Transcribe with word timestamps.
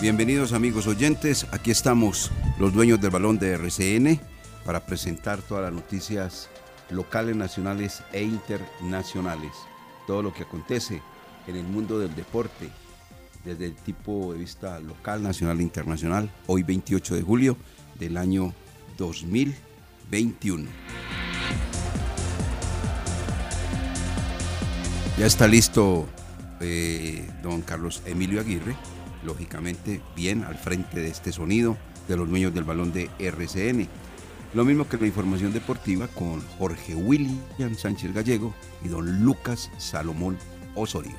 Bienvenidos 0.00 0.54
amigos 0.54 0.86
oyentes. 0.86 1.46
Aquí 1.52 1.70
estamos 1.70 2.30
los 2.58 2.72
dueños 2.72 3.00
del 3.00 3.10
balón 3.10 3.38
de 3.38 3.52
RCN 3.52 4.18
para 4.64 4.86
presentar 4.86 5.42
todas 5.42 5.64
las 5.64 5.72
noticias 5.72 6.48
locales, 6.90 7.36
nacionales 7.36 8.02
e 8.12 8.22
internacionales. 8.22 9.52
Todo 10.06 10.22
lo 10.22 10.32
que 10.32 10.44
acontece 10.44 11.02
en 11.46 11.56
el 11.56 11.64
mundo 11.64 11.98
del 11.98 12.14
deporte 12.14 12.70
desde 13.44 13.66
el 13.66 13.74
tipo 13.74 14.32
de 14.32 14.38
vista 14.38 14.80
local, 14.80 15.22
nacional 15.22 15.60
e 15.60 15.62
internacional. 15.62 16.30
Hoy 16.46 16.62
28 16.62 17.16
de 17.16 17.22
julio 17.22 17.56
del 17.98 18.16
año 18.16 18.54
2021. 18.96 20.68
Ya 25.18 25.26
está 25.26 25.46
listo 25.46 26.08
eh, 26.60 27.28
don 27.42 27.60
Carlos 27.60 28.02
Emilio 28.06 28.40
Aguirre, 28.40 28.74
lógicamente 29.24 30.00
bien 30.16 30.44
al 30.44 30.56
frente 30.56 31.00
de 31.00 31.08
este 31.08 31.32
sonido 31.32 31.76
de 32.08 32.16
los 32.16 32.28
dueños 32.28 32.54
del 32.54 32.64
balón 32.64 32.92
de 32.92 33.08
RCN. 33.18 33.88
Lo 34.52 34.64
mismo 34.64 34.88
que 34.88 34.96
la 34.96 35.06
información 35.06 35.52
deportiva 35.52 36.08
con 36.08 36.40
Jorge 36.58 36.94
William 36.94 37.76
Sánchez 37.76 38.12
Gallego 38.12 38.52
y 38.84 38.88
don 38.88 39.22
Lucas 39.24 39.70
Salomón 39.78 40.36
Osorio. 40.74 41.14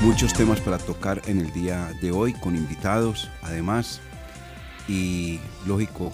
Muchos 0.00 0.32
temas 0.32 0.58
para 0.60 0.78
tocar 0.78 1.20
en 1.26 1.40
el 1.40 1.52
día 1.52 1.92
de 2.00 2.10
hoy 2.10 2.32
con 2.32 2.56
invitados, 2.56 3.30
además, 3.42 4.00
y 4.88 5.38
lógico, 5.66 6.10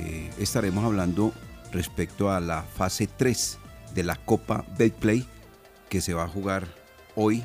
eh, 0.00 0.28
estaremos 0.40 0.84
hablando 0.84 1.32
respecto 1.70 2.32
a 2.32 2.40
la 2.40 2.64
fase 2.64 3.06
3 3.06 3.59
de 3.94 4.02
la 4.02 4.16
Copa 4.16 4.64
Betplay 4.78 5.26
que 5.88 6.00
se 6.00 6.14
va 6.14 6.24
a 6.24 6.28
jugar 6.28 6.68
hoy 7.16 7.44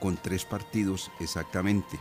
con 0.00 0.16
tres 0.16 0.44
partidos 0.44 1.10
exactamente. 1.20 1.98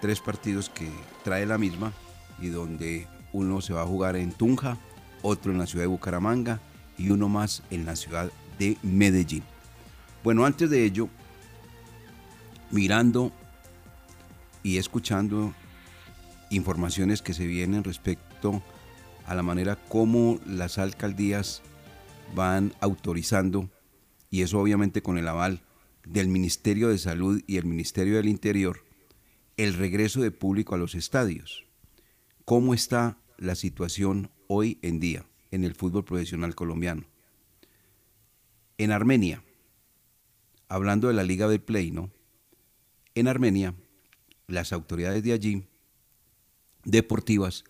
Tres 0.00 0.20
partidos 0.20 0.68
que 0.68 0.90
trae 1.24 1.46
la 1.46 1.58
misma 1.58 1.92
y 2.40 2.48
donde 2.48 3.06
uno 3.32 3.60
se 3.60 3.72
va 3.72 3.82
a 3.82 3.86
jugar 3.86 4.16
en 4.16 4.32
Tunja, 4.32 4.76
otro 5.22 5.52
en 5.52 5.58
la 5.58 5.66
ciudad 5.66 5.84
de 5.84 5.88
Bucaramanga 5.88 6.60
y 6.98 7.10
uno 7.10 7.28
más 7.28 7.62
en 7.70 7.86
la 7.86 7.96
ciudad 7.96 8.30
de 8.58 8.76
Medellín. 8.82 9.44
Bueno, 10.24 10.44
antes 10.44 10.70
de 10.70 10.84
ello, 10.84 11.08
mirando 12.70 13.32
y 14.62 14.78
escuchando 14.78 15.54
informaciones 16.50 17.22
que 17.22 17.34
se 17.34 17.46
vienen 17.46 17.84
respecto 17.84 18.62
a 19.26 19.34
la 19.34 19.42
manera 19.42 19.76
como 19.76 20.38
las 20.46 20.78
alcaldías 20.78 21.62
van 22.34 22.74
autorizando, 22.80 23.70
y 24.30 24.42
eso 24.42 24.58
obviamente 24.58 25.02
con 25.02 25.18
el 25.18 25.28
aval 25.28 25.62
del 26.06 26.28
Ministerio 26.28 26.88
de 26.88 26.98
Salud 26.98 27.42
y 27.46 27.56
el 27.56 27.64
Ministerio 27.64 28.16
del 28.16 28.28
Interior, 28.28 28.84
el 29.56 29.74
regreso 29.74 30.20
de 30.20 30.30
público 30.30 30.74
a 30.74 30.78
los 30.78 30.94
estadios. 30.94 31.64
¿Cómo 32.44 32.74
está 32.74 33.18
la 33.38 33.54
situación 33.54 34.30
hoy 34.48 34.78
en 34.82 34.98
día 34.98 35.24
en 35.50 35.64
el 35.64 35.74
fútbol 35.74 36.04
profesional 36.04 36.54
colombiano? 36.54 37.04
En 38.78 38.90
Armenia, 38.90 39.42
hablando 40.72 41.08
de 41.08 41.14
la 41.14 41.22
Liga 41.22 41.48
de 41.48 41.58
Play. 41.58 41.92
En 43.14 43.28
Armenia, 43.28 43.74
las 44.46 44.72
autoridades 44.72 45.22
de 45.22 45.34
allí, 45.34 45.64
deportivas, 46.84 47.64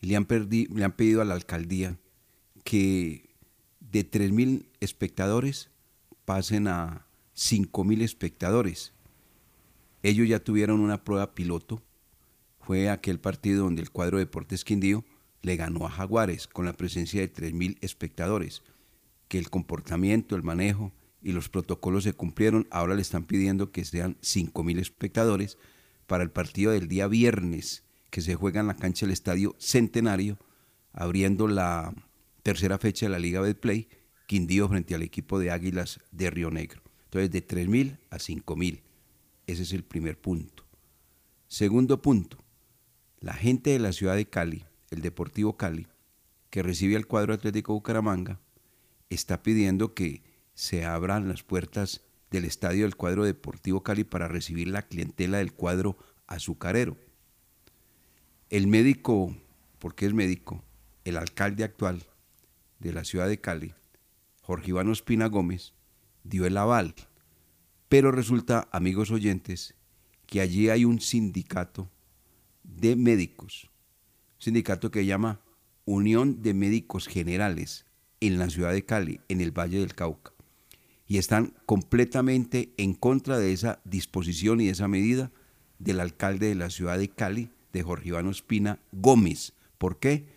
le 0.00 0.16
han, 0.16 0.26
le 0.28 0.84
han 0.84 0.92
pedido 0.92 1.20
a 1.20 1.26
la 1.26 1.34
alcaldía 1.34 1.98
que 2.64 3.25
de 3.90 4.10
3.000 4.10 4.66
espectadores 4.80 5.70
pasen 6.24 6.68
a 6.68 7.06
5.000 7.36 8.02
espectadores. 8.02 8.92
Ellos 10.02 10.28
ya 10.28 10.40
tuvieron 10.40 10.80
una 10.80 11.04
prueba 11.04 11.34
piloto. 11.34 11.82
Fue 12.60 12.90
aquel 12.90 13.20
partido 13.20 13.64
donde 13.64 13.82
el 13.82 13.90
cuadro 13.90 14.18
Deportes 14.18 14.64
Quindío 14.64 15.04
le 15.42 15.56
ganó 15.56 15.86
a 15.86 15.90
Jaguares 15.90 16.46
con 16.46 16.64
la 16.64 16.72
presencia 16.72 17.20
de 17.20 17.32
3.000 17.32 17.78
espectadores. 17.80 18.62
Que 19.28 19.38
el 19.38 19.50
comportamiento, 19.50 20.36
el 20.36 20.42
manejo 20.42 20.92
y 21.22 21.32
los 21.32 21.48
protocolos 21.48 22.04
se 22.04 22.12
cumplieron. 22.12 22.66
Ahora 22.70 22.94
le 22.94 23.02
están 23.02 23.24
pidiendo 23.24 23.70
que 23.72 23.84
sean 23.84 24.16
5.000 24.20 24.78
espectadores 24.80 25.58
para 26.06 26.22
el 26.22 26.30
partido 26.30 26.72
del 26.72 26.88
día 26.88 27.06
viernes 27.08 27.84
que 28.10 28.20
se 28.20 28.34
juega 28.34 28.60
en 28.60 28.68
la 28.68 28.76
cancha 28.76 29.06
del 29.06 29.12
Estadio 29.12 29.54
Centenario, 29.58 30.38
abriendo 30.92 31.48
la 31.48 31.92
tercera 32.46 32.78
fecha 32.78 33.06
de 33.06 33.10
la 33.10 33.18
Liga 33.18 33.40
Betplay, 33.40 33.88
Quindío 34.28 34.68
frente 34.68 34.94
al 34.94 35.02
equipo 35.02 35.40
de 35.40 35.50
Águilas 35.50 35.98
de 36.12 36.30
Río 36.30 36.48
Negro. 36.48 36.80
Entonces, 37.06 37.32
de 37.32 37.44
3.000 37.44 37.98
a 38.08 38.18
5.000. 38.18 38.82
Ese 39.48 39.62
es 39.64 39.72
el 39.72 39.82
primer 39.82 40.16
punto. 40.16 40.64
Segundo 41.48 42.00
punto, 42.02 42.38
la 43.18 43.32
gente 43.32 43.70
de 43.70 43.80
la 43.80 43.90
ciudad 43.90 44.14
de 44.14 44.26
Cali, 44.26 44.64
el 44.92 45.00
Deportivo 45.00 45.56
Cali, 45.56 45.88
que 46.50 46.62
recibe 46.62 46.94
al 46.94 47.08
cuadro 47.08 47.34
Atlético 47.34 47.72
Bucaramanga, 47.72 48.38
está 49.10 49.42
pidiendo 49.42 49.92
que 49.92 50.22
se 50.54 50.84
abran 50.84 51.26
las 51.26 51.42
puertas 51.42 52.02
del 52.30 52.44
estadio 52.44 52.84
del 52.84 52.94
cuadro 52.94 53.24
Deportivo 53.24 53.82
Cali 53.82 54.04
para 54.04 54.28
recibir 54.28 54.68
la 54.68 54.82
clientela 54.82 55.38
del 55.38 55.52
cuadro 55.52 55.96
azucarero. 56.28 56.96
El 58.50 58.68
médico, 58.68 59.36
porque 59.80 60.06
es 60.06 60.14
médico, 60.14 60.62
el 61.02 61.16
alcalde 61.16 61.64
actual 61.64 62.06
de 62.78 62.92
la 62.92 63.04
ciudad 63.04 63.28
de 63.28 63.40
Cali, 63.40 63.74
Jorge 64.42 64.70
Iván 64.70 64.88
Ospina 64.88 65.26
Gómez, 65.26 65.74
dio 66.24 66.46
el 66.46 66.56
aval. 66.56 66.94
Pero 67.88 68.12
resulta, 68.12 68.68
amigos 68.72 69.10
oyentes, 69.10 69.74
que 70.26 70.40
allí 70.40 70.68
hay 70.68 70.84
un 70.84 71.00
sindicato 71.00 71.90
de 72.62 72.96
médicos, 72.96 73.70
un 74.36 74.42
sindicato 74.42 74.90
que 74.90 75.06
llama 75.06 75.40
Unión 75.84 76.42
de 76.42 76.52
Médicos 76.52 77.06
Generales 77.06 77.86
en 78.20 78.38
la 78.38 78.50
ciudad 78.50 78.72
de 78.72 78.84
Cali, 78.84 79.20
en 79.28 79.40
el 79.40 79.56
Valle 79.56 79.78
del 79.78 79.94
Cauca, 79.94 80.32
y 81.06 81.18
están 81.18 81.54
completamente 81.64 82.72
en 82.76 82.94
contra 82.94 83.38
de 83.38 83.52
esa 83.52 83.80
disposición 83.84 84.60
y 84.60 84.66
de 84.66 84.72
esa 84.72 84.88
medida 84.88 85.30
del 85.78 86.00
alcalde 86.00 86.48
de 86.48 86.54
la 86.54 86.70
ciudad 86.70 86.98
de 86.98 87.08
Cali, 87.08 87.50
de 87.72 87.82
Jorge 87.82 88.08
Iván 88.08 88.26
Ospina 88.26 88.80
Gómez. 88.92 89.52
¿Por 89.78 89.98
qué? 89.98 90.28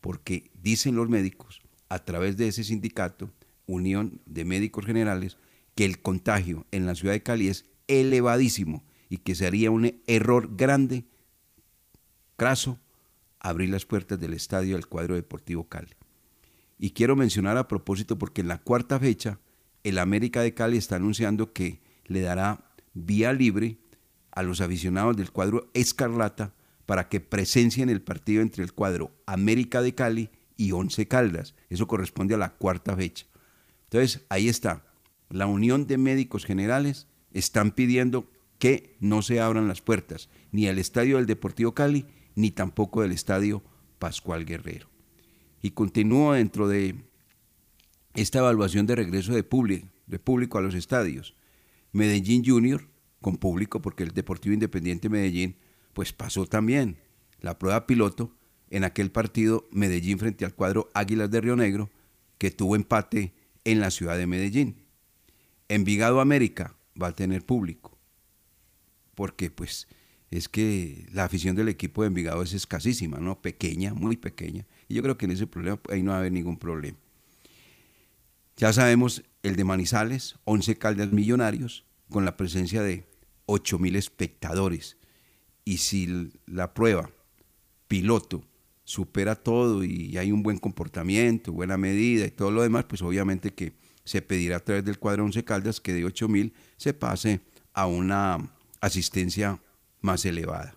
Porque 0.00 0.50
dicen 0.62 0.94
los 0.94 1.08
médicos, 1.08 1.61
a 1.92 1.98
través 2.06 2.38
de 2.38 2.48
ese 2.48 2.64
sindicato, 2.64 3.30
Unión 3.66 4.22
de 4.24 4.46
Médicos 4.46 4.86
Generales, 4.86 5.36
que 5.74 5.84
el 5.84 6.00
contagio 6.00 6.64
en 6.70 6.86
la 6.86 6.94
ciudad 6.94 7.12
de 7.12 7.22
Cali 7.22 7.48
es 7.48 7.66
elevadísimo 7.86 8.82
y 9.10 9.18
que 9.18 9.34
sería 9.34 9.70
un 9.70 10.00
error 10.06 10.56
grande, 10.56 11.04
craso, 12.38 12.78
abrir 13.40 13.68
las 13.68 13.84
puertas 13.84 14.18
del 14.18 14.32
estadio 14.32 14.76
del 14.76 14.86
cuadro 14.86 15.16
deportivo 15.16 15.68
Cali. 15.68 15.92
Y 16.78 16.92
quiero 16.92 17.14
mencionar 17.14 17.58
a 17.58 17.68
propósito 17.68 18.16
porque 18.16 18.40
en 18.40 18.48
la 18.48 18.56
cuarta 18.56 18.98
fecha 18.98 19.38
el 19.84 19.98
América 19.98 20.40
de 20.40 20.54
Cali 20.54 20.78
está 20.78 20.96
anunciando 20.96 21.52
que 21.52 21.82
le 22.06 22.22
dará 22.22 22.64
vía 22.94 23.34
libre 23.34 23.76
a 24.30 24.42
los 24.42 24.62
aficionados 24.62 25.14
del 25.18 25.30
cuadro 25.30 25.70
Escarlata 25.74 26.54
para 26.86 27.10
que 27.10 27.20
presencien 27.20 27.90
el 27.90 28.00
partido 28.00 28.40
entre 28.40 28.64
el 28.64 28.72
cuadro 28.72 29.12
América 29.26 29.82
de 29.82 29.94
Cali 29.94 30.30
y 30.56 30.72
Once 30.72 31.06
Caldas. 31.08 31.54
Eso 31.68 31.86
corresponde 31.86 32.34
a 32.34 32.38
la 32.38 32.54
cuarta 32.54 32.96
fecha. 32.96 33.26
Entonces, 33.84 34.24
ahí 34.28 34.48
está. 34.48 34.84
La 35.28 35.46
Unión 35.46 35.86
de 35.86 35.98
Médicos 35.98 36.44
Generales 36.44 37.08
están 37.32 37.72
pidiendo 37.72 38.30
que 38.58 38.96
no 39.00 39.22
se 39.22 39.40
abran 39.40 39.68
las 39.68 39.80
puertas 39.80 40.28
ni 40.50 40.68
al 40.68 40.78
estadio 40.78 41.16
del 41.16 41.26
Deportivo 41.26 41.74
Cali 41.74 42.06
ni 42.34 42.50
tampoco 42.50 43.02
del 43.02 43.12
estadio 43.12 43.62
Pascual 43.98 44.44
Guerrero. 44.44 44.88
Y 45.62 45.70
continúo 45.70 46.32
dentro 46.32 46.68
de 46.68 47.04
esta 48.14 48.40
evaluación 48.40 48.86
de 48.86 48.96
regreso 48.96 49.32
de 49.32 49.42
público, 49.42 49.88
de 50.06 50.18
público 50.18 50.58
a 50.58 50.62
los 50.62 50.74
estadios. 50.74 51.34
Medellín 51.92 52.44
Junior, 52.44 52.88
con 53.20 53.36
público, 53.36 53.80
porque 53.80 54.02
el 54.02 54.12
Deportivo 54.12 54.54
Independiente 54.54 55.08
Medellín, 55.08 55.56
pues 55.92 56.12
pasó 56.12 56.46
también 56.46 56.98
la 57.40 57.58
prueba 57.58 57.86
piloto 57.86 58.34
en 58.72 58.84
aquel 58.84 59.10
partido 59.10 59.68
Medellín 59.70 60.18
frente 60.18 60.46
al 60.46 60.54
cuadro 60.54 60.90
Águilas 60.94 61.30
de 61.30 61.42
Río 61.42 61.56
Negro, 61.56 61.90
que 62.38 62.50
tuvo 62.50 62.74
empate 62.74 63.34
en 63.64 63.80
la 63.80 63.90
ciudad 63.90 64.16
de 64.16 64.26
Medellín. 64.26 64.76
Envigado 65.68 66.20
América 66.20 66.74
va 67.00 67.08
a 67.08 67.14
tener 67.14 67.44
público, 67.44 67.98
porque 69.14 69.50
pues 69.50 69.88
es 70.30 70.48
que 70.48 71.06
la 71.12 71.24
afición 71.24 71.54
del 71.54 71.68
equipo 71.68 72.00
de 72.00 72.08
Envigado 72.08 72.42
es 72.42 72.54
escasísima, 72.54 73.18
¿no? 73.18 73.42
Pequeña, 73.42 73.92
muy 73.92 74.16
pequeña. 74.16 74.66
Y 74.88 74.94
yo 74.94 75.02
creo 75.02 75.18
que 75.18 75.26
en 75.26 75.32
ese 75.32 75.46
problema 75.46 75.78
ahí 75.90 76.02
no 76.02 76.12
va 76.12 76.16
a 76.16 76.20
haber 76.20 76.32
ningún 76.32 76.58
problema. 76.58 76.96
Ya 78.56 78.72
sabemos 78.72 79.22
el 79.42 79.56
de 79.56 79.64
Manizales, 79.64 80.36
11 80.44 80.78
caldas 80.78 81.12
millonarios, 81.12 81.84
con 82.08 82.24
la 82.24 82.38
presencia 82.38 82.80
de 82.80 83.04
8 83.44 83.78
mil 83.78 83.96
espectadores. 83.96 84.96
Y 85.66 85.76
si 85.76 86.32
la 86.46 86.72
prueba 86.72 87.10
piloto 87.86 88.44
supera 88.92 89.36
todo 89.36 89.84
y 89.84 90.18
hay 90.18 90.32
un 90.32 90.42
buen 90.42 90.58
comportamiento, 90.58 91.50
buena 91.50 91.78
medida 91.78 92.26
y 92.26 92.30
todo 92.30 92.50
lo 92.50 92.60
demás, 92.60 92.84
pues 92.84 93.00
obviamente 93.00 93.54
que 93.54 93.72
se 94.04 94.20
pedirá 94.20 94.56
a 94.56 94.60
través 94.60 94.84
del 94.84 94.98
cuadro 94.98 95.24
11 95.24 95.44
Caldas 95.44 95.80
que 95.80 95.94
de 95.94 96.04
8 96.04 96.28
mil 96.28 96.52
se 96.76 96.92
pase 96.92 97.40
a 97.72 97.86
una 97.86 98.52
asistencia 98.82 99.62
más 100.02 100.26
elevada. 100.26 100.76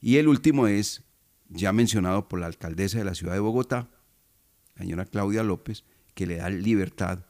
Y 0.00 0.16
el 0.16 0.26
último 0.26 0.66
es, 0.66 1.04
ya 1.48 1.72
mencionado 1.72 2.28
por 2.28 2.40
la 2.40 2.46
alcaldesa 2.46 2.98
de 2.98 3.04
la 3.04 3.14
ciudad 3.14 3.34
de 3.34 3.38
Bogotá, 3.38 3.88
la 4.74 4.82
señora 4.82 5.04
Claudia 5.04 5.44
López, 5.44 5.84
que 6.14 6.26
le 6.26 6.38
da 6.38 6.50
libertad 6.50 7.24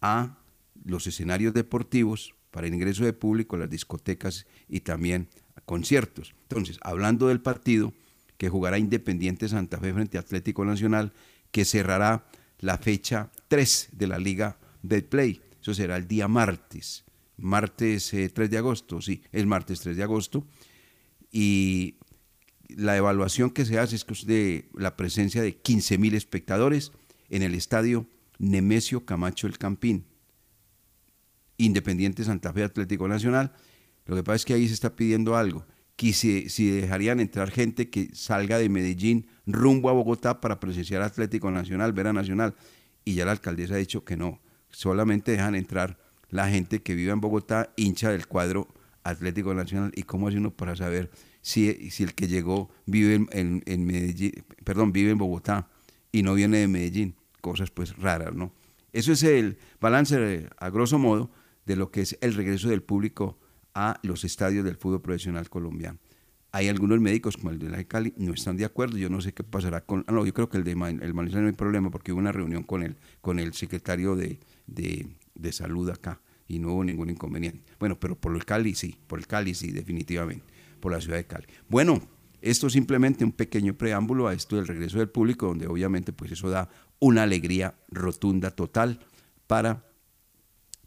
a 0.00 0.38
los 0.82 1.06
escenarios 1.06 1.52
deportivos 1.52 2.34
para 2.50 2.68
el 2.68 2.74
ingreso 2.74 3.04
de 3.04 3.12
público, 3.12 3.58
las 3.58 3.68
discotecas 3.68 4.46
y 4.66 4.80
también 4.80 5.28
a 5.56 5.60
conciertos. 5.60 6.34
Entonces, 6.48 6.78
hablando 6.80 7.28
del 7.28 7.42
partido 7.42 7.92
que 8.36 8.48
jugará 8.48 8.78
Independiente 8.78 9.48
Santa 9.48 9.78
Fe 9.78 9.92
frente 9.92 10.16
a 10.16 10.20
Atlético 10.20 10.64
Nacional, 10.64 11.12
que 11.50 11.64
cerrará 11.64 12.26
la 12.58 12.78
fecha 12.78 13.30
3 13.48 13.90
de 13.92 14.06
la 14.06 14.18
Liga 14.18 14.58
Betplay. 14.82 15.40
Eso 15.60 15.74
será 15.74 15.96
el 15.96 16.06
día 16.06 16.28
martes, 16.28 17.04
martes 17.36 18.10
3 18.10 18.38
eh, 18.38 18.48
de 18.48 18.58
agosto, 18.58 19.00
sí, 19.00 19.22
el 19.32 19.46
martes 19.46 19.80
3 19.80 19.96
de 19.96 20.02
agosto. 20.02 20.46
Y 21.30 21.96
la 22.68 22.96
evaluación 22.96 23.50
que 23.50 23.64
se 23.64 23.78
hace 23.78 23.96
es 23.96 24.26
de 24.26 24.68
la 24.74 24.96
presencia 24.96 25.42
de 25.42 25.56
15 25.56 25.98
mil 25.98 26.14
espectadores 26.14 26.92
en 27.28 27.42
el 27.42 27.54
estadio 27.54 28.06
Nemesio 28.38 29.04
Camacho 29.04 29.46
El 29.46 29.58
Campín. 29.58 30.06
Independiente 31.58 32.24
Santa 32.24 32.52
Fe 32.52 32.64
Atlético 32.64 33.08
Nacional. 33.08 33.52
Lo 34.04 34.14
que 34.14 34.22
pasa 34.22 34.36
es 34.36 34.44
que 34.44 34.54
ahí 34.54 34.68
se 34.68 34.74
está 34.74 34.94
pidiendo 34.94 35.36
algo, 35.36 35.66
que 35.96 36.12
si, 36.12 36.70
dejarían 36.70 37.20
entrar 37.20 37.50
gente 37.50 37.88
que 37.88 38.10
salga 38.14 38.58
de 38.58 38.68
Medellín 38.68 39.26
rumbo 39.46 39.88
a 39.88 39.92
Bogotá 39.92 40.40
para 40.40 40.60
presenciar 40.60 41.02
Atlético 41.02 41.50
Nacional, 41.50 41.92
Vera 41.92 42.12
Nacional, 42.12 42.54
y 43.04 43.14
ya 43.14 43.24
la 43.24 43.32
alcaldesa 43.32 43.74
ha 43.74 43.78
dicho 43.78 44.04
que 44.04 44.16
no, 44.16 44.40
solamente 44.70 45.32
dejan 45.32 45.54
entrar 45.54 45.98
la 46.28 46.48
gente 46.48 46.82
que 46.82 46.94
vive 46.94 47.12
en 47.12 47.20
Bogotá, 47.20 47.72
hincha 47.76 48.10
del 48.10 48.26
cuadro 48.26 48.68
Atlético 49.04 49.54
Nacional, 49.54 49.92
y 49.94 50.02
cómo 50.02 50.28
hace 50.28 50.36
uno 50.36 50.50
para 50.50 50.76
saber 50.76 51.10
si, 51.40 51.90
si 51.90 52.02
el 52.02 52.14
que 52.14 52.28
llegó 52.28 52.70
vive 52.84 53.26
en, 53.30 53.62
en 53.64 53.86
Medellín, 53.86 54.44
perdón, 54.64 54.92
vive 54.92 55.12
en 55.12 55.18
Bogotá 55.18 55.68
y 56.12 56.22
no 56.22 56.34
viene 56.34 56.58
de 56.58 56.68
Medellín, 56.68 57.14
cosas 57.40 57.70
pues 57.70 57.96
raras, 57.96 58.34
¿no? 58.34 58.52
Eso 58.92 59.12
es 59.12 59.22
el 59.22 59.58
balance 59.80 60.48
a 60.56 60.70
grosso 60.70 60.98
modo 60.98 61.30
de 61.64 61.76
lo 61.76 61.90
que 61.90 62.00
es 62.00 62.18
el 62.20 62.34
regreso 62.34 62.68
del 62.68 62.82
público 62.82 63.38
a 63.76 64.00
los 64.02 64.24
estadios 64.24 64.64
del 64.64 64.76
fútbol 64.76 65.02
profesional 65.02 65.50
colombiano. 65.50 65.98
Hay 66.50 66.68
algunos 66.68 66.98
médicos, 66.98 67.36
como 67.36 67.50
el 67.50 67.58
de 67.58 67.68
la 67.68 67.76
de 67.76 67.86
Cali, 67.86 68.14
no 68.16 68.32
están 68.32 68.56
de 68.56 68.64
acuerdo. 68.64 68.96
Yo 68.96 69.10
no 69.10 69.20
sé 69.20 69.34
qué 69.34 69.44
pasará 69.44 69.82
con. 69.82 70.02
Ah, 70.08 70.12
no, 70.12 70.24
yo 70.24 70.32
creo 70.32 70.48
que 70.48 70.56
el 70.56 70.64
de 70.64 70.70
el 70.70 71.12
Manizales 71.14 71.42
no 71.42 71.48
hay 71.48 71.52
problema 71.52 71.90
porque 71.90 72.12
hubo 72.12 72.18
una 72.18 72.32
reunión 72.32 72.62
con 72.62 72.82
el, 72.82 72.96
con 73.20 73.38
el 73.38 73.52
secretario 73.52 74.16
de, 74.16 74.40
de, 74.66 75.52
salud 75.52 75.90
acá 75.90 76.22
y 76.48 76.58
no 76.58 76.72
hubo 76.72 76.84
ningún 76.84 77.10
inconveniente. 77.10 77.62
Bueno, 77.78 78.00
pero 78.00 78.16
por 78.16 78.34
el 78.34 78.46
Cali 78.46 78.74
sí, 78.74 78.96
por 79.06 79.18
el 79.18 79.26
Cali 79.26 79.54
sí, 79.54 79.70
definitivamente, 79.70 80.46
por 80.80 80.92
la 80.92 81.00
ciudad 81.02 81.18
de 81.18 81.26
Cali. 81.26 81.44
Bueno, 81.68 82.00
esto 82.40 82.70
simplemente 82.70 83.24
un 83.24 83.32
pequeño 83.32 83.74
preámbulo 83.74 84.26
a 84.26 84.32
esto 84.32 84.56
del 84.56 84.66
regreso 84.66 84.98
del 84.98 85.10
público, 85.10 85.48
donde 85.48 85.66
obviamente 85.66 86.14
pues 86.14 86.32
eso 86.32 86.48
da 86.48 86.70
una 86.98 87.24
alegría 87.24 87.74
rotunda 87.90 88.50
total 88.52 89.00
para 89.46 89.84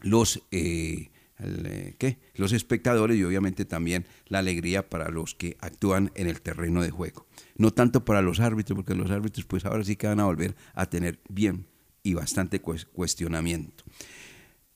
los, 0.00 0.42
eh, 0.50 1.10
eh, 1.42 1.94
¿qué? 1.98 2.18
los 2.34 2.52
espectadores 2.52 3.16
y 3.16 3.24
obviamente 3.24 3.64
también 3.64 4.06
la 4.26 4.38
alegría 4.38 4.88
para 4.88 5.08
los 5.10 5.34
que 5.34 5.56
actúan 5.60 6.10
en 6.14 6.26
el 6.26 6.40
terreno 6.40 6.82
de 6.82 6.90
juego. 6.90 7.26
No 7.56 7.72
tanto 7.72 8.04
para 8.04 8.22
los 8.22 8.40
árbitros, 8.40 8.76
porque 8.76 8.94
los 8.94 9.10
árbitros 9.10 9.46
pues 9.46 9.64
ahora 9.64 9.84
sí 9.84 9.96
que 9.96 10.06
van 10.06 10.20
a 10.20 10.24
volver 10.24 10.54
a 10.74 10.86
tener 10.86 11.20
bien 11.28 11.66
y 12.02 12.14
bastante 12.14 12.60
cuestionamiento. 12.60 13.84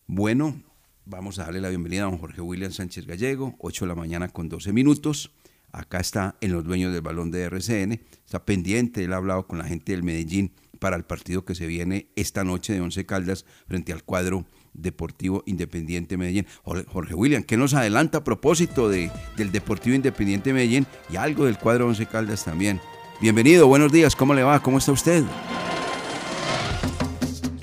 Bueno, 0.07 0.63
vamos 1.07 1.39
a 1.39 1.45
darle 1.45 1.61
la 1.61 1.69
bienvenida 1.69 2.03
a 2.03 2.11
don 2.11 2.19
Jorge 2.19 2.41
William 2.41 2.73
Sánchez 2.73 3.07
Gallego, 3.07 3.55
8 3.59 3.85
de 3.85 3.89
la 3.89 3.95
mañana 3.95 4.29
con 4.29 4.49
12 4.49 4.73
minutos. 4.73 5.33
Acá 5.73 5.99
está 5.99 6.37
en 6.41 6.53
los 6.53 6.65
dueños 6.65 6.93
del 6.93 7.03
balón 7.03 7.31
de 7.31 7.43
RCN, 7.43 8.01
está 8.25 8.45
pendiente, 8.45 9.03
él 9.03 9.13
ha 9.13 9.17
hablado 9.17 9.47
con 9.47 9.59
la 9.59 9.65
gente 9.65 9.93
del 9.93 10.05
Medellín 10.05 10.53
para 10.79 10.97
el 10.97 11.05
partido 11.05 11.45
que 11.45 11.55
se 11.55 11.67
viene 11.67 12.09
esta 12.15 12.45
noche 12.45 12.75
de 12.75 12.81
Once 12.81 13.05
Caldas 13.07 13.45
frente 13.67 13.93
al 13.93 14.05
cuadro 14.05 14.47
Deportivo 14.75 15.43
Independiente 15.47 16.17
Medellín. 16.17 16.47
Jorge 16.63 17.15
William, 17.15 17.43
¿qué 17.43 17.57
nos 17.57 17.75
adelanta 17.75 18.19
a 18.19 18.25
propósito 18.25 18.89
de, 18.89 19.11
del 19.37 19.51
Deportivo 19.53 19.97
Independiente 19.97 20.53
Medellín 20.53 20.87
y 21.11 21.17
algo 21.17 21.47
del 21.47 21.59
cuadro 21.59 21.87
Once 21.87 22.05
Caldas 22.07 22.45
también? 22.45 22.81
Bienvenido, 23.21 23.67
buenos 23.67 23.93
días, 23.93 24.15
¿cómo 24.15 24.35
le 24.35 24.43
va? 24.43 24.61
¿Cómo 24.61 24.79
está 24.79 24.93
usted? 24.93 25.25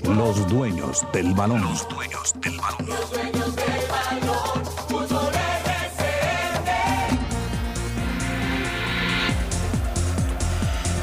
Los 0.04 0.48
dueños 0.48 1.06
del 1.12 1.32
balón. 1.34 1.62
Los 1.62 1.88
dueños 1.88 2.34
del 2.42 2.56
balón. 2.58 2.86
Los 2.86 3.10
dueños 3.10 3.56
del 3.56 3.86
balón. 3.88 4.22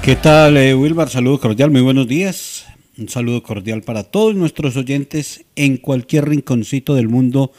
¿Qué 0.01 0.15
tal, 0.15 0.57
eh, 0.57 0.73
Wilbar? 0.73 1.09
Saludo 1.09 1.39
cordial, 1.39 1.69
muy 1.71 1.81
buenos 1.81 2.07
días. 2.07 2.58
Un 2.99 3.07
saludo 3.07 3.41
cordial 3.43 3.81
para 3.81 4.03
todos 4.03 4.35
nuestros 4.35 4.75
oyentes 4.75 5.45
en 5.55 5.77
cualquier 5.77 6.27
rinconcito 6.27 6.95
del 6.95 7.07
mundo 7.07 7.53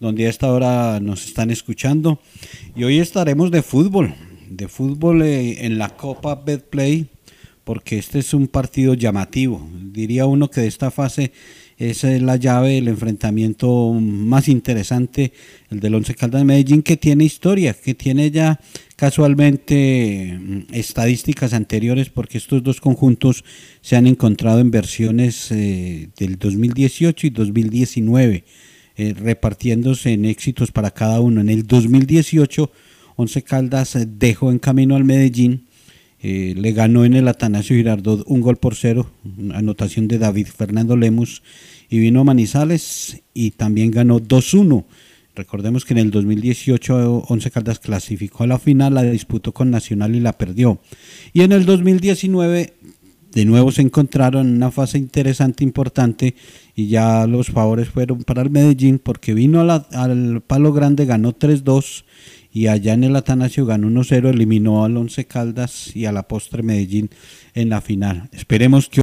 donde 0.00 0.26
a 0.26 0.28
esta 0.28 0.52
hora 0.52 1.00
nos 1.00 1.24
están 1.24 1.50
escuchando. 1.50 2.20
Y 2.76 2.84
hoy 2.84 2.98
estaremos 2.98 3.50
de 3.50 3.62
fútbol, 3.62 4.14
de 4.50 4.68
fútbol 4.68 5.22
eh, 5.22 5.64
en 5.64 5.78
la 5.78 5.96
Copa 5.96 6.34
Betplay, 6.34 7.06
porque 7.64 7.96
este 7.96 8.18
es 8.18 8.34
un 8.34 8.48
partido 8.48 8.92
llamativo. 8.92 9.66
Diría 9.72 10.26
uno 10.26 10.50
que 10.50 10.60
de 10.60 10.66
esta 10.66 10.90
fase 10.90 11.32
es 11.78 12.04
la 12.04 12.36
llave, 12.36 12.76
el 12.76 12.88
enfrentamiento 12.88 13.94
más 13.94 14.46
interesante, 14.46 15.32
el 15.70 15.80
del 15.80 15.94
Once 15.94 16.14
Caldas 16.14 16.44
Medellín, 16.44 16.82
que 16.82 16.98
tiene 16.98 17.24
historia, 17.24 17.72
que 17.72 17.94
tiene 17.94 18.30
ya 18.30 18.60
casualmente 18.96 20.38
mm, 20.38 20.74
estadísticas 20.74 21.52
anteriores, 21.52 22.10
porque 22.10 22.38
estos 22.38 22.62
dos 22.62 22.80
conjuntos 22.80 23.44
se 23.80 23.96
han 23.96 24.06
encontrado 24.06 24.60
en 24.60 24.70
versiones 24.70 25.50
eh, 25.50 26.08
del 26.18 26.38
2018 26.38 27.26
y 27.26 27.30
2019, 27.30 28.44
eh, 28.96 29.14
repartiéndose 29.14 30.12
en 30.12 30.24
éxitos 30.24 30.70
para 30.72 30.90
cada 30.90 31.20
uno. 31.20 31.40
En 31.40 31.48
el 31.48 31.66
2018, 31.66 32.70
Once 33.16 33.42
Caldas 33.42 33.98
dejó 34.18 34.50
en 34.50 34.58
camino 34.58 34.96
al 34.96 35.04
Medellín 35.04 35.66
eh, 36.24 36.54
le 36.56 36.70
ganó 36.70 37.04
en 37.04 37.14
el 37.14 37.26
Atanasio 37.26 37.74
Girardot 37.74 38.22
un 38.28 38.40
gol 38.42 38.56
por 38.56 38.76
cero, 38.76 39.10
anotación 39.54 40.06
de 40.06 40.18
David 40.18 40.46
Fernando 40.46 40.96
Lemus, 40.96 41.42
y 41.88 41.98
vino 41.98 42.22
Manizales 42.22 43.22
y 43.34 43.50
también 43.50 43.90
ganó 43.90 44.20
2-1. 44.20 44.84
Recordemos 45.34 45.84
que 45.84 45.94
en 45.94 45.98
el 45.98 46.10
2018 46.10 47.24
Once 47.28 47.50
Caldas 47.50 47.78
clasificó 47.78 48.44
a 48.44 48.46
la 48.46 48.58
final, 48.58 48.94
la 48.94 49.02
disputó 49.02 49.52
con 49.52 49.70
Nacional 49.70 50.14
y 50.14 50.20
la 50.20 50.34
perdió. 50.34 50.80
Y 51.32 51.42
en 51.42 51.52
el 51.52 51.64
2019 51.64 52.74
de 53.32 53.44
nuevo 53.46 53.72
se 53.72 53.80
encontraron 53.82 54.46
en 54.46 54.56
una 54.56 54.70
fase 54.70 54.98
interesante, 54.98 55.64
importante, 55.64 56.34
y 56.74 56.88
ya 56.88 57.26
los 57.26 57.48
favores 57.48 57.88
fueron 57.88 58.24
para 58.24 58.42
el 58.42 58.50
Medellín 58.50 58.98
porque 58.98 59.32
vino 59.32 59.60
al 59.60 60.42
Palo 60.42 60.72
Grande, 60.72 61.06
ganó 61.06 61.32
3-2 61.32 62.04
y 62.52 62.66
allá 62.66 62.92
en 62.92 63.04
el 63.04 63.16
Atanasio 63.16 63.64
ganó 63.64 63.88
1-0, 63.88 64.28
eliminó 64.28 64.84
al 64.84 64.96
Once 64.98 65.24
Caldas 65.24 65.96
y 65.96 66.04
a 66.04 66.12
la 66.12 66.28
postre 66.28 66.62
Medellín 66.62 67.08
en 67.54 67.70
la 67.70 67.80
final. 67.80 68.28
Esperemos 68.32 68.90
que 68.90 69.00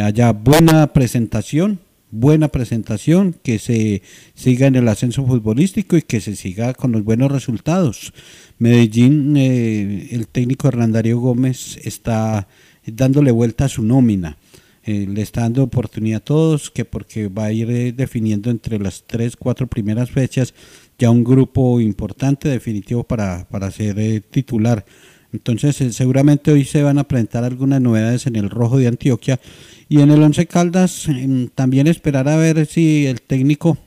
haya 0.00 0.32
buena 0.32 0.86
presentación, 0.94 1.80
buena 2.12 2.46
presentación, 2.48 3.34
que 3.42 3.58
se 3.58 4.02
siga 4.34 4.68
en 4.68 4.76
el 4.76 4.86
ascenso 4.86 5.26
futbolístico 5.26 5.96
y 5.96 6.02
que 6.02 6.20
se 6.20 6.36
siga 6.36 6.74
con 6.74 6.92
los 6.92 7.02
buenos 7.02 7.32
resultados. 7.32 8.12
Medellín, 8.58 9.36
eh, 9.36 10.10
el 10.12 10.28
técnico 10.28 10.68
Hernandario 10.68 11.18
Gómez 11.18 11.78
está 11.82 12.46
dándole 12.86 13.32
vuelta 13.32 13.64
a 13.64 13.68
su 13.68 13.82
nómina. 13.82 14.36
Eh, 14.84 15.06
le 15.08 15.22
está 15.22 15.42
dando 15.42 15.62
oportunidad 15.64 16.18
a 16.18 16.24
todos, 16.24 16.70
que 16.70 16.84
porque 16.84 17.28
va 17.28 17.46
a 17.46 17.52
ir 17.52 17.70
eh, 17.70 17.92
definiendo 17.92 18.50
entre 18.50 18.78
las 18.78 19.04
tres, 19.06 19.36
cuatro 19.36 19.66
primeras 19.66 20.10
fechas 20.10 20.54
ya 21.02 21.10
un 21.10 21.24
grupo 21.24 21.80
importante 21.80 22.48
definitivo 22.48 23.02
para, 23.02 23.70
ser 23.72 23.98
eh, 23.98 24.20
titular. 24.20 24.84
Entonces 25.32 25.80
eh, 25.80 25.92
seguramente 25.92 26.52
hoy 26.52 26.64
se 26.64 26.82
van 26.82 26.98
a 26.98 27.04
presentar 27.04 27.44
algunas 27.44 27.80
novedades 27.80 28.26
en 28.26 28.36
el 28.36 28.50
rojo 28.50 28.78
de 28.78 28.88
Antioquia 28.88 29.40
y 29.88 30.00
en 30.00 30.10
el 30.10 30.22
Once 30.22 30.46
Caldas 30.46 31.08
em, 31.08 31.48
también 31.48 31.86
esperar 31.86 32.28
a 32.28 32.36
ver 32.36 32.66
si 32.66 33.06
el 33.06 33.22
técnico 33.22 33.78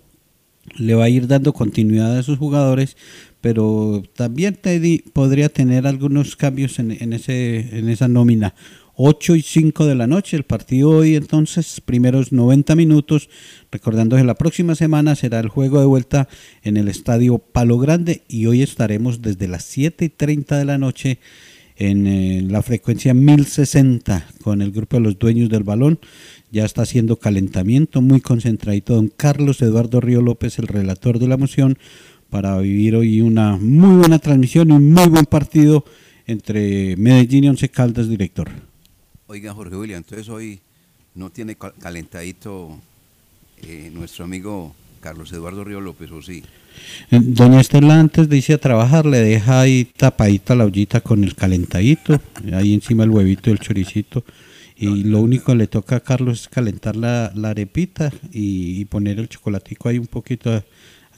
le 0.77 0.95
va 0.95 1.05
a 1.05 1.09
ir 1.09 1.27
dando 1.27 1.53
continuidad 1.53 2.17
a 2.17 2.23
sus 2.23 2.37
jugadores, 2.37 2.97
pero 3.41 4.03
también 4.15 4.59
podría 5.13 5.49
tener 5.49 5.85
algunos 5.85 6.35
cambios 6.35 6.79
en, 6.79 7.13
ese, 7.13 7.77
en 7.77 7.89
esa 7.89 8.07
nómina. 8.07 8.55
8 8.97 9.35
y 9.35 9.41
5 9.41 9.85
de 9.85 9.95
la 9.95 10.07
noche. 10.07 10.37
El 10.37 10.43
partido 10.43 10.89
hoy 10.89 11.15
entonces, 11.15 11.81
primeros 11.81 12.31
90 12.31 12.75
minutos, 12.75 13.29
recordando 13.71 14.15
que 14.15 14.23
la 14.23 14.35
próxima 14.35 14.75
semana 14.75 15.15
será 15.15 15.39
el 15.39 15.49
juego 15.49 15.79
de 15.79 15.85
vuelta 15.85 16.27
en 16.63 16.77
el 16.77 16.87
estadio 16.87 17.37
Palo 17.37 17.77
Grande 17.77 18.23
y 18.27 18.45
hoy 18.45 18.61
estaremos 18.61 19.21
desde 19.21 19.47
las 19.47 19.65
7 19.65 20.05
y 20.05 20.09
30 20.09 20.57
de 20.57 20.65
la 20.65 20.77
noche 20.77 21.19
en 21.77 22.07
eh, 22.07 22.41
la 22.41 22.61
frecuencia 22.61 23.13
1060 23.13 24.27
con 24.41 24.61
el 24.61 24.71
grupo 24.71 24.97
de 24.97 25.03
los 25.03 25.19
dueños 25.19 25.49
del 25.49 25.63
balón. 25.63 25.99
Ya 26.51 26.63
está 26.63 26.83
haciendo 26.83 27.17
calentamiento, 27.17 28.01
muy 28.01 28.21
concentradito 28.21 28.95
don 28.95 29.09
Carlos 29.09 29.61
Eduardo 29.61 29.99
Río 29.99 30.21
López, 30.21 30.57
el 30.59 30.67
relator 30.67 31.19
de 31.19 31.27
la 31.27 31.37
moción, 31.37 31.77
para 32.29 32.57
vivir 32.59 32.95
hoy 32.95 33.21
una 33.21 33.57
muy 33.57 33.97
buena 33.97 34.19
transmisión 34.19 34.69
y 34.69 34.71
un 34.73 34.91
muy 34.91 35.07
buen 35.07 35.25
partido 35.25 35.83
entre 36.27 36.95
Medellín 36.95 37.43
y 37.43 37.49
Once 37.49 37.69
Caldas, 37.69 38.09
director. 38.09 38.49
Oiga, 39.27 39.55
Jorge 39.55 39.75
William, 39.75 39.97
entonces 39.97 40.29
hoy 40.29 40.59
no 41.15 41.31
tiene 41.31 41.55
calentadito 41.55 42.77
eh, 43.63 43.89
nuestro 43.91 44.23
amigo 44.23 44.75
Carlos 45.01 45.31
Eduardo 45.31 45.63
Río 45.63 45.81
López, 45.81 46.11
¿o 46.11 46.21
sí? 46.21 46.43
Eh, 47.09 47.19
doña 47.23 47.59
Estela 47.59 47.99
antes 47.99 48.29
de 48.29 48.37
irse 48.37 48.53
a 48.53 48.59
trabajar 48.59 49.07
le 49.07 49.17
deja 49.17 49.61
ahí 49.61 49.85
tapadita 49.85 50.53
la 50.53 50.65
ollita 50.65 51.01
con 51.01 51.23
el 51.23 51.33
calentadito, 51.33 52.21
ahí 52.53 52.75
encima 52.75 53.03
el 53.03 53.09
huevito 53.09 53.49
y 53.49 53.53
el 53.53 53.59
choricito. 53.59 54.23
Y 54.77 55.05
lo 55.05 55.21
único 55.21 55.53
que 55.53 55.55
le 55.55 55.67
toca 55.67 55.95
a 55.95 55.99
Carlos 56.01 56.41
es 56.41 56.47
calentar 56.47 56.95
la, 56.95 57.31
arepita 57.43 58.11
y, 58.31 58.79
y, 58.79 58.85
poner 58.85 59.17
el 59.17 59.29
chocolatico 59.29 59.89
ahí 59.89 59.97
un 59.97 60.05
poquito 60.05 60.63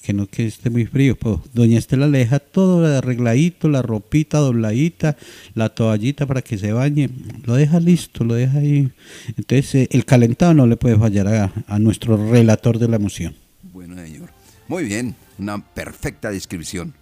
que 0.02 0.14
no 0.14 0.28
que 0.28 0.46
esté 0.46 0.70
muy 0.70 0.86
frío. 0.86 1.18
Pues, 1.18 1.40
doña 1.54 1.78
Estela 1.78 2.08
le 2.08 2.20
deja 2.20 2.40
todo 2.40 2.86
arregladito, 2.98 3.70
la 3.70 3.82
ropita 3.82 4.40
dobladita, 4.40 5.18
la 5.54 5.70
toallita 5.70 6.26
para 6.26 6.42
que 6.42 6.58
se 6.58 6.72
bañe, 6.72 7.10
lo 7.46 7.56
deja 7.56 7.80
listo, 7.80 8.24
lo 8.24 8.36
deja 8.36 8.60
ahí. 8.60 8.92
Entonces 9.38 9.76
eh, 9.76 9.88
el 9.92 10.06
calentado 10.06 10.54
no 10.54 10.68
le 10.68 10.78
puede 10.78 10.98
fallar 10.98 11.28
a, 11.28 11.80
nuestro 11.80 12.18
relator 12.32 12.80
de 12.80 12.88
la 12.88 12.96
emoción. 12.96 13.36
Bueno, 13.74 13.96
señor. 13.96 14.30
Muy 14.68 14.84
bien, 14.84 15.16
una 15.38 15.64
perfecta 15.64 16.32
descripción. 16.32 16.94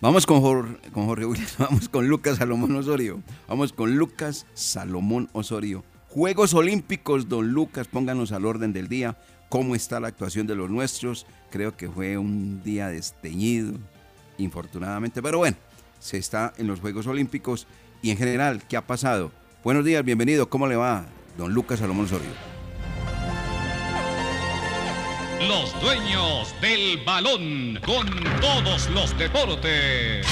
Vamos 0.00 0.26
con 0.26 0.40
Jorge, 0.40 0.76
con 0.92 1.06
Jorge 1.06 1.26
vamos 1.58 1.88
con 1.88 2.08
Lucas 2.08 2.38
Salomón 2.38 2.74
Osorio. 2.76 3.22
Vamos 3.48 3.72
con 3.72 3.96
Lucas 3.96 4.46
Salomón 4.54 5.28
Osorio. 5.32 5.84
Juegos 6.08 6.52
Olímpicos, 6.52 7.28
don 7.28 7.52
Lucas, 7.52 7.88
pónganos 7.88 8.32
al 8.32 8.44
orden 8.44 8.74
del 8.74 8.88
día. 8.88 9.16
¿Cómo 9.52 9.74
está 9.74 10.00
la 10.00 10.08
actuación 10.08 10.46
de 10.46 10.54
los 10.54 10.70
nuestros? 10.70 11.26
Creo 11.50 11.76
que 11.76 11.86
fue 11.86 12.16
un 12.16 12.62
día 12.62 12.88
desteñido, 12.88 13.74
infortunadamente, 14.38 15.20
pero 15.20 15.36
bueno, 15.36 15.58
se 15.98 16.16
está 16.16 16.54
en 16.56 16.66
los 16.66 16.80
Juegos 16.80 17.06
Olímpicos 17.06 17.66
y 18.00 18.12
en 18.12 18.16
general, 18.16 18.62
¿qué 18.66 18.78
ha 18.78 18.86
pasado? 18.86 19.30
Buenos 19.62 19.84
días, 19.84 20.02
bienvenido, 20.06 20.48
¿cómo 20.48 20.66
le 20.66 20.76
va, 20.76 21.04
don 21.36 21.52
Lucas 21.52 21.80
Salomón 21.80 22.06
Osorio? 22.06 22.30
Los 25.46 25.78
dueños 25.82 26.54
del 26.62 27.04
balón 27.04 27.78
con 27.84 28.08
todos 28.40 28.88
los 28.88 29.18
deportes. 29.18 30.26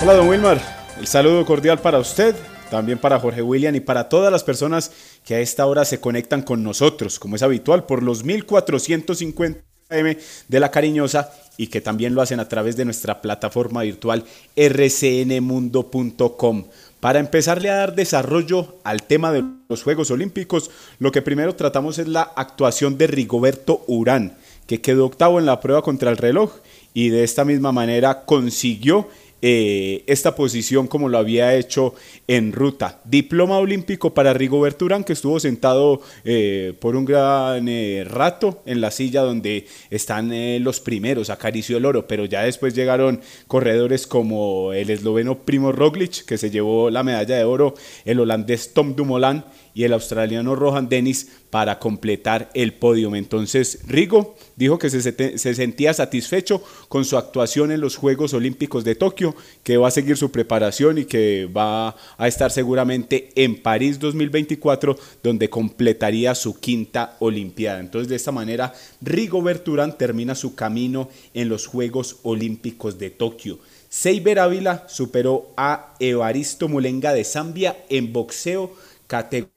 Hola, 0.00 0.12
don 0.14 0.28
Wilmar. 0.28 0.83
El 1.04 1.08
saludo 1.08 1.44
cordial 1.44 1.80
para 1.80 1.98
usted 1.98 2.34
también 2.70 2.96
para 2.96 3.20
Jorge 3.20 3.42
William 3.42 3.74
y 3.74 3.80
para 3.80 4.08
todas 4.08 4.32
las 4.32 4.42
personas 4.42 4.90
que 5.22 5.34
a 5.34 5.40
esta 5.40 5.66
hora 5.66 5.84
se 5.84 6.00
conectan 6.00 6.40
con 6.40 6.62
nosotros, 6.62 7.18
como 7.18 7.36
es 7.36 7.42
habitual, 7.42 7.84
por 7.84 8.02
los 8.02 8.24
1450 8.24 9.60
M 9.90 10.16
de 10.48 10.60
la 10.60 10.70
Cariñosa 10.70 11.30
y 11.58 11.66
que 11.66 11.82
también 11.82 12.14
lo 12.14 12.22
hacen 12.22 12.40
a 12.40 12.48
través 12.48 12.78
de 12.78 12.86
nuestra 12.86 13.20
plataforma 13.20 13.82
virtual 13.82 14.24
rcnmundo.com. 14.56 16.64
Para 17.00 17.20
empezarle 17.20 17.68
a 17.68 17.76
dar 17.76 17.94
desarrollo 17.94 18.78
al 18.82 19.02
tema 19.02 19.30
de 19.30 19.44
los 19.68 19.82
Juegos 19.82 20.10
Olímpicos, 20.10 20.70
lo 21.00 21.12
que 21.12 21.20
primero 21.20 21.54
tratamos 21.54 21.98
es 21.98 22.08
la 22.08 22.22
actuación 22.22 22.96
de 22.96 23.08
Rigoberto 23.08 23.84
Urán, 23.88 24.38
que 24.66 24.80
quedó 24.80 25.04
octavo 25.04 25.38
en 25.38 25.44
la 25.44 25.60
prueba 25.60 25.82
contra 25.82 26.10
el 26.10 26.16
reloj 26.16 26.50
y 26.94 27.10
de 27.10 27.24
esta 27.24 27.44
misma 27.44 27.72
manera 27.72 28.24
consiguió 28.24 29.06
eh, 29.46 30.04
esta 30.06 30.34
posición 30.34 30.86
como 30.86 31.10
lo 31.10 31.18
había 31.18 31.54
hecho 31.54 31.94
en 32.26 32.50
ruta. 32.50 33.02
Diploma 33.04 33.58
olímpico 33.58 34.14
para 34.14 34.32
Rigoberto 34.32 34.86
Urán, 34.86 35.04
que 35.04 35.12
estuvo 35.12 35.38
sentado 35.38 36.00
eh, 36.24 36.72
por 36.80 36.96
un 36.96 37.04
gran 37.04 37.68
eh, 37.68 38.06
rato 38.08 38.62
en 38.64 38.80
la 38.80 38.90
silla 38.90 39.20
donde 39.20 39.66
están 39.90 40.32
los 40.64 40.80
primeros, 40.80 41.28
acarició 41.28 41.76
el 41.76 41.84
oro, 41.84 42.06
pero 42.06 42.24
ya 42.24 42.42
después 42.42 42.74
llegaron 42.74 43.20
corredores 43.46 44.06
como 44.06 44.72
el 44.72 44.88
esloveno 44.88 45.40
Primo 45.40 45.72
Roglic, 45.72 46.24
que 46.24 46.38
se 46.38 46.48
llevó 46.48 46.88
la 46.88 47.02
medalla 47.02 47.36
de 47.36 47.44
oro, 47.44 47.74
el 48.06 48.20
holandés 48.20 48.72
Tom 48.72 48.96
Dumoulin 48.96 49.44
y 49.74 49.82
el 49.82 49.92
australiano 49.92 50.54
Rohan 50.54 50.88
Dennis 50.88 51.28
para 51.50 51.78
completar 51.78 52.50
el 52.54 52.74
podio. 52.74 53.14
Entonces 53.14 53.80
Rigo 53.86 54.36
dijo 54.56 54.78
que 54.78 54.88
se, 54.88 55.02
se, 55.38 55.54
sentía 55.54 55.92
satisfecho 55.92 56.62
con 56.88 57.04
su 57.04 57.16
actuación 57.18 57.72
en 57.72 57.80
los 57.80 57.96
Juegos 57.96 58.34
Olímpicos 58.34 58.84
de 58.84 58.94
Tokio, 58.94 59.34
que 59.62 59.76
va 59.76 59.88
a 59.88 59.90
seguir 59.92 60.16
su 60.16 60.30
preparación 60.30 60.98
y 60.98 61.04
que 61.04 61.46
va 61.46 61.96
a 62.16 62.28
estar 62.28 62.50
seguramente 62.50 63.30
en 63.34 63.60
París 63.60 63.98
2024, 63.98 64.96
donde 65.22 65.50
completaría 65.50 66.34
su 66.34 66.58
quinta 66.58 67.16
Olimpiada. 67.18 67.80
Entonces 67.80 68.08
de 68.08 68.16
esta 68.16 68.32
manera 68.32 68.72
Rigo 69.00 69.42
Berturán 69.42 69.98
termina 69.98 70.34
su 70.34 70.54
camino 70.54 71.08
en 71.34 71.48
los 71.48 71.66
Juegos 71.66 72.18
Olímpicos 72.22 72.98
de 72.98 73.10
Tokio. 73.10 73.58
Seiber 73.88 74.40
Ávila 74.40 74.86
superó 74.88 75.52
a 75.56 75.94
Evaristo 76.00 76.68
Mulenga 76.68 77.12
de 77.12 77.22
Zambia 77.22 77.76
en 77.88 78.12
boxeo 78.12 78.72
categoría 79.06 79.53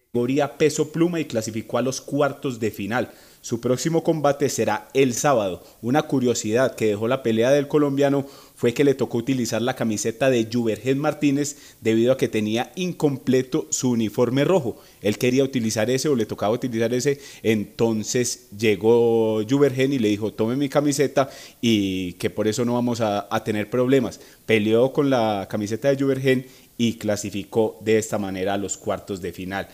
peso 0.57 0.91
pluma 0.91 1.19
y 1.19 1.25
clasificó 1.25 1.77
a 1.77 1.81
los 1.81 2.01
cuartos 2.01 2.59
de 2.59 2.71
final. 2.71 3.11
Su 3.41 3.61
próximo 3.61 4.03
combate 4.03 4.49
será 4.49 4.89
el 4.93 5.13
sábado. 5.13 5.63
Una 5.81 6.01
curiosidad 6.01 6.75
que 6.75 6.87
dejó 6.87 7.07
la 7.07 7.23
pelea 7.23 7.49
del 7.51 7.69
colombiano 7.69 8.25
fue 8.55 8.73
que 8.73 8.83
le 8.83 8.95
tocó 8.95 9.19
utilizar 9.19 9.61
la 9.61 9.75
camiseta 9.75 10.29
de 10.29 10.49
Juvergen 10.51 10.97
Martínez 10.97 11.55
debido 11.79 12.11
a 12.11 12.17
que 12.17 12.27
tenía 12.27 12.73
incompleto 12.75 13.67
su 13.69 13.91
uniforme 13.91 14.43
rojo. 14.43 14.81
Él 15.01 15.17
quería 15.17 15.45
utilizar 15.45 15.89
ese 15.89 16.09
o 16.09 16.15
le 16.15 16.25
tocaba 16.25 16.55
utilizar 16.55 16.93
ese, 16.93 17.21
entonces 17.43 18.49
llegó 18.57 19.41
Juvergen 19.47 19.93
y 19.93 19.99
le 19.99 20.09
dijo, 20.09 20.33
tome 20.33 20.57
mi 20.57 20.67
camiseta 20.67 21.29
y 21.61 22.13
que 22.13 22.29
por 22.29 22.49
eso 22.49 22.65
no 22.65 22.73
vamos 22.73 22.99
a, 22.99 23.27
a 23.29 23.43
tener 23.45 23.69
problemas. 23.69 24.19
Peleó 24.45 24.91
con 24.91 25.09
la 25.09 25.47
camiseta 25.49 25.87
de 25.87 26.03
Juvergen 26.03 26.47
y 26.77 26.95
clasificó 26.95 27.77
de 27.79 27.97
esta 27.97 28.17
manera 28.17 28.55
a 28.55 28.57
los 28.57 28.75
cuartos 28.75 29.21
de 29.21 29.31
final. 29.31 29.69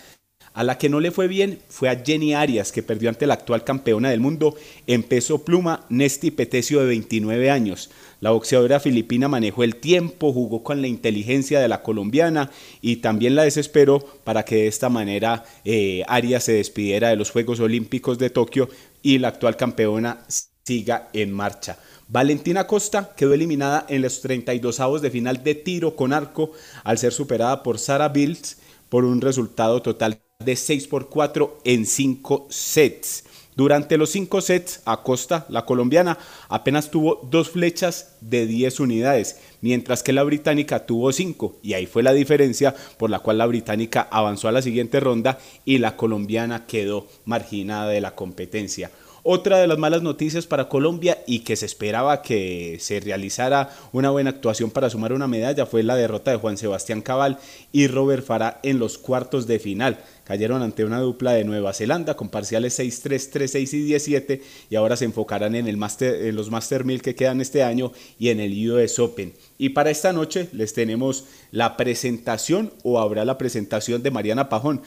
A 0.53 0.63
la 0.63 0.77
que 0.77 0.87
no 0.87 0.99
le 0.99 1.09
fue 1.09 1.27
bien 1.27 1.59
fue 1.67 1.89
a 1.89 2.03
Jenny 2.03 2.35
Arias, 2.35 2.71
que 2.71 2.83
perdió 2.83 3.09
ante 3.09 3.25
la 3.25 3.33
actual 3.33 3.63
campeona 3.63 4.11
del 4.11 4.19
mundo 4.19 4.55
en 4.85 5.01
peso 5.01 5.43
pluma, 5.43 5.85
Nesti 5.89 6.29
Petecio, 6.29 6.79
de 6.79 6.85
29 6.85 7.49
años. 7.49 7.89
La 8.21 8.31
boxeadora 8.31 8.79
filipina 8.79 9.27
manejó 9.27 9.63
el 9.63 9.77
tiempo, 9.77 10.31
jugó 10.31 10.63
con 10.63 10.81
la 10.81 10.87
inteligencia 10.87 11.59
de 11.59 11.67
la 11.67 11.81
colombiana 11.81 12.51
y 12.81 12.97
también 12.97 13.35
la 13.35 13.43
desesperó 13.43 13.99
para 14.23 14.45
que 14.45 14.55
de 14.55 14.67
esta 14.67 14.89
manera 14.89 15.43
eh, 15.65 16.03
Arias 16.07 16.43
se 16.43 16.53
despidiera 16.53 17.09
de 17.09 17.15
los 17.15 17.31
Juegos 17.31 17.59
Olímpicos 17.59 18.19
de 18.19 18.29
Tokio 18.29 18.69
y 19.01 19.17
la 19.17 19.29
actual 19.29 19.57
campeona 19.57 20.23
siga 20.63 21.09
en 21.13 21.31
marcha. 21.31 21.79
Valentina 22.07 22.67
Costa 22.67 23.13
quedó 23.17 23.33
eliminada 23.33 23.87
en 23.89 24.03
los 24.03 24.21
32 24.21 24.79
avos 24.79 25.01
de 25.01 25.09
final 25.09 25.43
de 25.43 25.55
tiro 25.55 25.95
con 25.95 26.13
arco 26.13 26.51
al 26.83 26.99
ser 26.99 27.11
superada 27.11 27.63
por 27.63 27.79
Sara 27.79 28.09
Bills 28.09 28.57
por 28.89 29.03
un 29.03 29.19
resultado 29.19 29.81
total 29.81 30.22
de 30.45 30.55
6 30.55 30.87
por 30.87 31.09
4 31.09 31.59
en 31.63 31.85
5 31.85 32.47
sets. 32.49 33.23
Durante 33.55 33.97
los 33.97 34.09
5 34.09 34.41
sets, 34.41 34.81
Acosta, 34.85 35.45
la 35.47 35.65
colombiana, 35.65 36.17
apenas 36.49 36.89
tuvo 36.89 37.21
dos 37.29 37.51
flechas 37.51 38.15
de 38.19 38.47
10 38.47 38.79
unidades, 38.79 39.37
mientras 39.61 40.01
que 40.01 40.11
la 40.11 40.23
británica 40.23 40.87
tuvo 40.87 41.11
5, 41.11 41.57
y 41.61 41.73
ahí 41.73 41.85
fue 41.85 42.01
la 42.01 42.13
diferencia 42.13 42.75
por 42.97 43.11
la 43.11 43.19
cual 43.19 43.37
la 43.37 43.45
británica 43.45 44.07
avanzó 44.09 44.47
a 44.47 44.51
la 44.51 44.63
siguiente 44.63 44.99
ronda 44.99 45.37
y 45.65 45.77
la 45.77 45.95
colombiana 45.95 46.65
quedó 46.65 47.07
marginada 47.25 47.89
de 47.89 48.01
la 48.01 48.15
competencia. 48.15 48.89
Otra 49.25 49.59
de 49.59 49.67
las 49.67 49.77
malas 49.77 50.01
noticias 50.01 50.47
para 50.47 50.67
Colombia 50.67 51.23
y 51.25 51.39
que 51.39 51.55
se 51.55 51.65
esperaba 51.65 52.21
que 52.21 52.75
se 52.81 52.99
realizara 52.99 53.69
una 53.93 54.09
buena 54.09 54.31
actuación 54.31 54.69
para 54.69 54.89
sumar 54.89 55.13
una 55.13 55.29
medalla 55.29 55.65
fue 55.65 55.81
la 55.81 55.95
derrota 55.95 56.31
de 56.31 56.37
Juan 56.37 56.57
Sebastián 56.57 57.01
Cabal 57.01 57.37
y 57.71 57.87
Robert 57.87 58.25
Farah 58.25 58.59
en 58.63 58.79
los 58.79 58.97
cuartos 58.97 59.47
de 59.47 59.59
final. 59.59 59.97
Cayeron 60.23 60.61
ante 60.61 60.85
una 60.85 60.99
dupla 60.99 61.33
de 61.33 61.43
Nueva 61.43 61.73
Zelanda 61.73 62.15
con 62.15 62.29
parciales 62.29 62.79
6-3, 62.79 63.31
3-6 63.31 63.73
y 63.73 63.83
17 63.83 64.41
y 64.69 64.75
ahora 64.75 64.95
se 64.95 65.05
enfocarán 65.05 65.55
en, 65.55 65.67
el 65.67 65.77
master, 65.77 66.25
en 66.25 66.35
los 66.35 66.49
Master 66.49 66.85
1000 66.85 67.01
que 67.01 67.15
quedan 67.15 67.41
este 67.41 67.63
año 67.63 67.91
y 68.17 68.29
en 68.29 68.39
el 68.39 68.71
US 68.71 68.99
Open. 68.99 69.33
Y 69.57 69.69
para 69.69 69.91
esta 69.91 70.13
noche 70.13 70.49
les 70.53 70.73
tenemos 70.73 71.25
la 71.51 71.75
presentación 71.75 72.71
o 72.83 72.99
habrá 72.99 73.25
la 73.25 73.37
presentación 73.37 74.01
de 74.01 74.11
Mariana 74.11 74.49
Pajón, 74.49 74.81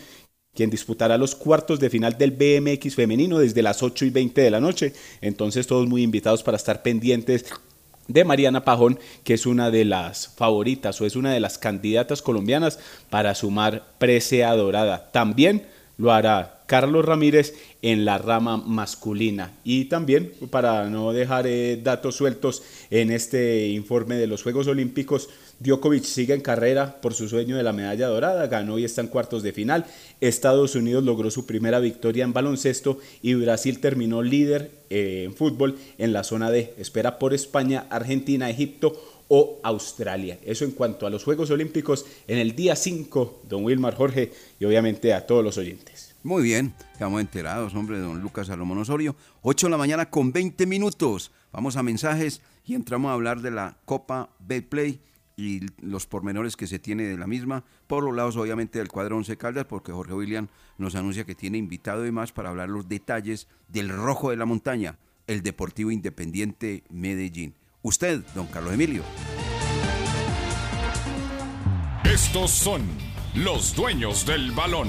quien 0.55 0.71
disputará 0.71 1.19
los 1.19 1.35
cuartos 1.35 1.79
de 1.79 1.91
final 1.91 2.17
del 2.17 2.31
BMX 2.31 2.95
femenino 2.95 3.39
desde 3.39 3.63
las 3.63 3.83
8 3.83 4.07
y 4.07 4.11
20 4.11 4.41
de 4.41 4.51
la 4.51 4.61
noche. 4.61 4.95
Entonces 5.21 5.67
todos 5.67 5.87
muy 5.87 6.03
invitados 6.03 6.43
para 6.43 6.57
estar 6.57 6.83
pendientes 6.83 7.45
de 8.09 8.25
Mariana 8.25 8.65
Pajón, 8.65 8.99
que 9.25 9.35
es 9.35 9.47
una 9.47 9.71
de 9.71 9.85
las 9.85 10.29
favoritas 10.29 11.01
o 11.01 11.07
es 11.07 11.17
una 11.17 11.33
de 11.33 11.41
las 11.41 11.59
candidatas 11.59 12.23
colombianas 12.23 12.79
para 13.11 13.35
sumar 13.35 13.85
presea 13.99 14.55
dorada. 14.55 15.11
También 15.13 15.67
lo 15.99 16.13
hará 16.13 16.57
Carlos 16.67 17.05
Ramírez 17.05 17.55
en 17.81 18.05
la 18.05 18.19
rama 18.19 18.57
masculina. 18.57 19.53
Y 19.65 19.87
también, 19.87 20.33
para 20.51 20.91
no 20.91 21.13
dejar 21.13 21.47
eh, 21.47 21.81
datos 21.83 22.17
sueltos 22.17 22.63
en 22.91 23.11
este 23.11 23.69
informe 23.69 24.17
de 24.17 24.27
los 24.27 24.43
Juegos 24.43 24.67
Olímpicos, 24.67 25.29
Djokovic 25.59 26.05
sigue 26.05 26.35
en 26.35 26.41
carrera 26.41 27.01
por 27.01 27.15
su 27.15 27.29
sueño 27.29 27.57
de 27.57 27.63
la 27.63 27.73
medalla 27.73 28.09
dorada, 28.09 28.47
ganó 28.47 28.79
y 28.79 28.85
está 28.85 29.01
en 29.01 29.09
cuartos 29.09 29.43
de 29.43 29.53
final. 29.53 29.87
Estados 30.21 30.75
Unidos 30.75 31.05
logró 31.05 31.31
su 31.31 31.47
primera 31.47 31.81
victoria 31.81 32.25
en 32.25 32.33
baloncesto 32.33 32.99
y 33.23 33.35
Brasil 33.35 33.81
terminó 33.81 34.23
líder 34.23 34.71
eh, 34.91 35.23
en 35.25 35.35
fútbol 35.35 35.79
en 35.99 36.13
la 36.13 36.25
zona 36.25 36.51
D. 36.51 36.75
Espera 36.79 37.19
por 37.19 37.33
España, 37.33 37.87
Argentina, 37.89 38.51
Egipto 38.51 39.01
o 39.29 39.59
Australia. 39.63 40.39
Eso 40.45 40.65
en 40.65 40.73
cuanto 40.73 41.07
a 41.07 41.11
los 41.11 41.25
Juegos 41.25 41.51
Olímpicos 41.51 42.05
en 42.29 42.39
el 42.39 42.55
día 42.55 42.77
5, 42.77 43.43
don 43.49 43.65
Wilmar 43.65 43.95
Jorge 43.95 44.33
y 44.61 44.65
obviamente 44.65 45.15
a 45.15 45.27
todos 45.27 45.43
los 45.43 45.57
oyentes. 45.59 46.15
Muy 46.23 46.43
bien, 46.43 46.75
quedamos 46.99 47.21
enterados, 47.21 47.75
hombre, 47.75 47.99
don 47.99 48.21
Lucas 48.21 48.49
Salomón 48.49 48.79
Osorio. 48.79 49.17
8 49.43 49.69
de 49.69 49.71
la 49.71 49.77
mañana 49.79 50.11
con 50.11 50.33
20 50.33 50.67
minutos. 50.67 51.31
Vamos 51.53 51.77
a 51.77 51.83
mensajes 51.83 52.43
y 52.67 52.75
entramos 52.75 53.11
a 53.11 53.15
hablar 53.15 53.41
de 53.41 53.53
la 53.53 53.77
Copa 53.85 54.29
Betplay 54.41 55.01
y 55.37 55.67
los 55.81 56.07
pormenores 56.07 56.57
que 56.57 56.67
se 56.67 56.79
tiene 56.79 57.05
de 57.05 57.19
la 57.19 57.27
misma, 57.27 57.65
por 57.87 58.03
los 58.03 58.15
lados 58.15 58.37
obviamente 58.37 58.79
del 58.79 58.89
cuadro 58.89 59.17
11 59.17 59.37
Caldas, 59.37 59.67
porque 59.67 59.93
Jorge 59.93 60.15
William 60.15 60.49
nos 60.79 60.95
anuncia 60.95 61.25
que 61.25 61.35
tiene 61.35 61.59
invitado 61.59 62.07
y 62.07 62.13
más 62.13 62.33
para 62.33 62.49
hablar 62.49 62.71
los 62.71 62.89
detalles 62.89 63.47
del 63.69 63.91
rojo 63.91 64.31
de 64.31 64.37
la 64.37 64.47
montaña, 64.47 64.99
el 65.27 65.43
Deportivo 65.43 65.91
Independiente 65.91 66.85
Medellín. 66.89 67.55
Usted, 67.83 68.25
don 68.35 68.47
Carlos 68.47 68.73
Emilio. 68.73 69.03
Estos 72.05 72.51
son 72.51 72.83
los 73.35 73.77
dueños 73.77 74.25
del 74.27 74.53
balón. 74.53 74.89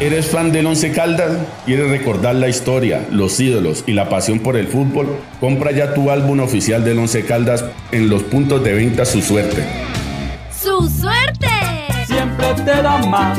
¿Eres 0.00 0.30
fan 0.30 0.50
del 0.50 0.64
Once 0.64 0.90
Caldas? 0.92 1.30
¿Quieres 1.66 1.90
recordar 1.90 2.34
la 2.34 2.48
historia, 2.48 3.06
los 3.10 3.38
ídolos 3.38 3.84
y 3.86 3.92
la 3.92 4.08
pasión 4.08 4.38
por 4.38 4.56
el 4.56 4.66
fútbol? 4.66 5.18
Compra 5.40 5.72
ya 5.72 5.92
tu 5.92 6.10
álbum 6.10 6.40
oficial 6.40 6.82
del 6.82 6.98
Once 6.98 7.22
Caldas 7.26 7.66
en 7.92 8.08
los 8.08 8.22
puntos 8.22 8.64
de 8.64 8.72
venta 8.72 9.04
Su 9.04 9.20
Suerte. 9.20 9.62
¡Su 10.50 10.88
suerte! 10.88 11.48
Siempre 12.06 12.46
te 12.64 12.82
da 12.82 12.96
más. 13.08 13.38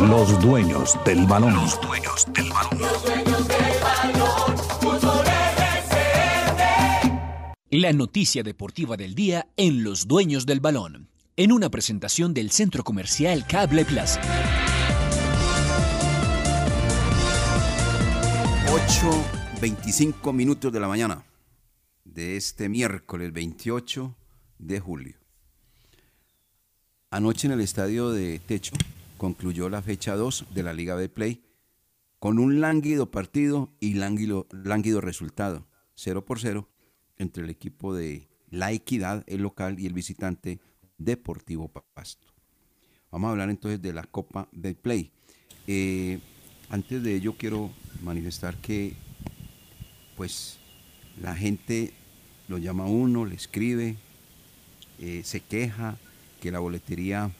Los 0.00 0.40
dueños 0.40 0.98
del 1.04 1.26
balón. 1.26 1.54
Los 1.54 1.78
dueños 1.78 2.26
del 2.32 2.50
balón. 2.50 2.78
La 7.70 7.92
noticia 7.92 8.42
deportiva 8.42 8.96
del 8.96 9.14
día 9.14 9.48
en 9.58 9.84
Los 9.84 10.08
Dueños 10.08 10.46
del 10.46 10.60
Balón, 10.60 11.10
en 11.36 11.52
una 11.52 11.68
presentación 11.68 12.32
del 12.32 12.50
Centro 12.50 12.82
Comercial 12.82 13.46
Cable 13.46 13.84
Plaza. 13.84 14.22
8.25 19.60 20.32
minutos 20.32 20.72
de 20.72 20.80
la 20.80 20.88
mañana 20.88 21.24
de 22.04 22.38
este 22.38 22.70
miércoles 22.70 23.34
28 23.34 24.16
de 24.58 24.80
julio. 24.80 25.16
Anoche 27.10 27.48
en 27.48 27.52
el 27.52 27.60
estadio 27.60 28.10
de 28.10 28.38
Techo 28.38 28.72
concluyó 29.20 29.68
la 29.68 29.82
fecha 29.82 30.16
2 30.16 30.46
de 30.54 30.62
la 30.62 30.72
Liga 30.72 30.96
de 30.96 31.10
Play 31.10 31.42
con 32.18 32.38
un 32.38 32.62
lánguido 32.62 33.10
partido 33.10 33.70
y 33.78 33.92
lánguido, 33.92 34.46
resultado, 35.02 35.66
0 35.94 36.24
por 36.24 36.40
0, 36.40 36.70
entre 37.18 37.44
el 37.44 37.50
equipo 37.50 37.94
de 37.94 38.30
La 38.48 38.72
Equidad, 38.72 39.22
el 39.26 39.42
local, 39.42 39.78
y 39.78 39.84
el 39.84 39.92
visitante 39.92 40.58
Deportivo 40.96 41.68
Pasto. 41.68 42.28
Vamos 43.10 43.28
a 43.28 43.32
hablar 43.32 43.50
entonces 43.50 43.82
de 43.82 43.92
la 43.92 44.04
Copa 44.04 44.48
de 44.52 44.74
Play. 44.74 45.12
Eh, 45.66 46.18
antes 46.70 47.02
de 47.02 47.14
ello 47.14 47.34
quiero 47.36 47.70
manifestar 48.02 48.56
que 48.56 48.94
pues 50.16 50.56
la 51.20 51.36
gente 51.36 51.92
lo 52.48 52.56
llama 52.56 52.84
a 52.84 52.88
uno, 52.88 53.26
le 53.26 53.34
escribe, 53.34 53.98
eh, 54.98 55.20
se 55.24 55.40
queja 55.40 55.98
que 56.40 56.50
la 56.50 56.60
boletería 56.60 57.30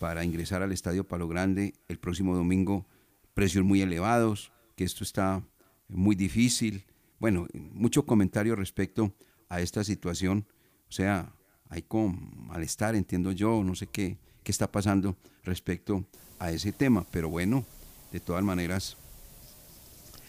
para 0.00 0.24
ingresar 0.24 0.62
al 0.62 0.72
Estadio 0.72 1.04
Palo 1.04 1.28
Grande 1.28 1.74
el 1.88 1.98
próximo 1.98 2.34
domingo, 2.34 2.86
precios 3.34 3.66
muy 3.66 3.82
elevados, 3.82 4.50
que 4.74 4.84
esto 4.84 5.04
está 5.04 5.42
muy 5.88 6.16
difícil. 6.16 6.84
Bueno, 7.18 7.46
mucho 7.52 8.06
comentario 8.06 8.56
respecto 8.56 9.12
a 9.50 9.60
esta 9.60 9.84
situación. 9.84 10.46
O 10.88 10.92
sea, 10.92 11.30
hay 11.68 11.82
como 11.82 12.18
malestar, 12.34 12.94
entiendo 12.94 13.30
yo, 13.32 13.62
no 13.62 13.74
sé 13.74 13.88
qué, 13.88 14.16
qué 14.42 14.50
está 14.50 14.72
pasando 14.72 15.16
respecto 15.44 16.02
a 16.38 16.50
ese 16.50 16.72
tema. 16.72 17.04
Pero 17.10 17.28
bueno, 17.28 17.66
de 18.10 18.20
todas 18.20 18.42
maneras. 18.42 18.96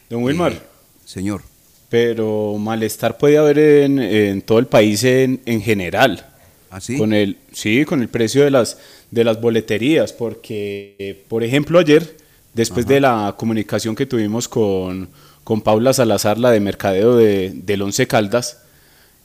Don 0.09 0.21
Wilmar. 0.21 0.51
eh, 0.51 0.61
señor. 1.05 1.43
Pero 1.89 2.57
malestar 2.57 3.17
puede 3.17 3.37
haber 3.37 3.57
en, 3.57 3.99
en 3.99 4.41
todo 4.41 4.59
el 4.59 4.67
país 4.67 5.01
en, 5.05 5.41
en 5.45 5.61
general. 5.61 6.27
¿Ah, 6.69 6.79
sí? 6.79 6.97
Con 6.97 7.11
el, 7.13 7.37
sí, 7.51 7.83
con 7.83 8.01
el 8.01 8.07
precio 8.07 8.45
de 8.45 8.51
las, 8.51 8.77
de 9.11 9.23
las 9.23 9.39
boleterías, 9.41 10.13
porque, 10.13 11.23
por 11.27 11.43
ejemplo, 11.43 11.79
ayer, 11.79 12.15
después 12.53 12.87
de 12.87 12.99
la 13.01 13.35
comunicación 13.37 13.95
que 13.95 14.05
tuvimos 14.05 14.47
con, 14.47 15.09
con 15.43 15.61
Paula 15.61 15.93
Salazar, 15.93 16.37
la 16.37 16.51
de 16.51 16.59
mercadeo 16.59 17.15
de, 17.17 17.51
del 17.53 17.81
Once 17.81 18.07
Caldas, 18.07 18.59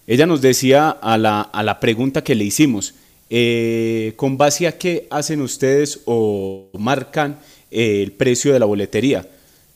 ella 0.07 0.27
nos 0.27 0.40
decía 0.42 0.90
a 0.90 1.18
la, 1.18 1.40
a 1.40 1.62
la 1.62 1.81
pregunta 1.81 2.22
que 2.22 2.35
le 2.35 2.44
hicimos, 2.44 2.94
eh, 3.31 4.12
¿con 4.16 4.37
base 4.37 4.66
a 4.68 4.79
qué 4.79 5.07
hacen 5.11 5.40
ustedes 5.40 6.01
o 6.05 6.68
marcan 6.79 7.38
eh, 7.70 8.03
el 8.03 8.12
precio 8.12 8.53
de 8.53 8.59
la 8.61 8.66
boletería? 8.66 9.29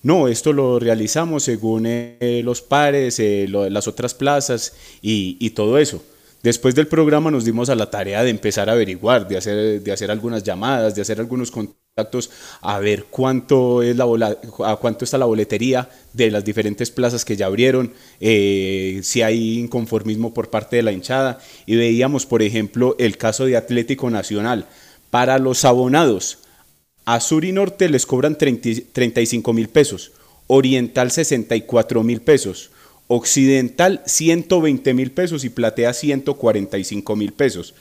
No, 0.03 0.29
esto 0.29 0.53
lo 0.53 0.79
realizamos 0.79 1.43
según 1.43 1.85
eh, 1.87 2.41
los 2.45 2.63
pares, 2.63 3.19
eh, 3.21 3.47
lo- 3.49 3.69
las 3.69 3.87
otras 3.89 4.15
plazas 4.15 4.73
y, 5.03 5.37
y 5.41 5.51
todo 5.51 5.79
eso. 5.79 6.03
Después 6.43 6.75
del 6.75 6.87
programa 6.87 7.31
nos 7.31 7.45
dimos 7.45 7.69
a 7.69 7.75
la 7.75 7.91
tarea 7.91 8.23
de 8.25 8.31
empezar 8.31 8.71
a 8.71 8.73
averiguar, 8.73 9.29
de 9.29 9.37
hacer, 9.37 9.83
de 9.83 9.93
hacer 9.93 10.11
algunas 10.11 10.43
llamadas, 10.43 10.95
de 10.95 11.03
hacer 11.03 11.21
algunos 11.21 11.51
contactos, 11.51 12.31
a 12.63 12.79
ver 12.79 13.05
cuánto, 13.11 13.83
es 13.83 13.95
la 13.95 14.07
bola- 14.07 14.39
a 14.65 14.77
cuánto 14.77 15.05
está 15.05 15.19
la 15.19 15.27
boletería 15.27 15.91
de 16.15 16.31
las 16.31 16.43
diferentes 16.43 16.91
plazas 16.91 17.27
que 17.27 17.37
ya 17.37 17.45
abrieron, 17.45 17.93
eh, 18.21 19.01
si 19.03 19.21
hay 19.21 19.59
inconformismo 19.59 20.33
por 20.33 20.49
parte 20.49 20.77
de 20.77 20.83
la 20.83 20.93
hinchada. 20.93 21.41
Y 21.67 21.77
veíamos, 21.77 22.25
por 22.25 22.41
ejemplo, 22.41 22.97
el 22.99 23.19
caso 23.19 23.45
de 23.45 23.59
Atlético 23.59 24.09
Nacional. 24.09 24.67
Para 25.11 25.39
los 25.39 25.67
abonados, 25.67 26.39
a 27.05 27.21
Sur 27.21 27.45
y 27.45 27.53
Norte 27.53 27.91
les 27.91 28.07
cobran 28.07 28.39
30 28.39 28.71
35 28.93 29.53
mil 29.53 29.69
pesos, 29.69 30.13
Oriental 30.47 31.11
64 31.11 32.03
mil 32.03 32.23
pesos, 32.23 32.71
Occidental 33.13 34.03
120 34.07 34.95
mil 34.95 35.11
pesos 35.11 35.43
y 35.45 35.51
Platea 35.51 35.93
145 35.93 37.17
mil 37.17 37.33
pesos. 37.33 37.75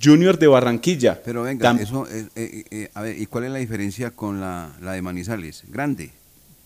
Junior 0.00 0.38
de 0.38 0.46
Barranquilla. 0.46 1.20
Pero 1.24 1.42
venga, 1.42 1.76
eso, 1.80 2.06
eh, 2.08 2.28
eh, 2.36 2.64
eh, 2.70 2.90
a 2.94 3.02
ver, 3.02 3.18
¿y 3.18 3.26
cuál 3.26 3.44
es 3.44 3.50
la 3.50 3.58
diferencia 3.58 4.12
con 4.12 4.40
la, 4.40 4.70
la 4.80 4.92
de 4.92 5.02
Manizales? 5.02 5.64
Grande. 5.68 6.12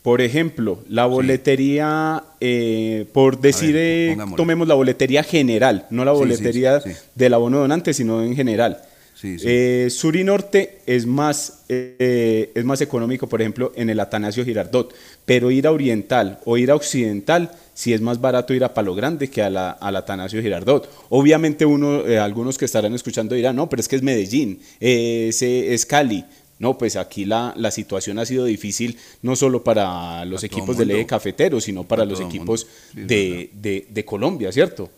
Por 0.02 0.20
ejemplo, 0.20 0.80
la 0.88 1.06
boletería, 1.06 2.22
eh, 2.40 3.06
por 3.14 3.40
decir, 3.40 3.74
ver, 3.74 4.18
eh, 4.18 4.24
tomemos 4.36 4.68
la 4.68 4.74
boletería 4.74 5.22
general, 5.22 5.86
no 5.90 6.04
la 6.04 6.10
boletería 6.10 6.80
sí, 6.80 6.90
sí. 6.92 6.98
del 7.14 7.32
abono 7.32 7.60
donante, 7.60 7.94
sino 7.94 8.22
en 8.22 8.36
general. 8.36 8.82
Eh, 9.24 9.88
sur 9.90 10.16
y 10.16 10.24
norte 10.24 10.78
es 10.86 11.06
más, 11.06 11.64
eh, 11.68 12.50
es 12.54 12.64
más 12.64 12.80
económico, 12.80 13.28
por 13.28 13.40
ejemplo, 13.40 13.72
en 13.76 13.90
el 13.90 14.00
Atanasio 14.00 14.44
Girardot, 14.44 14.94
pero 15.24 15.50
ir 15.50 15.66
a 15.66 15.72
oriental 15.72 16.40
o 16.44 16.56
ir 16.56 16.70
a 16.70 16.74
occidental, 16.74 17.50
sí 17.74 17.92
es 17.92 18.00
más 18.00 18.20
barato 18.20 18.54
ir 18.54 18.64
a 18.64 18.74
Palo 18.74 18.94
Grande 18.94 19.28
que 19.28 19.42
a 19.42 19.50
la, 19.50 19.70
al 19.70 19.96
Atanasio 19.96 20.42
Girardot. 20.42 20.88
Obviamente 21.10 21.64
uno, 21.64 22.06
eh, 22.06 22.18
algunos 22.18 22.58
que 22.58 22.64
estarán 22.64 22.94
escuchando 22.94 23.34
dirán, 23.34 23.56
no, 23.56 23.68
pero 23.68 23.80
es 23.80 23.88
que 23.88 23.96
es 23.96 24.02
Medellín, 24.02 24.60
es, 24.80 25.42
es 25.42 25.86
Cali. 25.86 26.24
No, 26.62 26.78
pues 26.78 26.94
aquí 26.94 27.24
la, 27.24 27.52
la, 27.56 27.72
situación 27.72 28.20
ha 28.20 28.24
sido 28.24 28.44
difícil 28.44 28.96
no 29.20 29.34
solo 29.34 29.64
para 29.64 30.24
los 30.24 30.44
equipos 30.44 30.78
del 30.78 30.92
eje 30.92 31.06
cafetero, 31.06 31.60
sino 31.60 31.82
para, 31.82 32.04
los 32.04 32.20
equipos 32.20 32.68
de, 32.92 33.50
de, 33.52 33.84
de, 33.90 34.04
Colombia, 34.04 34.52
¿cierto? 34.52 34.88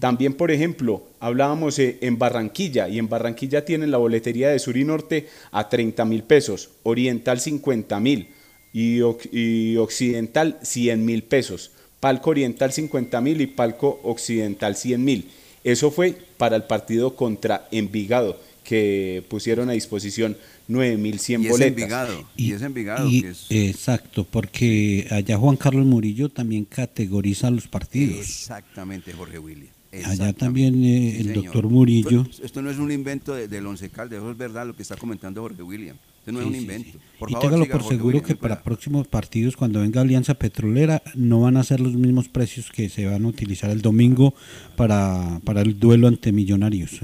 También, 0.00 0.34
por 0.34 0.50
ejemplo, 0.50 1.04
hablábamos 1.20 1.78
eh, 1.78 1.98
en 2.00 2.18
Barranquilla, 2.18 2.88
y 2.88 2.98
en 2.98 3.08
Barranquilla 3.08 3.64
tienen 3.64 3.92
la 3.92 3.98
boletería 3.98 4.48
de 4.48 4.58
Sur 4.58 4.76
y 4.76 4.82
Norte 4.82 5.28
a 5.52 5.68
30 5.68 6.04
mil 6.06 6.24
pesos, 6.24 6.70
Oriental 6.82 7.38
50 7.38 8.00
mil 8.00 8.26
y, 8.72 8.98
y 9.30 9.76
Occidental 9.76 10.58
100 10.60 11.04
mil 11.04 11.22
pesos, 11.22 11.70
Palco 12.00 12.30
Oriental 12.30 12.72
50 12.72 13.20
mil 13.20 13.40
y 13.40 13.46
Palco 13.46 14.00
Occidental 14.02 14.74
100 14.74 15.04
mil. 15.04 15.30
Eso 15.62 15.92
fue 15.92 16.16
para 16.36 16.56
el 16.56 16.64
partido 16.64 17.14
contra 17.14 17.68
Envigado, 17.70 18.40
que 18.64 19.24
pusieron 19.28 19.68
a 19.68 19.72
disposición 19.72 20.36
9.100 20.68 21.48
boletas. 21.48 21.68
Envigado, 21.68 22.28
y, 22.36 22.52
es 22.52 22.62
Envigado. 22.62 23.08
Y, 23.08 23.26
Exacto, 23.50 24.24
porque 24.24 25.06
allá 25.10 25.36
Juan 25.36 25.56
Carlos 25.56 25.86
Murillo 25.86 26.28
también 26.28 26.64
categoriza 26.64 27.50
los 27.50 27.68
partidos. 27.68 28.20
Exactamente, 28.20 29.12
Jorge 29.12 29.38
William. 29.38 29.72
Allá 30.04 30.32
también 30.32 30.82
eh, 30.84 31.20
el 31.20 31.34
doctor 31.34 31.68
Murillo. 31.68 32.26
esto 32.42 32.62
no 32.62 32.70
es 32.70 32.78
un 32.78 32.90
invento 32.90 33.34
del 33.34 33.50
de 33.50 33.60
Once 33.60 33.90
Caldas, 33.90 34.18
eso 34.18 34.30
es 34.30 34.38
verdad 34.38 34.66
lo 34.66 34.74
que 34.74 34.82
está 34.82 34.96
comentando 34.96 35.42
Jorge 35.42 35.62
William. 35.62 35.96
Esto 36.22 36.30
no 36.30 36.40
es 36.40 36.46
un 36.46 36.54
invento. 36.54 37.00
Por 37.18 37.30
y 37.30 37.32
favor, 37.32 37.50
téngalo 37.50 37.68
por 37.68 37.82
seguro 37.82 38.22
que 38.22 38.36
para 38.36 38.62
próximos 38.62 39.08
partidos, 39.08 39.56
cuando 39.56 39.80
venga 39.80 40.02
Alianza 40.02 40.34
Petrolera, 40.34 41.02
no 41.16 41.40
van 41.40 41.56
a 41.56 41.64
ser 41.64 41.80
los 41.80 41.94
mismos 41.94 42.28
precios 42.28 42.70
que 42.70 42.88
se 42.88 43.06
van 43.06 43.24
a 43.24 43.28
utilizar 43.28 43.70
el 43.70 43.82
domingo 43.82 44.32
para, 44.76 45.40
para 45.44 45.62
el 45.62 45.80
duelo 45.80 46.06
ante 46.06 46.30
Millonarios. 46.30 47.00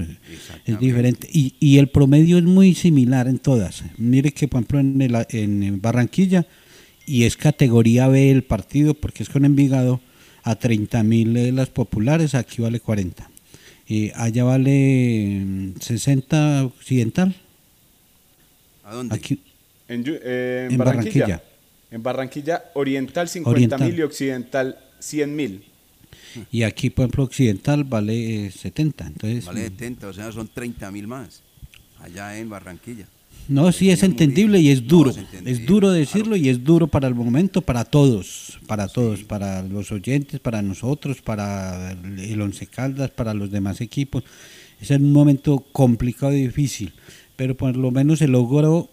Es 0.65 0.79
diferente. 0.79 1.27
Y, 1.33 1.55
y, 1.59 1.79
el 1.79 1.89
promedio 1.89 2.37
es 2.37 2.45
muy 2.45 2.75
similar 2.75 3.27
en 3.27 3.39
todas. 3.39 3.83
Mire 3.97 4.31
que, 4.31 4.47
por 4.47 4.59
ejemplo, 4.59 4.79
en, 4.79 5.01
el, 5.01 5.25
en 5.31 5.81
Barranquilla, 5.81 6.47
y 7.05 7.23
es 7.25 7.35
categoría 7.35 8.07
B 8.07 8.31
el 8.31 8.45
partido, 8.45 8.93
porque 8.93 9.23
es 9.23 9.27
con 9.27 9.43
Envigado, 9.43 9.99
a 10.43 10.55
30 10.55 11.03
mil 11.03 11.55
las 11.57 11.67
populares, 11.67 12.35
aquí 12.35 12.61
vale 12.61 12.79
40. 12.79 13.29
Y 13.85 14.11
allá 14.15 14.45
vale 14.45 15.73
60 15.77 16.63
occidental. 16.63 17.35
¿A 18.89 18.95
dónde? 18.95 19.15
Aquí, 19.15 19.39
en, 19.87 20.03
eh, 20.07 20.65
en, 20.65 20.71
en 20.71 20.77
Barranquilla. 20.79 21.19
Barranquilla. 21.19 21.43
En 21.91 22.03
Barranquilla, 22.03 22.63
oriental 22.73 23.29
50 23.29 23.77
mil 23.77 23.99
y 23.99 24.01
occidental 24.01 24.79
100 24.99 25.35
mil. 25.35 25.63
Y 26.51 26.63
aquí, 26.63 26.89
por 26.89 27.03
ejemplo, 27.03 27.23
occidental 27.23 27.83
vale 27.83 28.49
70. 28.49 29.07
Entonces, 29.07 29.45
vale 29.45 29.61
70, 29.61 30.07
o 30.07 30.13
sea, 30.13 30.31
son 30.31 30.47
30 30.47 30.91
mil 30.91 31.07
más. 31.07 31.41
Allá 31.99 32.37
en 32.39 32.49
Barranquilla. 32.49 33.05
No, 33.47 33.71
sí 33.71 33.91
es 33.91 34.01
entendible 34.01 34.59
y 34.59 34.69
es 34.69 34.87
duro. 34.87 35.11
No, 35.11 35.21
es, 35.21 35.59
es, 35.59 35.65
duro 35.65 35.91
decirlo 35.91 36.33
claro. 36.33 36.37
y 36.37 36.49
es 36.49 36.63
duro 36.63 36.87
para 36.87 37.07
el 37.07 37.15
momento, 37.15 37.61
para 37.61 37.83
todos, 37.85 38.59
para 38.67 38.87
todos, 38.87 39.19
sí. 39.19 39.25
para 39.25 39.61
los 39.63 39.91
oyentes, 39.91 40.39
para 40.39 40.61
nosotros, 40.61 41.21
para 41.21 41.91
el 41.91 42.41
Once 42.41 42.65
Caldas, 42.65 43.11
para 43.11 43.33
los 43.35 43.51
demás 43.51 43.81
equipos. 43.81 44.23
Es 44.79 44.91
un 44.91 45.11
momento 45.11 45.65
complicado 45.71 46.33
y 46.33 46.43
difícil, 46.43 46.93
pero 47.39 47.55
por 47.55 47.77
lo 47.77 47.89
menos 47.89 48.19
se 48.19 48.27
logró 48.27 48.89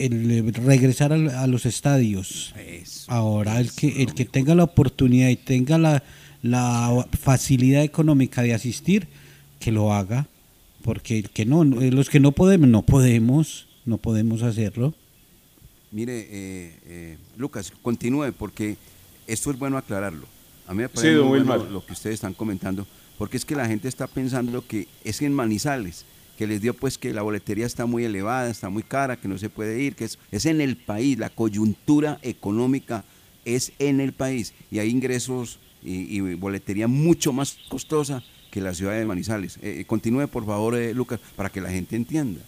el 0.00 0.52
regresar 0.54 1.12
a, 1.12 1.42
a 1.42 1.46
los 1.46 1.66
estadios. 1.66 2.52
Eso, 2.58 3.04
Ahora 3.06 3.60
el 3.60 3.70
que 3.70 4.02
el 4.02 4.12
que 4.12 4.24
tenga 4.24 4.56
la 4.56 4.64
oportunidad 4.64 5.28
y 5.28 5.36
tenga 5.36 5.78
la, 5.78 6.02
la 6.42 7.06
facilidad 7.16 7.84
económica 7.84 8.42
de 8.42 8.54
asistir, 8.54 9.06
que 9.60 9.70
lo 9.70 9.92
haga, 9.92 10.26
porque 10.82 11.16
el 11.20 11.30
que 11.30 11.46
no, 11.46 11.62
los 11.62 12.10
que 12.10 12.18
no 12.18 12.32
podemos, 12.32 12.68
no 12.68 12.82
podemos 12.82 13.68
no 13.84 13.98
podemos 13.98 14.42
hacerlo. 14.42 14.92
Mire, 15.92 16.18
eh, 16.18 16.78
eh, 16.86 17.18
Lucas, 17.36 17.72
continúe 17.82 18.32
porque 18.36 18.76
esto 19.28 19.52
es 19.52 19.58
bueno 19.60 19.78
aclararlo. 19.78 20.26
A 20.66 20.74
mí 20.74 20.82
me 20.82 20.88
parece 20.88 21.14
sí, 21.14 21.22
muy 21.22 21.38
bueno 21.38 21.64
lo 21.66 21.86
que 21.86 21.92
ustedes 21.92 22.14
están 22.14 22.34
comentando, 22.34 22.84
porque 23.16 23.36
es 23.36 23.44
que 23.44 23.54
la 23.54 23.68
gente 23.68 23.86
está 23.86 24.08
pensando 24.08 24.66
que 24.66 24.88
es 25.04 25.22
en 25.22 25.32
Manizales, 25.32 26.04
que 26.36 26.46
les 26.46 26.60
dio 26.60 26.74
pues 26.74 26.98
que 26.98 27.12
la 27.12 27.22
boletería 27.22 27.66
está 27.66 27.86
muy 27.86 28.04
elevada, 28.04 28.50
está 28.50 28.68
muy 28.68 28.82
cara, 28.82 29.16
que 29.16 29.28
no 29.28 29.38
se 29.38 29.48
puede 29.48 29.80
ir, 29.80 29.94
que 29.94 30.04
es, 30.04 30.18
es 30.30 30.46
en 30.46 30.60
el 30.60 30.76
país, 30.76 31.18
la 31.18 31.30
coyuntura 31.30 32.18
económica 32.22 33.04
es 33.44 33.72
en 33.78 34.00
el 34.00 34.12
país 34.12 34.52
y 34.70 34.78
hay 34.80 34.90
ingresos 34.90 35.60
y, 35.82 36.20
boletería 36.34 36.88
mucho 36.88 37.32
más 37.32 37.58
costosa 37.68 38.22
que 38.50 38.60
la 38.60 38.74
ciudad 38.74 38.94
de 38.94 39.04
Manizales. 39.04 39.58
Eh, 39.62 39.84
continúe 39.86 40.26
por 40.26 40.44
favor, 40.44 40.76
Lucas, 40.94 41.20
para 41.36 41.48
que 41.48 41.60
la 41.60 41.70
gente 41.70 41.94
entienda. 41.94 42.40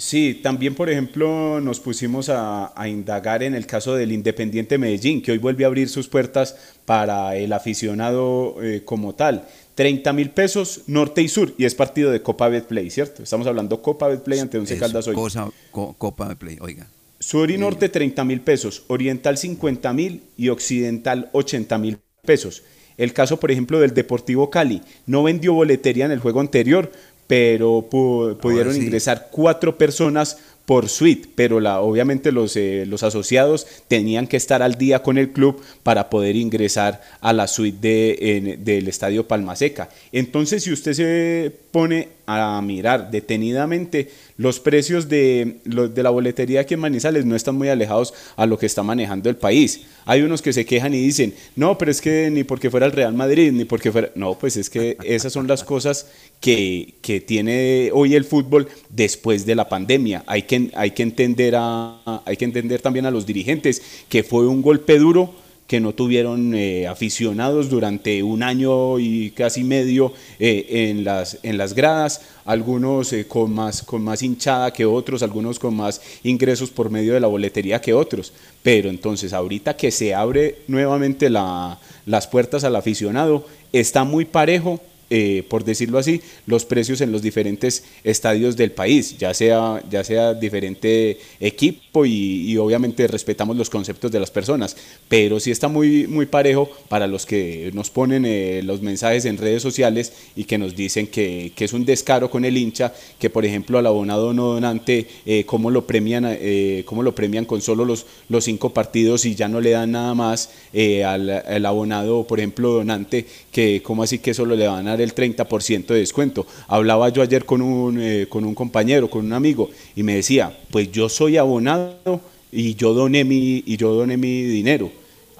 Sí, 0.00 0.38
también 0.44 0.76
por 0.76 0.88
ejemplo 0.88 1.60
nos 1.60 1.80
pusimos 1.80 2.28
a, 2.28 2.72
a, 2.80 2.88
indagar 2.88 3.42
en 3.42 3.56
el 3.56 3.66
caso 3.66 3.96
del 3.96 4.12
Independiente 4.12 4.78
Medellín, 4.78 5.20
que 5.20 5.32
hoy 5.32 5.38
vuelve 5.38 5.64
a 5.64 5.66
abrir 5.66 5.88
sus 5.88 6.06
puertas 6.06 6.56
para 6.84 7.34
el 7.34 7.52
aficionado 7.52 8.62
eh, 8.62 8.82
como 8.84 9.16
tal. 9.16 9.48
30 9.74 10.12
mil 10.12 10.30
pesos 10.30 10.82
norte 10.86 11.20
y 11.20 11.28
sur, 11.28 11.52
y 11.58 11.64
es 11.64 11.74
partido 11.74 12.12
de 12.12 12.22
Copa 12.22 12.48
Betplay, 12.48 12.90
¿cierto? 12.90 13.24
Estamos 13.24 13.48
hablando 13.48 13.82
Copa 13.82 14.06
Betplay 14.06 14.38
ante 14.38 14.58
Once 14.58 14.78
Caldas 14.78 15.08
hoy. 15.08 15.16
Cosa, 15.16 15.50
co, 15.72 15.94
Copa 15.98 16.28
Betplay, 16.28 16.58
oiga. 16.60 16.86
Sur 17.18 17.50
y 17.50 17.58
norte 17.58 17.88
30 17.88 18.22
mil 18.24 18.40
pesos, 18.40 18.84
oriental 18.86 19.36
50 19.36 19.92
mil 19.94 20.22
y 20.36 20.50
occidental 20.50 21.28
80 21.32 21.76
mil 21.78 21.98
pesos. 22.24 22.62
El 22.98 23.12
caso, 23.12 23.38
por 23.38 23.52
ejemplo, 23.52 23.78
del 23.78 23.94
Deportivo 23.94 24.50
Cali, 24.50 24.82
no 25.06 25.22
vendió 25.22 25.54
boletería 25.54 26.04
en 26.04 26.10
el 26.10 26.18
juego 26.18 26.40
anterior, 26.40 26.90
pero 27.28 27.86
pu 27.88 28.36
pudieron 28.40 28.74
sí. 28.74 28.80
ingresar 28.80 29.28
cuatro 29.30 29.78
personas 29.78 30.38
por 30.68 30.90
suite, 30.90 31.30
pero 31.34 31.60
la, 31.60 31.80
obviamente 31.80 32.30
los, 32.30 32.54
eh, 32.56 32.84
los 32.86 33.02
asociados 33.02 33.66
tenían 33.88 34.26
que 34.26 34.36
estar 34.36 34.62
al 34.62 34.76
día 34.76 35.02
con 35.02 35.16
el 35.16 35.30
club 35.30 35.62
para 35.82 36.10
poder 36.10 36.36
ingresar 36.36 37.00
a 37.22 37.32
la 37.32 37.46
suite 37.46 37.78
de, 37.80 38.18
en, 38.20 38.64
del 38.64 38.86
Estadio 38.86 39.26
Palmaseca. 39.26 39.88
Entonces, 40.12 40.64
si 40.64 40.72
usted 40.72 40.92
se 40.92 41.52
pone 41.70 42.17
a 42.28 42.60
mirar 42.60 43.10
detenidamente, 43.10 44.10
los 44.36 44.60
precios 44.60 45.08
de, 45.08 45.60
de 45.64 46.02
la 46.02 46.10
boletería 46.10 46.60
aquí 46.60 46.74
en 46.74 46.80
Manizales 46.80 47.24
no 47.24 47.34
están 47.34 47.56
muy 47.56 47.70
alejados 47.70 48.12
a 48.36 48.44
lo 48.44 48.58
que 48.58 48.66
está 48.66 48.82
manejando 48.82 49.30
el 49.30 49.36
país. 49.36 49.80
Hay 50.04 50.20
unos 50.20 50.42
que 50.42 50.52
se 50.52 50.66
quejan 50.66 50.92
y 50.92 50.98
dicen, 50.98 51.34
no, 51.56 51.78
pero 51.78 51.90
es 51.90 52.02
que 52.02 52.30
ni 52.30 52.44
porque 52.44 52.70
fuera 52.70 52.84
el 52.84 52.92
Real 52.92 53.14
Madrid, 53.14 53.50
ni 53.52 53.64
porque 53.64 53.90
fuera... 53.90 54.10
No, 54.14 54.38
pues 54.38 54.58
es 54.58 54.68
que 54.68 54.98
esas 55.04 55.32
son 55.32 55.46
las 55.46 55.64
cosas 55.64 56.06
que, 56.40 56.94
que 57.00 57.20
tiene 57.20 57.90
hoy 57.94 58.14
el 58.14 58.24
fútbol 58.24 58.68
después 58.90 59.46
de 59.46 59.54
la 59.54 59.68
pandemia. 59.68 60.22
Hay 60.26 60.42
que, 60.42 60.70
hay 60.74 60.90
que, 60.90 61.02
entender, 61.02 61.54
a, 61.56 62.22
hay 62.26 62.36
que 62.36 62.44
entender 62.44 62.82
también 62.82 63.06
a 63.06 63.10
los 63.10 63.24
dirigentes 63.24 63.82
que 64.10 64.22
fue 64.22 64.46
un 64.46 64.60
golpe 64.60 64.98
duro 64.98 65.34
que 65.68 65.80
no 65.80 65.92
tuvieron 65.92 66.54
eh, 66.54 66.86
aficionados 66.88 67.68
durante 67.68 68.22
un 68.22 68.42
año 68.42 68.98
y 68.98 69.32
casi 69.32 69.64
medio 69.64 70.14
eh, 70.38 70.64
en, 70.88 71.04
las, 71.04 71.38
en 71.42 71.58
las 71.58 71.74
gradas, 71.74 72.22
algunos 72.46 73.12
eh, 73.12 73.26
con, 73.28 73.52
más, 73.52 73.82
con 73.82 74.02
más 74.02 74.22
hinchada 74.22 74.72
que 74.72 74.86
otros, 74.86 75.22
algunos 75.22 75.58
con 75.58 75.76
más 75.76 76.00
ingresos 76.24 76.70
por 76.70 76.88
medio 76.88 77.12
de 77.12 77.20
la 77.20 77.26
boletería 77.26 77.82
que 77.82 77.92
otros. 77.92 78.32
Pero 78.62 78.88
entonces 78.88 79.34
ahorita 79.34 79.76
que 79.76 79.90
se 79.90 80.14
abre 80.14 80.56
nuevamente 80.68 81.28
la, 81.28 81.78
las 82.06 82.26
puertas 82.26 82.64
al 82.64 82.74
aficionado, 82.74 83.46
está 83.70 84.04
muy 84.04 84.24
parejo 84.24 84.80
eh, 85.10 85.44
por 85.48 85.64
decirlo 85.64 85.98
así, 85.98 86.20
los 86.46 86.64
precios 86.64 87.00
en 87.00 87.12
los 87.12 87.22
diferentes 87.22 87.84
estadios 88.04 88.56
del 88.56 88.72
país, 88.72 89.16
ya 89.18 89.34
sea, 89.34 89.82
ya 89.90 90.04
sea 90.04 90.34
diferente 90.34 91.18
equipo 91.40 92.04
y, 92.06 92.56
obviamente 92.58 93.06
respetamos 93.06 93.56
los 93.56 93.70
conceptos 93.70 94.10
de 94.10 94.20
las 94.20 94.30
personas, 94.30 94.76
pero 95.08 95.38
sí 95.38 95.50
está 95.50 95.68
muy, 95.68 96.06
muy 96.06 96.26
parejo 96.26 96.68
para 96.88 97.06
los 97.06 97.24
que 97.24 97.70
nos 97.72 97.90
ponen 97.90 98.24
eh, 98.26 98.62
los 98.64 98.82
mensajes 98.82 99.24
en 99.24 99.38
redes 99.38 99.62
sociales 99.62 100.12
y 100.34 100.44
que 100.44 100.58
nos 100.58 100.74
dicen 100.74 101.06
que, 101.06 101.52
que, 101.54 101.64
es 101.64 101.72
un 101.72 101.84
descaro 101.84 102.30
con 102.30 102.44
el 102.44 102.56
hincha, 102.56 102.92
que 103.18 103.30
por 103.30 103.44
ejemplo 103.44 103.78
al 103.78 103.86
abonado 103.86 104.32
no 104.34 104.46
donante, 104.46 105.06
eh, 105.26 105.44
cómo, 105.46 105.70
lo 105.70 105.86
premian, 105.86 106.24
eh, 106.26 106.82
cómo 106.86 107.02
lo 107.02 107.14
premian 107.14 107.44
con 107.44 107.60
solo 107.60 107.84
los, 107.84 108.06
los 108.28 108.44
cinco 108.44 108.70
partidos 108.70 109.24
y 109.24 109.34
ya 109.34 109.48
no 109.48 109.60
le 109.60 109.70
dan 109.70 109.92
nada 109.92 110.14
más 110.14 110.50
eh, 110.72 111.04
al, 111.04 111.30
al 111.30 111.66
abonado, 111.66 112.26
por 112.26 112.38
ejemplo, 112.38 112.70
donante, 112.70 113.26
que 113.52 113.82
cómo 113.82 114.02
así 114.02 114.18
que 114.18 114.34
solo 114.34 114.56
le 114.56 114.66
van 114.66 114.88
a 114.88 114.96
dar 114.98 115.08
el 115.08 115.14
30% 115.14 115.86
de 115.86 115.98
descuento. 116.00 116.46
Hablaba 116.66 117.08
yo 117.10 117.22
ayer 117.22 117.44
con 117.44 117.62
un, 117.62 118.00
eh, 118.00 118.26
con 118.28 118.44
un 118.44 118.54
compañero, 118.54 119.08
con 119.08 119.24
un 119.24 119.32
amigo, 119.32 119.70
y 119.96 120.02
me 120.02 120.14
decía, 120.16 120.56
pues 120.70 120.90
yo 120.92 121.08
soy 121.08 121.36
abonado 121.36 122.20
y 122.52 122.74
yo 122.74 122.94
doné 122.94 123.24
mi, 123.24 123.62
y 123.66 123.76
yo 123.76 123.92
doné 123.94 124.16
mi 124.16 124.42
dinero. 124.42 124.90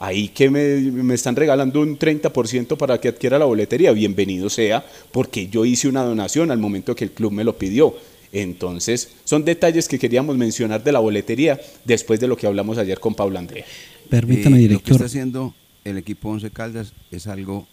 Ahí 0.00 0.28
que 0.28 0.48
me, 0.48 0.76
me 0.76 1.14
están 1.14 1.34
regalando 1.34 1.80
un 1.80 1.98
30% 1.98 2.76
para 2.76 3.00
que 3.00 3.08
adquiera 3.08 3.38
la 3.38 3.46
boletería, 3.46 3.90
bienvenido 3.92 4.48
sea, 4.48 4.84
porque 5.10 5.48
yo 5.48 5.64
hice 5.64 5.88
una 5.88 6.04
donación 6.04 6.50
al 6.52 6.58
momento 6.58 6.94
que 6.94 7.04
el 7.04 7.10
club 7.10 7.32
me 7.32 7.42
lo 7.44 7.58
pidió. 7.58 7.96
Entonces, 8.30 9.08
son 9.24 9.44
detalles 9.44 9.88
que 9.88 9.98
queríamos 9.98 10.36
mencionar 10.36 10.84
de 10.84 10.92
la 10.92 10.98
boletería 11.00 11.58
después 11.84 12.20
de 12.20 12.28
lo 12.28 12.36
que 12.36 12.46
hablamos 12.46 12.78
ayer 12.78 13.00
con 13.00 13.14
Pablo 13.14 13.38
Andrea. 13.38 13.64
Permítame, 14.08 14.58
Eh, 14.58 14.60
Lo 14.60 14.66
que 14.66 14.68
director. 14.68 14.92
está 14.92 15.06
haciendo 15.06 15.54
el 15.84 15.96
equipo 15.98 16.28
Once 16.28 16.50
Caldas 16.50 16.92
es 17.10 17.26
algo 17.26 17.66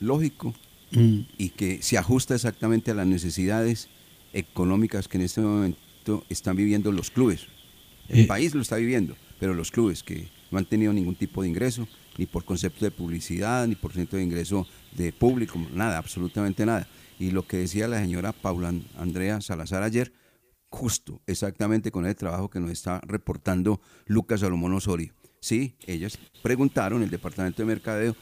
lógico 0.00 0.54
Mm. 0.90 1.20
y 1.36 1.50
que 1.50 1.82
se 1.82 1.98
ajusta 1.98 2.34
exactamente 2.34 2.90
a 2.90 2.94
las 2.94 3.06
necesidades 3.06 3.88
económicas 4.32 5.08
que 5.08 5.18
en 5.18 5.24
este 5.24 5.40
momento 5.40 6.24
están 6.28 6.56
viviendo 6.56 6.92
los 6.92 7.10
clubes. 7.10 7.46
El 8.08 8.20
Eh. 8.20 8.26
país 8.26 8.54
lo 8.54 8.62
está 8.62 8.76
viviendo, 8.76 9.16
pero 9.38 9.52
los 9.54 9.70
clubes 9.70 10.02
que 10.02 10.28
no 10.50 10.58
han 10.58 10.64
tenido 10.64 10.92
ningún 10.92 11.14
tipo 11.14 11.42
de 11.42 11.48
ingreso, 11.48 11.86
ni 12.16 12.26
por 12.26 12.44
concepto 12.44 12.84
de 12.84 12.90
publicidad, 12.90 13.66
ni 13.66 13.74
por 13.74 13.92
concepto 13.92 14.16
de 14.16 14.22
ingreso 14.24 14.66
de 14.96 15.12
público, 15.12 15.58
nada, 15.74 15.98
absolutamente 15.98 16.64
nada. 16.64 16.88
Y 17.18 17.30
lo 17.32 17.46
que 17.46 17.58
decía 17.58 17.86
la 17.88 18.00
señora 18.00 18.32
Paula 18.32 18.68
An- 18.68 18.84
Andrea 18.96 19.40
Salazar 19.40 19.82
ayer, 19.82 20.12
justo, 20.70 21.20
exactamente 21.26 21.90
con 21.90 22.06
el 22.06 22.16
trabajo 22.16 22.48
que 22.50 22.60
nos 22.60 22.70
está 22.70 23.00
reportando 23.06 23.80
Lucas 24.06 24.40
Salomón 24.40 24.72
Osorio. 24.74 25.12
Sí, 25.40 25.76
ellas 25.86 26.18
preguntaron, 26.42 27.02
el 27.02 27.10
departamento 27.10 27.62
de 27.62 27.66
mercadeo, 27.66 28.16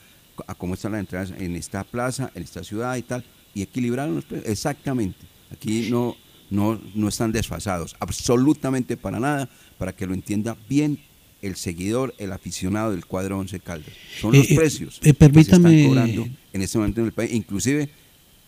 a 0.46 0.54
cómo 0.54 0.74
están 0.74 0.92
las 0.92 1.00
entradas 1.00 1.32
en 1.38 1.56
esta 1.56 1.84
plaza, 1.84 2.30
en 2.34 2.42
esta 2.42 2.62
ciudad 2.64 2.96
y 2.96 3.02
tal, 3.02 3.24
y 3.54 3.62
equilibraron 3.62 4.14
los 4.16 4.24
precios. 4.24 4.50
Exactamente. 4.50 5.18
Aquí 5.52 5.88
no, 5.90 6.16
no, 6.50 6.80
no 6.94 7.08
están 7.08 7.32
desfasados, 7.32 7.96
absolutamente 8.00 8.96
para 8.96 9.20
nada, 9.20 9.48
para 9.78 9.94
que 9.94 10.06
lo 10.06 10.14
entienda 10.14 10.56
bien 10.68 10.98
el 11.42 11.56
seguidor, 11.56 12.14
el 12.18 12.32
aficionado 12.32 12.90
del 12.90 13.04
cuadro 13.04 13.38
11 13.38 13.60
Caldas. 13.60 13.92
Son 14.20 14.32
los 14.32 14.44
Eh, 14.48 14.54
eh, 14.54 14.56
precios 14.56 15.00
eh, 15.02 15.14
que 15.14 15.34
se 15.34 15.40
están 15.40 15.62
cobrando 15.62 16.26
en 16.52 16.62
este 16.62 16.78
momento 16.78 17.00
en 17.00 17.06
el 17.06 17.12
país. 17.12 17.32
Inclusive 17.32 17.90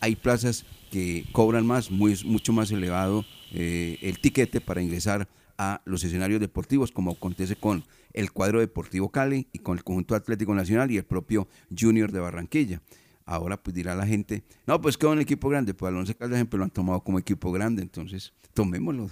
hay 0.00 0.16
plazas 0.16 0.64
que 0.90 1.24
cobran 1.32 1.66
más, 1.66 1.90
muy, 1.90 2.18
mucho 2.24 2.52
más 2.52 2.70
elevado 2.70 3.24
eh, 3.52 3.98
el 4.02 4.18
tiquete 4.18 4.60
para 4.60 4.82
ingresar 4.82 5.28
a 5.58 5.80
los 5.84 6.02
escenarios 6.04 6.40
deportivos, 6.40 6.90
como 6.92 7.12
acontece 7.12 7.56
con 7.56 7.84
el 8.12 8.32
cuadro 8.32 8.60
deportivo 8.60 9.10
Cali 9.10 9.48
y 9.52 9.58
con 9.58 9.78
el 9.78 9.84
conjunto 9.84 10.14
Atlético 10.14 10.54
Nacional 10.54 10.90
y 10.90 10.96
el 10.96 11.04
propio 11.04 11.48
Junior 11.76 12.12
de 12.12 12.20
Barranquilla. 12.20 12.82
Ahora 13.24 13.62
pues 13.62 13.74
dirá 13.74 13.94
la 13.94 14.06
gente, 14.06 14.42
no, 14.66 14.80
pues 14.80 14.96
que 14.96 15.06
un 15.06 15.20
equipo 15.20 15.48
grande, 15.48 15.74
pues 15.74 15.90
al 15.90 15.96
Once 15.96 16.14
Caldas 16.14 16.38
siempre 16.38 16.58
lo 16.58 16.64
han 16.64 16.70
tomado 16.70 17.00
como 17.00 17.18
equipo 17.18 17.52
grande, 17.52 17.82
entonces 17.82 18.32
tomémoslo 18.54 19.10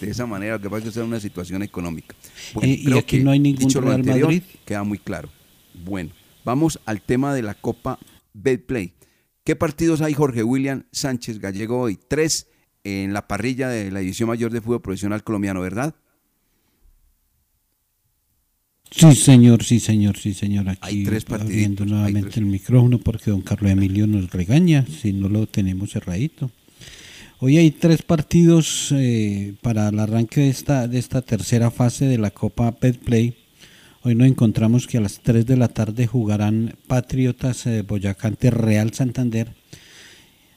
de 0.00 0.10
esa 0.10 0.26
manera, 0.26 0.54
lo 0.54 0.60
que 0.60 0.70
pasa 0.70 0.78
es 0.78 0.82
que 0.84 0.88
está 0.90 1.00
en 1.00 1.06
una 1.08 1.20
situación 1.20 1.62
económica. 1.62 2.14
Bueno, 2.54 2.72
Eh, 2.72 2.78
y 2.80 2.92
aquí 2.96 3.18
que, 3.18 3.24
no 3.24 3.30
hay 3.30 3.40
ningún 3.40 3.66
dicho 3.66 3.80
lo 3.80 3.88
Real 3.88 4.00
anterior, 4.00 4.26
Madrid. 4.28 4.42
queda 4.64 4.84
muy 4.84 4.98
claro. 4.98 5.28
Bueno, 5.84 6.10
vamos 6.44 6.80
al 6.84 7.02
tema 7.02 7.34
de 7.34 7.42
la 7.42 7.54
Copa 7.54 7.98
Betplay. 8.32 8.94
¿Qué 9.44 9.56
partidos 9.56 10.00
hay 10.02 10.14
Jorge 10.14 10.42
William 10.42 10.84
Sánchez 10.92 11.38
Gallego 11.38 11.80
hoy? 11.80 11.98
Tres 12.08 12.48
en 12.84 13.12
la 13.12 13.26
parrilla 13.26 13.68
de 13.68 13.90
la 13.90 14.00
División 14.00 14.28
Mayor 14.28 14.52
de 14.52 14.60
Fútbol 14.60 14.82
Profesional 14.82 15.24
Colombiano, 15.24 15.60
¿verdad? 15.60 15.94
Sí, 18.90 19.14
señor, 19.14 19.62
sí, 19.64 19.80
señor, 19.80 20.16
sí, 20.16 20.34
señor. 20.34 20.68
Aquí 20.68 20.78
Hay 20.80 21.04
tres 21.04 21.24
abriendo 21.28 21.84
nuevamente 21.84 22.30
tres. 22.30 22.38
el 22.38 22.46
micrófono 22.46 22.98
porque 22.98 23.30
don 23.30 23.42
Carlos 23.42 23.70
Emilio 23.70 24.06
nos 24.06 24.30
regaña 24.30 24.86
si 24.86 25.12
no 25.12 25.28
lo 25.28 25.46
tenemos 25.46 25.92
cerradito. 25.92 26.50
Hoy 27.40 27.58
hay 27.58 27.70
tres 27.70 28.02
partidos 28.02 28.92
eh, 28.92 29.54
para 29.62 29.88
el 29.90 29.98
arranque 30.00 30.40
de 30.40 30.48
esta, 30.48 30.88
de 30.88 30.98
esta 30.98 31.22
tercera 31.22 31.70
fase 31.70 32.06
de 32.06 32.18
la 32.18 32.30
Copa 32.30 32.74
Betplay. 32.80 33.34
Hoy 34.02 34.14
nos 34.14 34.26
encontramos 34.26 34.86
que 34.86 34.98
a 34.98 35.00
las 35.00 35.20
3 35.20 35.44
de 35.44 35.56
la 35.56 35.68
tarde 35.68 36.06
jugarán 36.06 36.76
Patriotas 36.86 37.66
eh, 37.66 37.82
Boyacá 37.82 38.28
ante 38.28 38.50
Real 38.50 38.92
Santander. 38.94 39.52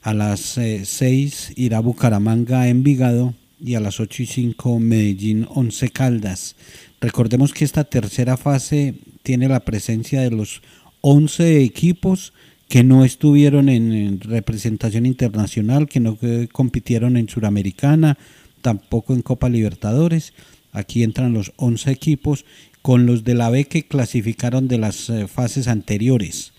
A 0.01 0.13
las 0.13 0.57
6 0.83 1.53
irá 1.55 1.79
Bucaramanga 1.81 2.61
a 2.61 2.69
Envigado 2.69 3.35
y 3.63 3.75
a 3.75 3.79
las 3.79 3.99
8 3.99 4.23
y 4.23 4.25
5 4.25 4.79
Medellín 4.79 5.47
Once 5.49 5.89
Caldas. 5.89 6.55
Recordemos 7.01 7.53
que 7.53 7.65
esta 7.65 7.83
tercera 7.83 8.37
fase 8.37 8.95
tiene 9.23 9.49
la 9.49 9.59
presencia 9.61 10.21
de 10.21 10.31
los 10.31 10.61
11 11.01 11.63
equipos 11.63 12.31
que 12.69 12.83
no 12.83 13.03
estuvieron 13.03 13.67
en, 13.67 13.91
en 13.91 14.19
representación 14.21 15.05
internacional, 15.05 15.89
que 15.89 15.99
no 15.99 16.17
compitieron 16.53 17.17
en 17.17 17.27
Suramericana, 17.27 18.17
tampoco 18.61 19.13
en 19.13 19.23
Copa 19.23 19.49
Libertadores. 19.49 20.33
Aquí 20.71 21.03
entran 21.03 21.33
los 21.33 21.51
11 21.57 21.91
equipos 21.91 22.45
con 22.81 23.05
los 23.05 23.23
de 23.23 23.33
la 23.33 23.49
B 23.49 23.65
que 23.65 23.83
clasificaron 23.83 24.67
de 24.67 24.77
las 24.77 25.09
eh, 25.09 25.27
fases 25.27 25.67
anteriores 25.67 26.53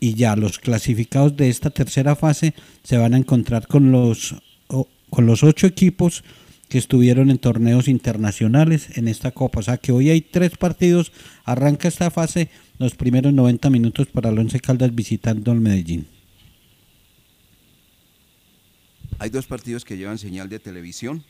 y 0.00 0.14
ya 0.14 0.34
los 0.34 0.58
clasificados 0.58 1.36
de 1.36 1.50
esta 1.50 1.70
tercera 1.70 2.16
fase 2.16 2.54
se 2.82 2.96
van 2.96 3.14
a 3.14 3.18
encontrar 3.18 3.66
con 3.66 3.92
los 3.92 4.34
con 5.10 5.26
los 5.26 5.42
ocho 5.42 5.66
equipos 5.66 6.22
que 6.70 6.78
estuvieron 6.78 7.30
en 7.30 7.38
torneos 7.38 7.88
internacionales 7.88 8.96
en 8.96 9.08
esta 9.08 9.32
copa. 9.32 9.58
O 9.58 9.62
sea 9.62 9.76
que 9.76 9.90
hoy 9.90 10.08
hay 10.08 10.20
tres 10.20 10.56
partidos, 10.56 11.10
arranca 11.44 11.88
esta 11.88 12.12
fase, 12.12 12.48
los 12.78 12.94
primeros 12.94 13.32
90 13.34 13.68
minutos 13.70 14.06
para 14.06 14.30
el 14.30 14.38
Once 14.38 14.58
Caldas 14.60 14.94
visitando 14.94 15.50
al 15.50 15.60
Medellín. 15.60 16.06
Hay 19.18 19.30
dos 19.30 19.48
partidos 19.48 19.84
que 19.84 19.96
llevan 19.96 20.16
señal 20.18 20.48
de 20.48 20.60
televisión, 20.60 21.24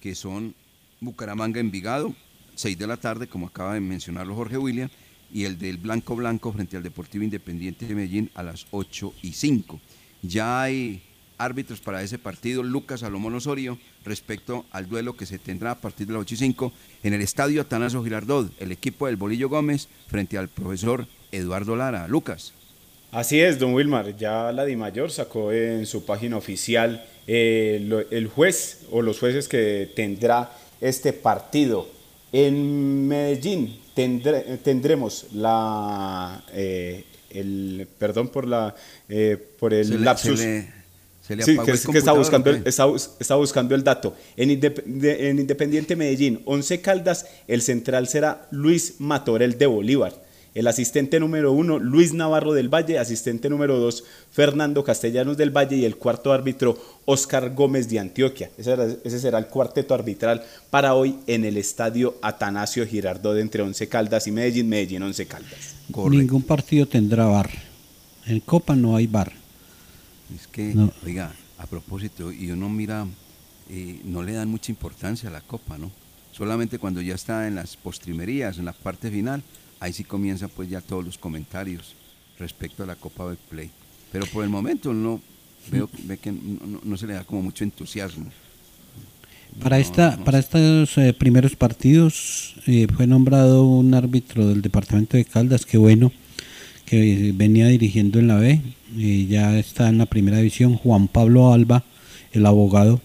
que 0.00 0.14
son 0.14 0.54
Bucaramanga 1.00 1.58
Envigado, 1.58 2.14
6 2.54 2.78
de 2.78 2.86
la 2.86 2.96
tarde, 2.96 3.26
como 3.26 3.48
acaba 3.48 3.74
de 3.74 3.80
mencionarlo 3.80 4.36
Jorge 4.36 4.58
William, 4.58 4.88
y 5.34 5.44
el 5.44 5.58
del 5.58 5.78
Blanco 5.78 6.14
Blanco 6.14 6.52
frente 6.52 6.76
al 6.76 6.84
Deportivo 6.84 7.24
Independiente 7.24 7.84
de 7.84 7.96
Medellín 7.96 8.30
a 8.34 8.44
las 8.44 8.66
8 8.70 9.12
y 9.22 9.32
5. 9.32 9.80
Ya 10.22 10.62
hay 10.62 11.02
árbitros 11.38 11.80
para 11.80 12.02
ese 12.02 12.18
partido, 12.18 12.62
Lucas 12.62 13.00
Salomón 13.00 13.34
Osorio, 13.34 13.78
respecto 14.04 14.66
al 14.70 14.88
duelo 14.88 15.16
que 15.16 15.24
se 15.26 15.38
tendrá 15.38 15.70
a 15.72 15.80
partir 15.80 16.06
de 16.06 16.12
las 16.14 16.22
8 16.22 16.34
y 16.34 16.38
5 16.38 16.72
en 17.04 17.14
el 17.14 17.22
estadio 17.22 17.62
Atanasio 17.62 18.02
Girardot, 18.04 18.50
el 18.60 18.72
equipo 18.72 19.06
del 19.06 19.16
Bolillo 19.16 19.48
Gómez 19.48 19.88
frente 20.08 20.36
al 20.38 20.48
profesor 20.48 21.06
Eduardo 21.32 21.76
Lara. 21.76 22.08
Lucas. 22.08 22.52
Así 23.10 23.40
es, 23.40 23.58
don 23.58 23.72
Wilmar. 23.72 24.16
Ya 24.18 24.52
la 24.52 24.64
DIMAYOR 24.66 25.10
sacó 25.10 25.50
en 25.52 25.86
su 25.86 26.04
página 26.04 26.36
oficial 26.36 27.04
eh, 27.26 27.80
lo- 27.86 28.00
el 28.10 28.26
juez 28.28 28.80
o 28.90 29.00
los 29.00 29.18
jueces 29.18 29.48
que 29.48 29.90
tendrá 29.96 30.52
este 30.80 31.12
partido. 31.14 31.88
En 32.32 33.08
Medellín 33.08 33.78
tendremos 33.94 35.26
la 35.32 36.42
el 37.30 37.86
perdón 37.98 38.28
por 38.28 38.46
la 38.46 38.74
eh, 39.08 39.36
por 39.58 39.72
el 39.74 39.86
Se 39.86 39.94
le- 39.98 40.04
lapsus. 40.04 40.38
se 40.40 40.46
le- 40.46 40.77
se 41.28 41.36
le 41.36 41.42
Sí, 41.44 41.52
apagó 41.52 41.66
que, 41.66 41.72
el 41.72 41.80
que 41.92 41.98
está 41.98 42.12
buscando 42.12 42.50
¿o 42.50 42.54
el, 42.54 42.62
está, 42.66 42.86
está 43.20 43.34
buscando 43.36 43.74
el 43.76 43.84
dato. 43.84 44.16
En, 44.36 44.48
Indep- 44.50 44.82
de- 44.84 45.28
en 45.30 45.38
Independiente 45.38 45.94
Medellín, 45.94 46.40
11 46.46 46.80
Caldas, 46.80 47.26
el 47.46 47.62
central 47.62 48.08
será 48.08 48.48
Luis 48.50 48.94
Matorel 48.98 49.56
de 49.58 49.66
Bolívar. 49.66 50.26
El 50.54 50.66
asistente 50.66 51.20
número 51.20 51.52
uno, 51.52 51.78
Luis 51.78 52.14
Navarro 52.14 52.52
del 52.52 52.68
Valle. 52.68 52.98
Asistente 52.98 53.48
número 53.48 53.78
dos, 53.78 54.02
Fernando 54.32 54.82
Castellanos 54.82 55.36
del 55.36 55.50
Valle. 55.56 55.76
Y 55.76 55.84
el 55.84 55.96
cuarto 55.96 56.32
árbitro, 56.32 56.76
Oscar 57.04 57.54
Gómez 57.54 57.88
de 57.88 58.00
Antioquia. 58.00 58.50
Ese, 58.58 58.72
era- 58.72 58.88
ese 59.04 59.20
será 59.20 59.38
el 59.38 59.46
cuarteto 59.46 59.94
arbitral 59.94 60.42
para 60.70 60.94
hoy 60.94 61.16
en 61.28 61.44
el 61.44 61.58
estadio 61.58 62.16
Atanasio 62.22 62.84
Girardot 62.86 63.36
entre 63.38 63.62
11 63.62 63.86
Caldas 63.88 64.26
y 64.26 64.32
Medellín. 64.32 64.68
Medellín, 64.68 65.02
11 65.02 65.26
Caldas. 65.26 65.76
Ningún 66.10 66.42
partido 66.42 66.86
tendrá 66.86 67.26
bar. 67.26 67.50
En 68.26 68.40
Copa 68.40 68.74
no 68.74 68.96
hay 68.96 69.06
bar. 69.06 69.32
Es 70.34 70.46
que, 70.46 70.74
No. 70.74 70.92
oiga, 71.04 71.32
a 71.58 71.66
propósito, 71.66 72.32
y 72.32 72.50
uno 72.50 72.68
mira, 72.68 73.06
eh, 73.70 74.00
no 74.04 74.22
le 74.22 74.32
dan 74.32 74.48
mucha 74.48 74.70
importancia 74.72 75.28
a 75.28 75.32
la 75.32 75.40
Copa, 75.40 75.78
¿no? 75.78 75.90
Solamente 76.32 76.78
cuando 76.78 77.00
ya 77.00 77.14
está 77.14 77.48
en 77.48 77.54
las 77.54 77.76
postrimerías, 77.76 78.58
en 78.58 78.64
la 78.66 78.72
parte 78.72 79.10
final, 79.10 79.42
ahí 79.80 79.92
sí 79.92 80.04
comienzan 80.04 80.50
pues 80.54 80.68
ya 80.68 80.80
todos 80.80 81.04
los 81.04 81.18
comentarios 81.18 81.94
respecto 82.38 82.82
a 82.82 82.86
la 82.86 82.94
Copa 82.96 83.24
Betplay. 83.26 83.70
Pero 84.12 84.26
por 84.26 84.44
el 84.44 84.50
momento 84.50 84.92
no 84.94 85.20
veo 85.70 85.88
ve 86.04 86.18
que 86.18 86.30
no, 86.32 86.66
no- 86.66 86.80
no 86.84 86.96
se 86.96 87.06
le 87.06 87.14
da 87.14 87.24
como 87.24 87.42
mucho 87.42 87.64
entusiasmo. 87.64 88.26
Para, 89.60 89.78
esta, 89.80 90.22
para 90.24 90.38
estos 90.38 90.96
eh, 90.98 91.12
primeros 91.14 91.56
partidos 91.56 92.54
eh, 92.66 92.86
fue 92.94 93.06
nombrado 93.06 93.64
un 93.66 93.92
árbitro 93.94 94.46
del 94.46 94.62
departamento 94.62 95.16
de 95.16 95.24
Caldas, 95.24 95.64
que 95.66 95.78
bueno, 95.78 96.12
que 96.86 97.32
venía 97.34 97.66
dirigiendo 97.66 98.18
en 98.20 98.28
la 98.28 98.36
B, 98.36 98.60
ya 98.96 99.58
está 99.58 99.88
en 99.88 99.98
la 99.98 100.06
primera 100.06 100.38
división. 100.38 100.76
Juan 100.76 101.08
Pablo 101.08 101.52
Alba, 101.52 101.84
el 102.32 102.46
abogado, 102.46 103.00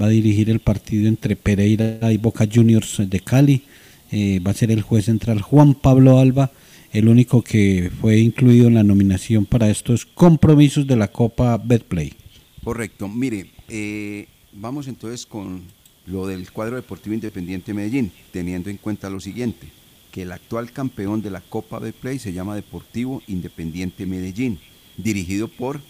va 0.00 0.06
a 0.06 0.10
dirigir 0.10 0.50
el 0.50 0.60
partido 0.60 1.08
entre 1.08 1.36
Pereira 1.36 2.12
y 2.12 2.16
Boca 2.16 2.48
Juniors 2.52 3.02
de 3.08 3.20
Cali. 3.20 3.62
Eh, 4.12 4.40
va 4.40 4.50
a 4.50 4.54
ser 4.54 4.70
el 4.70 4.82
juez 4.82 5.04
central 5.04 5.40
Juan 5.40 5.74
Pablo 5.74 6.18
Alba, 6.18 6.50
el 6.92 7.08
único 7.08 7.42
que 7.42 7.90
fue 8.00 8.18
incluido 8.18 8.66
en 8.66 8.74
la 8.74 8.82
nominación 8.82 9.46
para 9.46 9.70
estos 9.70 10.04
compromisos 10.04 10.86
de 10.86 10.96
la 10.96 11.08
Copa 11.08 11.56
Betplay. 11.58 12.12
Correcto. 12.64 13.08
Mire, 13.08 13.50
eh, 13.68 14.26
vamos 14.52 14.88
entonces 14.88 15.26
con 15.26 15.62
lo 16.06 16.26
del 16.26 16.50
cuadro 16.50 16.76
deportivo 16.76 17.14
independiente 17.14 17.72
Medellín, 17.72 18.10
teniendo 18.32 18.68
en 18.68 18.78
cuenta 18.78 19.10
lo 19.10 19.20
siguiente, 19.20 19.68
que 20.10 20.22
el 20.22 20.32
actual 20.32 20.72
campeón 20.72 21.22
de 21.22 21.30
la 21.30 21.40
Copa 21.40 21.78
Betplay 21.78 22.18
se 22.18 22.32
llama 22.32 22.56
Deportivo 22.56 23.22
Independiente 23.28 24.06
Medellín, 24.06 24.58
dirigido 25.02 25.48
por, 25.48 25.80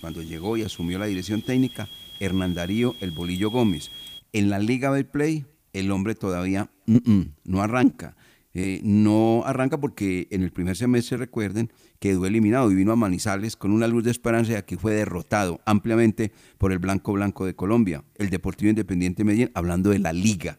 cuando 0.00 0.22
llegó 0.22 0.56
y 0.56 0.62
asumió 0.62 0.98
la 0.98 1.06
dirección 1.06 1.42
técnica, 1.42 1.88
Hernán 2.20 2.54
Darío 2.54 2.94
El 3.00 3.10
Bolillo 3.10 3.50
Gómez. 3.50 3.90
En 4.32 4.50
la 4.50 4.58
Liga 4.58 4.92
del 4.92 5.06
Play, 5.06 5.46
el 5.72 5.90
hombre 5.90 6.14
todavía 6.14 6.70
mm, 6.86 7.10
mm, 7.10 7.34
no 7.44 7.62
arranca. 7.62 8.16
Eh, 8.58 8.80
no 8.82 9.42
arranca 9.44 9.78
porque 9.78 10.28
en 10.30 10.42
el 10.42 10.50
primer 10.50 10.76
semestre, 10.76 11.18
recuerden, 11.18 11.70
quedó 11.98 12.24
eliminado 12.24 12.72
y 12.72 12.74
vino 12.74 12.90
a 12.90 12.96
Manizales 12.96 13.54
con 13.54 13.70
una 13.70 13.86
luz 13.86 14.04
de 14.04 14.10
esperanza 14.10 14.52
y 14.52 14.54
aquí 14.54 14.76
fue 14.76 14.94
derrotado 14.94 15.60
ampliamente 15.66 16.32
por 16.56 16.72
el 16.72 16.78
Blanco 16.78 17.12
Blanco 17.12 17.44
de 17.44 17.54
Colombia, 17.54 18.02
el 18.14 18.30
Deportivo 18.30 18.70
Independiente 18.70 19.24
Medellín, 19.24 19.50
hablando 19.52 19.90
de 19.90 19.98
la 19.98 20.14
liga. 20.14 20.58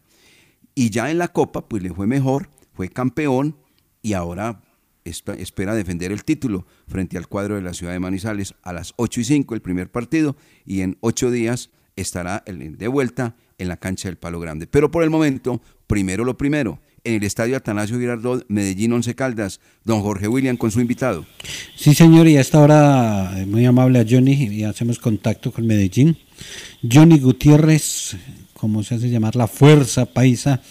Y 0.76 0.92
ya 0.92 1.10
en 1.10 1.18
la 1.18 1.30
Copa, 1.30 1.68
pues 1.68 1.82
le 1.82 1.92
fue 1.92 2.06
mejor, 2.06 2.52
fue 2.74 2.88
campeón 2.90 3.58
y 4.04 4.14
ahora 4.14 4.62
espera 5.10 5.76
defender 5.76 6.12
el 6.12 6.24
título 6.24 6.66
frente 6.88 7.18
al 7.18 7.28
cuadro 7.28 7.56
de 7.56 7.62
la 7.62 7.74
ciudad 7.74 7.94
de 7.94 8.00
Manizales 8.00 8.54
a 8.64 8.74
las 8.74 8.94
8 8.98 9.22
y 9.22 9.24
5 9.24 9.56
el 9.56 9.62
primer 9.62 9.90
partido 9.90 10.36
y 10.66 10.82
en 10.82 10.98
ocho 11.02 11.32
días 11.32 11.70
estará 11.96 12.44
de 12.46 12.88
vuelta 12.88 13.36
en 13.58 13.68
la 13.68 13.78
cancha 13.78 14.08
del 14.08 14.18
Palo 14.18 14.40
Grande. 14.40 14.68
Pero 14.68 14.92
por 14.92 15.04
el 15.04 15.10
momento, 15.10 15.62
primero 15.88 16.24
lo 16.24 16.38
primero, 16.38 16.80
en 17.04 17.16
el 17.16 17.24
estadio 17.24 17.56
Atanasio 17.58 17.98
Girardot, 17.98 18.46
Medellín 18.50 18.94
Once 18.94 19.16
Caldas, 19.16 19.60
don 19.84 20.02
Jorge 20.02 20.28
William 20.28 20.58
con 20.58 20.72
su 20.72 20.82
invitado. 20.82 21.26
Sí, 21.76 21.96
señor, 21.96 22.28
y 22.28 22.38
a 22.38 22.42
esta 22.42 22.60
hora 22.60 23.40
eh, 23.40 23.46
muy 23.46 23.66
amable 23.66 24.00
a 24.00 24.06
Johnny 24.08 24.34
y 24.34 24.64
hacemos 24.64 25.00
contacto 25.00 25.52
con 25.52 25.66
Medellín. 25.66 26.18
Johnny 26.90 27.20
Gutiérrez, 27.20 28.18
como 28.54 28.84
se 28.84 28.96
hace 28.96 29.10
llamar 29.10 29.36
la 29.36 29.48
fuerza 29.48 30.06
paisa, 30.06 30.62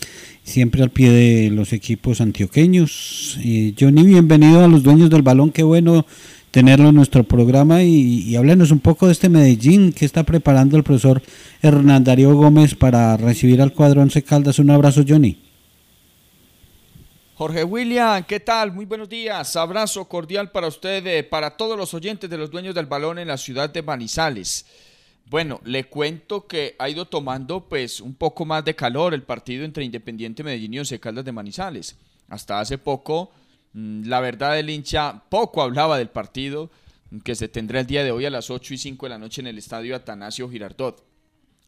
siempre 0.46 0.82
al 0.82 0.90
pie 0.90 1.10
de 1.10 1.50
los 1.50 1.72
equipos 1.72 2.20
antioqueños. 2.20 3.36
Y 3.42 3.74
Johnny, 3.78 4.04
bienvenido 4.04 4.64
a 4.64 4.68
los 4.68 4.82
dueños 4.82 5.10
del 5.10 5.22
balón, 5.22 5.50
qué 5.50 5.64
bueno 5.64 6.06
tenerlo 6.52 6.88
en 6.88 6.94
nuestro 6.94 7.24
programa 7.24 7.82
y, 7.82 8.22
y 8.22 8.36
háblenos 8.36 8.70
un 8.70 8.78
poco 8.80 9.06
de 9.06 9.12
este 9.12 9.28
Medellín 9.28 9.92
que 9.92 10.06
está 10.06 10.22
preparando 10.22 10.76
el 10.76 10.84
profesor 10.84 11.20
Hernán 11.60 12.04
Darío 12.04 12.34
Gómez 12.34 12.74
para 12.74 13.16
recibir 13.16 13.60
al 13.60 13.72
cuadro 13.72 14.00
Once 14.00 14.22
Caldas. 14.22 14.58
Un 14.58 14.70
abrazo, 14.70 15.02
Johnny. 15.06 15.36
Jorge 17.34 17.64
William, 17.64 18.24
¿qué 18.24 18.40
tal? 18.40 18.72
Muy 18.72 18.86
buenos 18.86 19.10
días. 19.10 19.56
Abrazo 19.56 20.06
cordial 20.06 20.50
para 20.52 20.68
usted, 20.68 21.06
eh, 21.06 21.22
para 21.22 21.54
todos 21.54 21.76
los 21.76 21.92
oyentes 21.92 22.30
de 22.30 22.38
los 22.38 22.50
dueños 22.50 22.74
del 22.74 22.86
balón 22.86 23.18
en 23.18 23.28
la 23.28 23.36
ciudad 23.36 23.68
de 23.68 23.82
Manizales. 23.82 24.64
Bueno, 25.28 25.60
le 25.64 25.84
cuento 25.84 26.46
que 26.46 26.76
ha 26.78 26.88
ido 26.88 27.06
tomando 27.06 27.68
pues 27.68 28.00
un 28.00 28.14
poco 28.14 28.44
más 28.44 28.64
de 28.64 28.76
calor 28.76 29.12
el 29.12 29.22
partido 29.22 29.64
entre 29.64 29.84
Independiente 29.84 30.44
Medellín 30.44 30.74
y 30.74 30.78
Once 30.78 31.00
Caldas 31.00 31.24
de 31.24 31.32
Manizales. 31.32 31.96
Hasta 32.28 32.60
hace 32.60 32.78
poco, 32.78 33.32
mm, 33.72 34.06
la 34.06 34.20
verdad 34.20 34.58
el 34.58 34.70
hincha 34.70 35.24
poco 35.28 35.62
hablaba 35.62 35.98
del 35.98 36.08
partido 36.08 36.70
que 37.24 37.34
se 37.34 37.48
tendrá 37.48 37.80
el 37.80 37.86
día 37.86 38.04
de 38.04 38.12
hoy 38.12 38.24
a 38.24 38.30
las 38.30 38.50
8 38.50 38.74
y 38.74 38.78
5 38.78 39.06
de 39.06 39.10
la 39.10 39.18
noche 39.18 39.40
en 39.40 39.48
el 39.48 39.58
estadio 39.58 39.96
Atanasio 39.96 40.48
Girardot. 40.48 41.04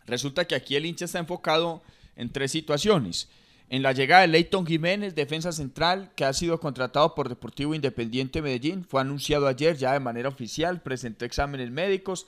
Resulta 0.07 0.47
que 0.47 0.55
aquí 0.55 0.77
el 0.77 0.87
hincha 0.87 1.05
está 1.05 1.19
enfocado 1.19 1.83
en 2.17 2.31
tres 2.31 2.53
situaciones 2.53 3.29
en 3.71 3.83
la 3.83 3.93
llegada 3.93 4.23
de 4.23 4.29
Leighton 4.29 4.67
Jiménez, 4.67 5.15
defensa 5.15 5.53
central, 5.53 6.11
que 6.15 6.25
ha 6.25 6.33
sido 6.33 6.59
contratado 6.59 7.15
por 7.15 7.29
Deportivo 7.29 7.75
Independiente 7.75 8.41
Medellín, 8.41 8.85
fue 8.85 9.01
anunciado 9.01 9.47
ayer 9.47 9.77
ya 9.77 9.93
de 9.93 10.01
manera 10.01 10.29
oficial, 10.31 10.81
presentó 10.81 11.27
exámenes 11.27 11.71
médicos 11.71 12.27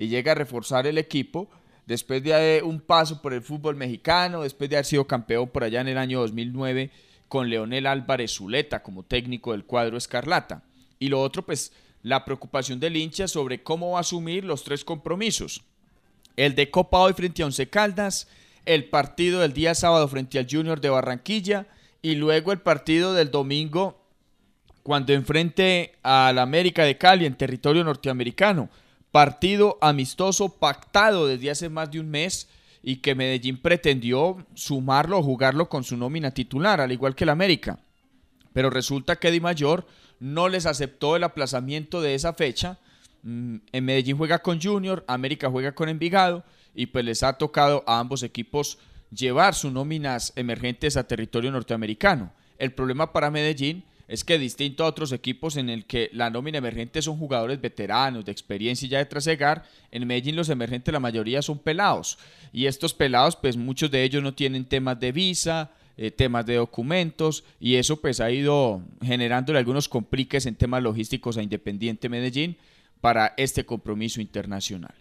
y 0.00 0.08
llega 0.08 0.32
a 0.32 0.34
reforzar 0.34 0.86
el 0.86 0.96
equipo 0.96 1.50
después 1.84 2.22
de 2.22 2.62
un 2.64 2.80
paso 2.80 3.20
por 3.20 3.34
el 3.34 3.42
fútbol 3.42 3.76
mexicano, 3.76 4.42
después 4.42 4.70
de 4.70 4.76
haber 4.76 4.86
sido 4.86 5.06
campeón 5.06 5.50
por 5.50 5.62
allá 5.62 5.82
en 5.82 5.88
el 5.88 5.98
año 5.98 6.20
2009 6.20 6.90
con 7.28 7.50
Leonel 7.50 7.86
Álvarez 7.86 8.32
Zuleta 8.32 8.82
como 8.82 9.02
técnico 9.02 9.52
del 9.52 9.66
cuadro 9.66 9.98
Escarlata. 9.98 10.62
Y 10.98 11.08
lo 11.10 11.20
otro, 11.20 11.44
pues, 11.44 11.74
la 12.02 12.24
preocupación 12.24 12.80
del 12.80 12.96
hincha 12.96 13.28
sobre 13.28 13.62
cómo 13.62 13.90
va 13.90 13.98
a 13.98 14.00
asumir 14.00 14.42
los 14.42 14.64
tres 14.64 14.86
compromisos. 14.86 15.64
El 16.34 16.54
de 16.54 16.70
Copa 16.70 17.00
hoy 17.00 17.12
frente 17.12 17.42
a 17.42 17.46
Once 17.46 17.68
Caldas, 17.68 18.26
el 18.64 18.86
partido 18.86 19.40
del 19.40 19.52
día 19.52 19.74
sábado 19.74 20.08
frente 20.08 20.38
al 20.38 20.48
Junior 20.50 20.80
de 20.80 20.88
Barranquilla 20.88 21.66
y 22.00 22.14
luego 22.14 22.52
el 22.52 22.60
partido 22.60 23.12
del 23.12 23.30
domingo 23.30 24.00
cuando 24.82 25.12
enfrente 25.12 25.96
al 26.02 26.38
América 26.38 26.84
de 26.84 26.96
Cali 26.96 27.26
en 27.26 27.36
territorio 27.36 27.84
norteamericano. 27.84 28.70
Partido 29.12 29.78
amistoso 29.80 30.48
pactado 30.48 31.26
desde 31.26 31.50
hace 31.50 31.68
más 31.68 31.90
de 31.90 32.00
un 32.00 32.10
mes 32.10 32.48
y 32.82 32.96
que 32.96 33.14
Medellín 33.14 33.58
pretendió 33.58 34.46
sumarlo 34.54 35.18
o 35.18 35.22
jugarlo 35.22 35.68
con 35.68 35.84
su 35.84 35.96
nómina 35.96 36.30
titular, 36.30 36.80
al 36.80 36.92
igual 36.92 37.14
que 37.14 37.24
el 37.24 37.30
América. 37.30 37.78
Pero 38.52 38.70
resulta 38.70 39.16
que 39.16 39.30
Di 39.30 39.40
Mayor 39.40 39.86
no 40.18 40.48
les 40.48 40.66
aceptó 40.66 41.16
el 41.16 41.24
aplazamiento 41.24 42.00
de 42.00 42.14
esa 42.14 42.32
fecha. 42.32 42.78
Mm, 43.22 43.56
en 43.72 43.84
Medellín 43.84 44.16
juega 44.16 44.40
con 44.40 44.60
Junior, 44.60 45.04
América 45.08 45.50
juega 45.50 45.72
con 45.72 45.88
Envigado 45.88 46.44
y 46.74 46.86
pues 46.86 47.04
les 47.04 47.22
ha 47.22 47.34
tocado 47.34 47.84
a 47.86 47.98
ambos 47.98 48.22
equipos 48.22 48.78
llevar 49.10 49.54
sus 49.54 49.72
nóminas 49.72 50.32
emergentes 50.36 50.96
a 50.96 51.06
territorio 51.06 51.50
norteamericano. 51.50 52.32
El 52.58 52.72
problema 52.72 53.12
para 53.12 53.30
Medellín 53.30 53.84
es 54.10 54.24
que 54.24 54.40
distinto 54.40 54.82
a 54.82 54.88
otros 54.88 55.12
equipos 55.12 55.56
en 55.56 55.70
el 55.70 55.84
que 55.84 56.10
la 56.12 56.30
nómina 56.30 56.58
emergente 56.58 57.00
son 57.00 57.16
jugadores 57.16 57.60
veteranos, 57.60 58.24
de 58.24 58.32
experiencia 58.32 58.84
y 58.84 58.88
ya 58.88 58.98
de 58.98 59.04
trasegar, 59.04 59.62
en 59.92 60.04
Medellín 60.04 60.34
los 60.34 60.48
emergentes 60.48 60.92
la 60.92 60.98
mayoría 60.98 61.42
son 61.42 61.60
pelados. 61.60 62.18
Y 62.52 62.66
estos 62.66 62.92
pelados, 62.92 63.36
pues 63.36 63.56
muchos 63.56 63.88
de 63.92 64.02
ellos 64.02 64.20
no 64.20 64.34
tienen 64.34 64.64
temas 64.64 64.98
de 64.98 65.12
visa, 65.12 65.70
eh, 65.96 66.10
temas 66.10 66.44
de 66.44 66.56
documentos, 66.56 67.44
y 67.60 67.76
eso 67.76 68.00
pues 68.00 68.18
ha 68.18 68.32
ido 68.32 68.82
generándole 69.00 69.60
algunos 69.60 69.88
compliques 69.88 70.44
en 70.46 70.56
temas 70.56 70.82
logísticos 70.82 71.36
a 71.36 71.42
Independiente 71.44 72.08
Medellín 72.08 72.56
para 73.00 73.34
este 73.36 73.64
compromiso 73.64 74.20
internacional. 74.20 74.94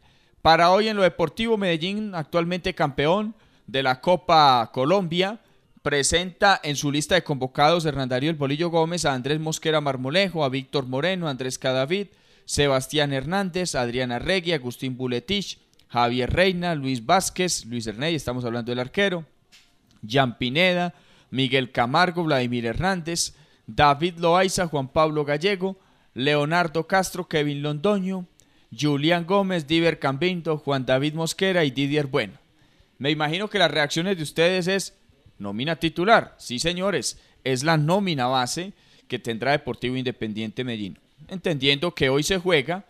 Para 0.44 0.70
hoy 0.70 0.88
en 0.88 0.96
lo 0.96 1.02
deportivo, 1.02 1.58
Medellín, 1.58 2.14
actualmente 2.14 2.76
campeón 2.76 3.34
de 3.66 3.82
la 3.82 4.02
Copa 4.02 4.70
Colombia, 4.72 5.40
presenta 5.82 6.60
en 6.64 6.76
su 6.76 6.92
lista 6.92 7.16
de 7.16 7.24
convocados 7.24 7.86
Hernandario 7.86 8.30
El 8.30 8.36
Bolillo 8.36 8.70
Gómez 8.70 9.06
a 9.06 9.14
Andrés 9.14 9.40
Mosquera 9.40 9.82
Marmolejo, 9.82 10.44
a 10.44 10.50
Víctor 10.50 10.86
Moreno, 10.88 11.28
a 11.28 11.32
Andrés 11.32 11.58
Cadavid, 11.58 12.08
Sebastián 12.46 13.14
Hernández, 13.14 13.76
Adriana 13.76 14.20
Regui, 14.20 14.54
Agustín 14.54 14.98
Buletich, 14.98 15.60
Javier 15.88 16.32
Reina, 16.32 16.76
Luis 16.76 17.06
Vázquez, 17.06 17.66
Luis 17.66 17.88
Erney, 17.88 18.16
estamos 18.16 18.46
hablando 18.46 18.72
del 18.72 18.80
arquero, 18.80 19.26
Jan 20.08 20.38
Pineda, 20.38 20.94
Miguel 21.32 21.72
Camargo, 21.72 22.24
Vladimir 22.24 22.66
Hernández, 22.66 23.34
David 23.66 24.18
Loaiza, 24.18 24.68
Juan 24.68 24.88
Pablo 24.88 25.26
Gallego, 25.26 25.80
Leonardo 26.14 26.88
Castro, 26.88 27.28
Kevin 27.28 27.62
Londoño, 27.62 28.26
Julián 28.78 29.26
Gómez, 29.26 29.68
Diver 29.68 30.00
Cambindo, 30.00 30.58
Juan 30.58 30.86
David 30.86 31.14
Mosquera 31.14 31.64
y 31.64 31.72
Didier 31.72 32.08
Bueno. 32.08 32.34
Me 32.98 33.12
imagino 33.12 33.50
que 33.50 33.60
las 33.60 33.72
reacciones 33.72 34.18
de 34.18 34.24
ustedes 34.24 34.68
es 34.68 34.99
nómina 35.40 35.78
titular. 35.78 36.36
Sí, 36.38 36.60
señores, 36.60 37.20
es 37.44 37.64
la 37.64 37.78
nómina 37.78 38.28
base 38.28 38.74
que 39.08 39.20
tendrá 39.20 39.52
Deportivo 39.52 39.96
Independiente 39.96 40.64
Medellín. 40.64 41.00
Entendiendo 41.28 41.94
que 41.94 42.10
hoy 42.10 42.24
se 42.24 42.38
juega 42.38 42.86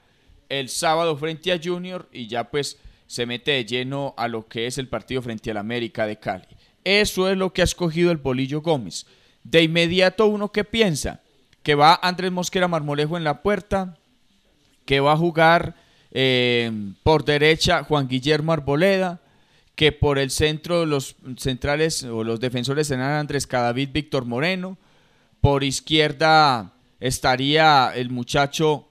el 0.49 0.69
sábado 0.69 1.15
frente 1.15 1.51
a 1.51 1.59
Junior 1.63 2.09
y 2.11 2.27
ya 2.27 2.49
pues 2.49 2.77
se 3.07 3.25
mete 3.25 3.51
de 3.51 3.65
lleno 3.65 4.13
a 4.17 4.27
lo 4.27 4.47
que 4.47 4.67
es 4.67 4.77
el 4.77 4.87
partido 4.87 5.21
frente 5.21 5.51
al 5.51 5.57
América 5.57 6.05
de 6.05 6.17
Cali. 6.17 6.45
Eso 6.83 7.29
es 7.29 7.37
lo 7.37 7.53
que 7.53 7.61
ha 7.61 7.65
escogido 7.65 8.11
el 8.11 8.17
Bolillo 8.17 8.61
Gómez. 8.61 9.05
De 9.43 9.63
inmediato 9.63 10.27
uno 10.27 10.51
que 10.51 10.63
piensa 10.63 11.21
que 11.63 11.75
va 11.75 11.99
Andrés 12.01 12.31
Mosquera 12.31 12.67
Marmolejo 12.67 13.17
en 13.17 13.23
la 13.23 13.41
puerta, 13.41 13.97
que 14.85 14.99
va 14.99 15.13
a 15.13 15.17
jugar 15.17 15.75
eh, 16.11 16.71
por 17.03 17.25
derecha 17.25 17.83
Juan 17.83 18.07
Guillermo 18.07 18.53
Arboleda, 18.53 19.21
que 19.79 19.93
por 19.93 20.19
el 20.19 20.29
centro 20.29 20.85
los 20.85 21.15
centrales 21.37 22.03
o 22.03 22.25
los 22.25 22.41
defensores 22.41 22.87
serán 22.87 23.13
Andrés 23.13 23.47
Cadavid, 23.47 23.91
Víctor 23.93 24.25
Moreno, 24.25 24.77
por 25.39 25.63
izquierda 25.63 26.73
estaría 26.99 27.93
el 27.95 28.09
muchacho 28.09 28.89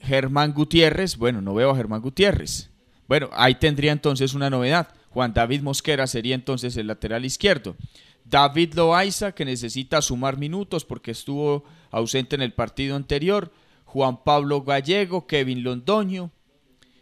Germán 0.00 0.52
Gutiérrez, 0.52 1.16
bueno, 1.16 1.40
no 1.40 1.54
veo 1.54 1.70
a 1.70 1.76
Germán 1.76 2.02
Gutiérrez. 2.02 2.70
Bueno, 3.06 3.30
ahí 3.32 3.54
tendría 3.54 3.92
entonces 3.92 4.34
una 4.34 4.50
novedad. 4.50 4.88
Juan 5.10 5.32
David 5.32 5.60
Mosquera 5.60 6.08
sería 6.08 6.34
entonces 6.34 6.76
el 6.76 6.88
lateral 6.88 7.24
izquierdo. 7.24 7.76
David 8.24 8.74
Loaiza, 8.74 9.30
que 9.30 9.44
necesita 9.44 10.02
sumar 10.02 10.38
minutos 10.38 10.84
porque 10.84 11.12
estuvo 11.12 11.62
ausente 11.92 12.34
en 12.34 12.42
el 12.42 12.52
partido 12.52 12.96
anterior. 12.96 13.52
Juan 13.84 14.24
Pablo 14.24 14.62
Gallego, 14.62 15.28
Kevin 15.28 15.62
Londoño. 15.62 16.32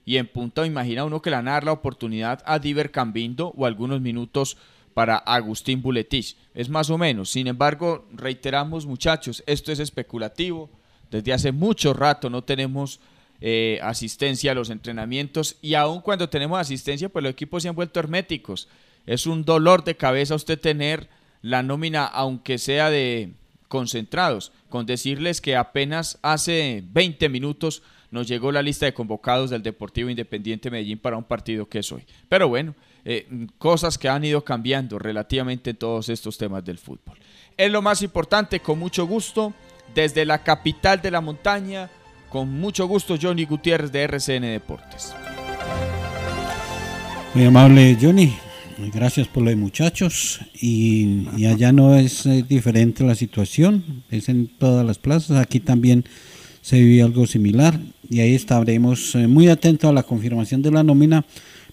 Y 0.08 0.16
en 0.16 0.26
punta 0.26 0.64
imagina 0.64 1.04
uno 1.04 1.20
que 1.20 1.28
le 1.28 1.36
van 1.36 1.48
a 1.48 1.52
dar 1.52 1.64
la 1.64 1.72
oportunidad 1.72 2.42
a 2.46 2.58
Diver 2.58 2.90
Cambindo 2.90 3.52
o 3.54 3.66
algunos 3.66 4.00
minutos 4.00 4.56
para 4.94 5.18
Agustín 5.18 5.82
Buletich. 5.82 6.34
Es 6.54 6.70
más 6.70 6.88
o 6.88 6.96
menos. 6.96 7.28
Sin 7.28 7.46
embargo, 7.46 8.08
reiteramos 8.14 8.86
muchachos, 8.86 9.44
esto 9.46 9.70
es 9.70 9.80
especulativo. 9.80 10.70
Desde 11.10 11.34
hace 11.34 11.52
mucho 11.52 11.92
rato 11.92 12.30
no 12.30 12.42
tenemos 12.42 13.00
eh, 13.42 13.80
asistencia 13.82 14.52
a 14.52 14.54
los 14.54 14.70
entrenamientos 14.70 15.58
y 15.60 15.74
aun 15.74 16.00
cuando 16.00 16.30
tenemos 16.30 16.58
asistencia, 16.58 17.10
pues 17.10 17.22
los 17.22 17.32
equipos 17.32 17.62
se 17.62 17.68
han 17.68 17.76
vuelto 17.76 18.00
herméticos. 18.00 18.66
Es 19.04 19.26
un 19.26 19.44
dolor 19.44 19.84
de 19.84 19.98
cabeza 19.98 20.36
usted 20.36 20.58
tener 20.58 21.10
la 21.42 21.62
nómina, 21.62 22.06
aunque 22.06 22.56
sea 22.56 22.88
de 22.88 23.34
concentrados, 23.68 24.52
con 24.70 24.86
decirles 24.86 25.42
que 25.42 25.54
apenas 25.54 26.18
hace 26.22 26.82
20 26.92 27.28
minutos 27.28 27.82
nos 28.10 28.26
llegó 28.26 28.52
la 28.52 28.62
lista 28.62 28.86
de 28.86 28.94
convocados 28.94 29.50
del 29.50 29.62
Deportivo 29.62 30.08
Independiente 30.08 30.70
Medellín 30.70 30.98
para 30.98 31.16
un 31.16 31.24
partido 31.24 31.68
que 31.68 31.80
es 31.80 31.92
hoy. 31.92 32.04
Pero 32.28 32.48
bueno, 32.48 32.74
eh, 33.04 33.26
cosas 33.58 33.98
que 33.98 34.08
han 34.08 34.24
ido 34.24 34.44
cambiando 34.44 34.98
relativamente 34.98 35.70
en 35.70 35.76
todos 35.76 36.08
estos 36.08 36.38
temas 36.38 36.64
del 36.64 36.78
fútbol. 36.78 37.18
Es 37.56 37.70
lo 37.70 37.82
más 37.82 38.02
importante, 38.02 38.60
con 38.60 38.78
mucho 38.78 39.06
gusto, 39.06 39.52
desde 39.94 40.24
la 40.24 40.42
capital 40.42 41.00
de 41.02 41.10
la 41.10 41.20
montaña, 41.20 41.90
con 42.28 42.50
mucho 42.50 42.86
gusto 42.86 43.16
Johnny 43.20 43.44
Gutiérrez 43.44 43.92
de 43.92 44.02
RCN 44.02 44.42
Deportes. 44.42 45.14
Muy 47.34 47.44
amable 47.44 47.96
Johnny, 48.00 48.34
gracias 48.92 49.28
por 49.28 49.42
lo 49.42 49.50
de 49.50 49.56
muchachos. 49.56 50.40
Y, 50.54 51.28
y 51.36 51.46
allá 51.46 51.72
no 51.72 51.94
es 51.94 52.26
eh, 52.26 52.44
diferente 52.48 53.04
la 53.04 53.14
situación, 53.14 54.04
es 54.10 54.28
en 54.28 54.48
todas 54.48 54.84
las 54.84 54.98
plazas. 54.98 55.36
Aquí 55.38 55.60
también 55.60 56.04
se 56.62 56.78
vive 56.80 57.02
algo 57.02 57.26
similar 57.26 57.78
y 58.08 58.20
ahí 58.20 58.34
estaremos 58.34 59.14
eh, 59.14 59.26
muy 59.26 59.48
atentos 59.48 59.88
a 59.88 59.92
la 59.92 60.02
confirmación 60.02 60.62
de 60.62 60.70
la 60.70 60.82
nómina. 60.82 61.24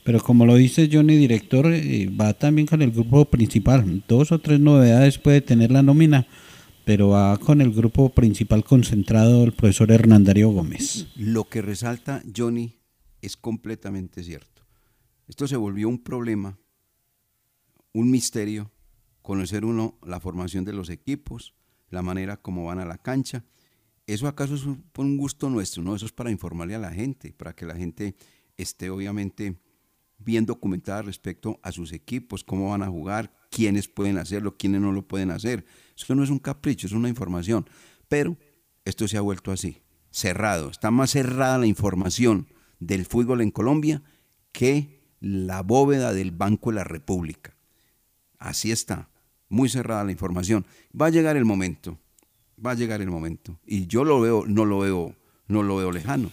Pero 0.03 0.21
como 0.21 0.45
lo 0.45 0.55
dice 0.55 0.87
Johnny, 0.91 1.15
director, 1.15 1.65
eh, 1.73 2.07
va 2.09 2.33
también 2.33 2.67
con 2.67 2.81
el 2.81 2.91
grupo 2.91 3.25
principal. 3.25 4.03
Dos 4.07 4.31
o 4.31 4.39
tres 4.39 4.59
novedades 4.59 5.17
puede 5.17 5.41
tener 5.41 5.71
la 5.71 5.81
nómina, 5.81 6.27
pero 6.83 7.09
va 7.09 7.35
con 7.39 7.59
el 7.59 7.71
grupo 7.71 8.09
principal 8.09 8.63
concentrado 8.63 9.43
el 9.43 9.53
profesor 9.53 9.91
Hernandario 9.91 10.49
Gómez. 10.49 11.07
Lo 11.15 11.45
que 11.45 11.63
resalta 11.63 12.21
Johnny 12.35 12.75
es 13.21 13.35
completamente 13.35 14.23
cierto. 14.23 14.61
Esto 15.27 15.47
se 15.47 15.55
volvió 15.55 15.89
un 15.89 16.03
problema, 16.03 16.59
un 17.93 18.11
misterio, 18.11 18.71
conocer 19.23 19.65
uno 19.65 19.97
la 20.05 20.19
formación 20.19 20.65
de 20.65 20.73
los 20.73 20.91
equipos, 20.91 21.55
la 21.89 22.03
manera 22.03 22.37
como 22.37 22.65
van 22.65 22.77
a 22.77 22.85
la 22.85 22.99
cancha. 22.99 23.43
¿Eso 24.07 24.27
acaso 24.27 24.55
es 24.55 24.65
un, 24.65 24.81
por 24.91 25.05
un 25.05 25.17
gusto 25.17 25.49
nuestro? 25.49 25.83
No, 25.83 25.95
eso 25.95 26.05
es 26.05 26.11
para 26.11 26.31
informarle 26.31 26.75
a 26.75 26.79
la 26.79 26.91
gente, 26.91 27.33
para 27.33 27.53
que 27.53 27.65
la 27.65 27.75
gente 27.75 28.15
esté 28.57 28.89
obviamente 28.89 29.59
bien 30.17 30.45
documentada 30.45 31.01
respecto 31.01 31.59
a 31.63 31.71
sus 31.71 31.91
equipos, 31.91 32.43
cómo 32.43 32.69
van 32.69 32.83
a 32.83 32.87
jugar, 32.87 33.33
quiénes 33.49 33.87
pueden 33.87 34.17
hacerlo, 34.17 34.57
quiénes 34.57 34.81
no 34.81 34.91
lo 34.91 35.07
pueden 35.07 35.31
hacer. 35.31 35.65
Eso 35.95 36.15
no 36.15 36.23
es 36.23 36.29
un 36.29 36.39
capricho, 36.39 36.87
es 36.87 36.93
una 36.93 37.09
información. 37.09 37.67
Pero 38.07 38.37
esto 38.85 39.07
se 39.07 39.17
ha 39.17 39.21
vuelto 39.21 39.51
así, 39.51 39.81
cerrado. 40.11 40.69
Está 40.69 40.91
más 40.91 41.11
cerrada 41.11 41.57
la 41.57 41.67
información 41.67 42.47
del 42.79 43.05
fútbol 43.05 43.41
en 43.41 43.51
Colombia 43.51 44.03
que 44.51 45.01
la 45.19 45.61
bóveda 45.61 46.13
del 46.13 46.31
Banco 46.31 46.69
de 46.69 46.77
la 46.77 46.83
República. 46.83 47.55
Así 48.37 48.71
está, 48.71 49.09
muy 49.49 49.69
cerrada 49.69 50.03
la 50.03 50.11
información. 50.11 50.65
Va 50.99 51.07
a 51.07 51.11
llegar 51.11 51.35
el 51.35 51.45
momento, 51.45 51.99
va 52.63 52.71
a 52.71 52.75
llegar 52.75 53.01
el 53.01 53.09
momento. 53.09 53.59
Y 53.65 53.87
yo 53.87 54.03
lo 54.03 54.19
veo, 54.21 54.45
no 54.47 54.65
lo 54.65 54.79
veo, 54.79 55.15
no 55.47 55.63
lo 55.63 55.77
veo 55.77 55.91
lejano. 55.91 56.31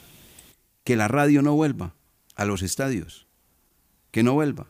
Que 0.85 0.97
la 0.97 1.09
radio 1.09 1.43
no 1.43 1.55
vuelva 1.55 1.95
a 2.35 2.45
los 2.45 2.63
estadios. 2.63 3.27
Que 4.11 4.23
no 4.23 4.35
vuelva, 4.35 4.69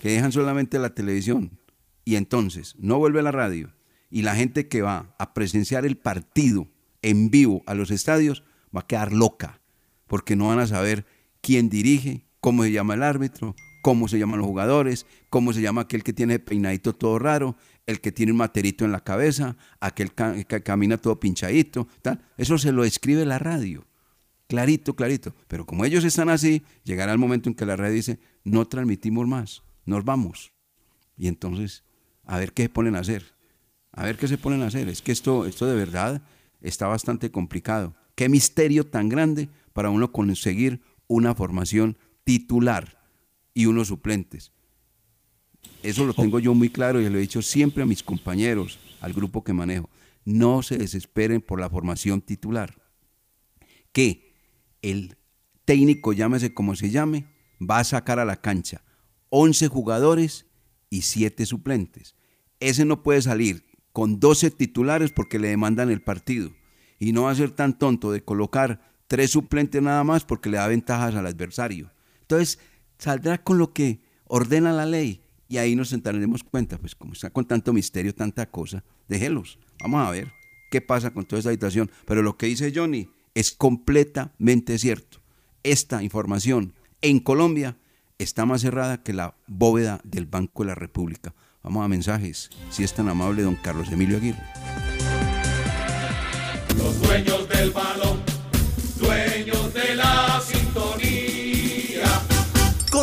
que 0.00 0.10
dejan 0.10 0.32
solamente 0.32 0.78
la 0.78 0.94
televisión. 0.94 1.58
Y 2.04 2.16
entonces 2.16 2.74
no 2.78 2.98
vuelve 2.98 3.22
la 3.22 3.32
radio. 3.32 3.72
Y 4.10 4.22
la 4.22 4.34
gente 4.34 4.68
que 4.68 4.82
va 4.82 5.14
a 5.18 5.32
presenciar 5.34 5.86
el 5.86 5.96
partido 5.96 6.68
en 7.00 7.30
vivo 7.30 7.62
a 7.66 7.74
los 7.74 7.90
estadios 7.90 8.44
va 8.74 8.80
a 8.80 8.86
quedar 8.86 9.12
loca, 9.12 9.60
porque 10.06 10.36
no 10.36 10.48
van 10.48 10.58
a 10.58 10.66
saber 10.66 11.06
quién 11.40 11.68
dirige, 11.68 12.26
cómo 12.40 12.62
se 12.64 12.72
llama 12.72 12.94
el 12.94 13.02
árbitro, 13.02 13.54
cómo 13.82 14.08
se 14.08 14.18
llaman 14.18 14.38
los 14.38 14.46
jugadores, 14.46 15.06
cómo 15.28 15.52
se 15.52 15.60
llama 15.60 15.82
aquel 15.82 16.02
que 16.04 16.12
tiene 16.12 16.38
peinadito 16.38 16.94
todo 16.94 17.18
raro, 17.18 17.56
el 17.86 18.00
que 18.00 18.12
tiene 18.12 18.32
un 18.32 18.38
materito 18.38 18.84
en 18.84 18.92
la 18.92 19.02
cabeza, 19.02 19.56
aquel 19.80 20.12
que 20.12 20.62
camina 20.62 20.98
todo 20.98 21.18
pinchadito, 21.18 21.88
tal. 22.00 22.20
Eso 22.36 22.58
se 22.58 22.72
lo 22.72 22.84
escribe 22.84 23.24
la 23.24 23.38
radio. 23.38 23.86
Clarito, 24.46 24.94
clarito. 24.94 25.34
Pero 25.48 25.66
como 25.66 25.84
ellos 25.84 26.04
están 26.04 26.28
así, 26.28 26.62
llegará 26.84 27.12
el 27.12 27.18
momento 27.18 27.48
en 27.48 27.54
que 27.54 27.66
la 27.66 27.76
radio 27.76 27.94
dice, 27.94 28.20
no 28.44 28.66
transmitimos 28.66 29.26
más, 29.26 29.62
nos 29.84 30.04
vamos. 30.04 30.52
Y 31.16 31.28
entonces, 31.28 31.84
a 32.24 32.38
ver 32.38 32.52
qué 32.52 32.64
se 32.64 32.68
ponen 32.68 32.96
a 32.96 33.00
hacer. 33.00 33.34
A 33.92 34.04
ver 34.04 34.16
qué 34.16 34.28
se 34.28 34.38
ponen 34.38 34.62
a 34.62 34.66
hacer. 34.66 34.88
Es 34.88 35.02
que 35.02 35.12
esto, 35.12 35.46
esto 35.46 35.66
de 35.66 35.74
verdad 35.74 36.22
está 36.60 36.86
bastante 36.86 37.30
complicado. 37.30 37.94
Qué 38.14 38.28
misterio 38.28 38.86
tan 38.86 39.08
grande 39.08 39.48
para 39.72 39.90
uno 39.90 40.12
conseguir 40.12 40.82
una 41.06 41.34
formación 41.34 41.98
titular 42.24 42.98
y 43.54 43.66
unos 43.66 43.88
suplentes. 43.88 44.52
Eso 45.82 46.04
lo 46.04 46.14
tengo 46.14 46.38
yo 46.38 46.54
muy 46.54 46.70
claro 46.70 47.00
y 47.00 47.08
lo 47.08 47.18
he 47.18 47.22
dicho 47.22 47.42
siempre 47.42 47.82
a 47.82 47.86
mis 47.86 48.02
compañeros, 48.02 48.78
al 49.00 49.12
grupo 49.12 49.42
que 49.42 49.52
manejo. 49.52 49.90
No 50.24 50.62
se 50.62 50.78
desesperen 50.78 51.40
por 51.40 51.60
la 51.60 51.68
formación 51.68 52.20
titular. 52.20 52.76
Que 53.92 54.32
el 54.80 55.16
técnico, 55.64 56.12
llámese 56.12 56.54
como 56.54 56.76
se 56.76 56.90
llame, 56.90 57.26
va 57.60 57.80
a 57.80 57.84
sacar 57.84 58.18
a 58.18 58.24
la 58.24 58.36
cancha 58.36 58.82
11 59.30 59.68
jugadores 59.68 60.46
y 60.88 61.02
7 61.02 61.46
suplentes. 61.46 62.14
Ese 62.60 62.84
no 62.84 63.02
puede 63.02 63.22
salir 63.22 63.64
con 63.92 64.20
12 64.20 64.50
titulares 64.52 65.10
porque 65.10 65.38
le 65.38 65.48
demandan 65.48 65.90
el 65.90 66.02
partido. 66.02 66.52
Y 66.98 67.12
no 67.12 67.22
va 67.24 67.32
a 67.32 67.34
ser 67.34 67.50
tan 67.50 67.78
tonto 67.78 68.12
de 68.12 68.22
colocar 68.22 68.80
tres 69.08 69.30
suplentes 69.30 69.82
nada 69.82 70.04
más 70.04 70.24
porque 70.24 70.48
le 70.48 70.58
da 70.58 70.68
ventajas 70.68 71.14
al 71.14 71.26
adversario. 71.26 71.90
Entonces, 72.20 72.60
saldrá 72.98 73.42
con 73.42 73.58
lo 73.58 73.72
que 73.72 74.00
ordena 74.26 74.72
la 74.72 74.86
ley 74.86 75.21
y 75.52 75.58
ahí 75.58 75.76
nos 75.76 75.90
sentaremos 75.90 76.42
cuenta, 76.44 76.78
pues 76.78 76.94
como 76.94 77.12
está 77.12 77.28
con 77.28 77.44
tanto 77.44 77.74
misterio, 77.74 78.14
tanta 78.14 78.46
cosa, 78.46 78.82
déjelos. 79.06 79.58
Vamos 79.82 80.00
a 80.00 80.10
ver 80.10 80.32
qué 80.70 80.80
pasa 80.80 81.12
con 81.12 81.26
toda 81.26 81.40
esta 81.40 81.50
situación. 81.50 81.90
Pero 82.06 82.22
lo 82.22 82.38
que 82.38 82.46
dice 82.46 82.72
Johnny 82.74 83.10
es 83.34 83.52
completamente 83.52 84.78
cierto. 84.78 85.18
Esta 85.62 86.02
información 86.02 86.72
en 87.02 87.20
Colombia 87.20 87.76
está 88.16 88.46
más 88.46 88.62
cerrada 88.62 89.02
que 89.02 89.12
la 89.12 89.36
bóveda 89.46 90.00
del 90.04 90.24
Banco 90.24 90.62
de 90.62 90.68
la 90.68 90.74
República. 90.74 91.34
Vamos 91.62 91.84
a 91.84 91.88
mensajes, 91.88 92.48
si 92.70 92.82
es 92.82 92.94
tan 92.94 93.10
amable 93.10 93.42
don 93.42 93.56
Carlos 93.56 93.92
Emilio 93.92 94.16
Aguirre. 94.16 94.71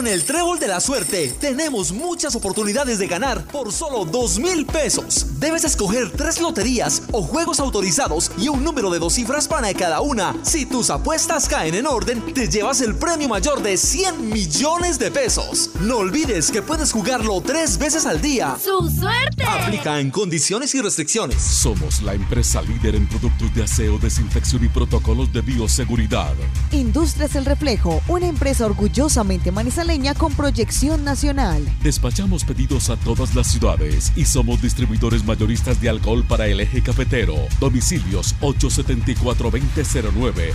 El 0.09 0.23
trébol 0.23 0.57
de 0.57 0.67
la 0.67 0.79
suerte 0.79 1.35
tenemos 1.39 1.91
muchas 1.91 2.35
oportunidades 2.35 2.97
de 2.97 3.05
ganar 3.05 3.45
por 3.45 3.71
solo 3.71 4.05
dos 4.05 4.39
mil 4.39 4.65
pesos. 4.65 5.39
Debes 5.39 5.63
escoger 5.63 6.09
tres 6.09 6.41
loterías 6.41 7.03
o 7.11 7.21
juegos 7.21 7.59
autorizados 7.59 8.31
y 8.35 8.47
un 8.49 8.63
número 8.63 8.89
de 8.89 8.97
dos 8.97 9.13
cifras 9.13 9.47
para 9.47 9.71
cada 9.75 10.01
una. 10.01 10.35
Si 10.41 10.65
tus 10.65 10.89
apuestas 10.89 11.47
caen 11.47 11.75
en 11.75 11.85
orden, 11.85 12.33
te 12.33 12.47
llevas 12.49 12.81
el 12.81 12.95
premio 12.95 13.29
mayor 13.29 13.61
de 13.61 13.77
100 13.77 14.31
millones 14.31 14.97
de 14.97 15.11
pesos. 15.11 15.69
No 15.81 15.97
olvides 15.97 16.49
que 16.49 16.63
puedes 16.63 16.91
jugarlo 16.91 17.39
tres 17.41 17.77
veces 17.77 18.07
al 18.07 18.19
día. 18.19 18.57
¡Su 18.59 18.89
suerte! 18.89 19.43
Aplica 19.43 19.99
en 19.99 20.09
condiciones 20.09 20.73
y 20.73 20.81
restricciones. 20.81 21.39
Somos 21.39 22.01
la 22.01 22.15
empresa 22.15 22.63
líder 22.63 22.95
en 22.95 23.07
productos 23.07 23.53
de 23.53 23.63
aseo, 23.63 23.99
desinfección 23.99 24.65
y 24.65 24.69
protocolos 24.69 25.31
de 25.31 25.41
bioseguridad. 25.41 26.33
Industrias 26.71 27.35
El 27.35 27.45
Reflejo, 27.45 28.01
una 28.07 28.25
empresa 28.25 28.65
orgullosamente 28.65 29.51
manizaleña 29.51 29.98
con 30.17 30.33
proyección 30.33 31.03
nacional. 31.03 31.67
Despachamos 31.83 32.45
pedidos 32.45 32.89
a 32.89 32.95
todas 32.97 33.35
las 33.35 33.45
ciudades 33.47 34.13
y 34.15 34.23
somos 34.25 34.59
distribuidores 34.61 35.25
mayoristas 35.25 35.81
de 35.81 35.89
alcohol 35.89 36.23
para 36.27 36.47
el 36.47 36.61
eje 36.61 36.81
cafetero. 36.81 37.35
Domicilios 37.59 38.33
874-2009, 38.39 40.53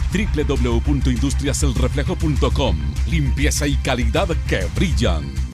www.industriaselreflejo.com. 0.48 2.76
Limpieza 3.10 3.66
y 3.66 3.74
calidad 3.76 4.28
que 4.48 4.66
brillan. 4.74 5.53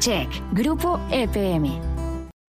Check. 0.00 0.28
Grupo 0.52 0.98
EPM. 1.10 1.78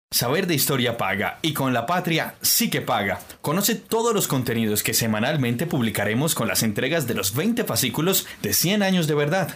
Saber 0.09 0.47
de 0.47 0.55
historia 0.55 0.97
paga 0.97 1.39
y 1.41 1.53
con 1.53 1.73
la 1.73 1.85
patria 1.85 2.35
sí 2.41 2.69
que 2.69 2.79
paga. 2.81 3.19
Conoce 3.41 3.75
todos 3.75 4.13
los 4.13 4.27
contenidos 4.27 4.83
que 4.83 4.93
semanalmente 4.93 5.65
publicaremos 5.67 6.33
con 6.33 6.47
las 6.47 6.63
entregas 6.63 7.07
de 7.07 7.13
los 7.13 7.35
20 7.35 7.65
fascículos 7.65 8.25
de 8.41 8.53
100 8.53 8.83
años 8.83 9.07
de 9.07 9.15
verdad. 9.15 9.55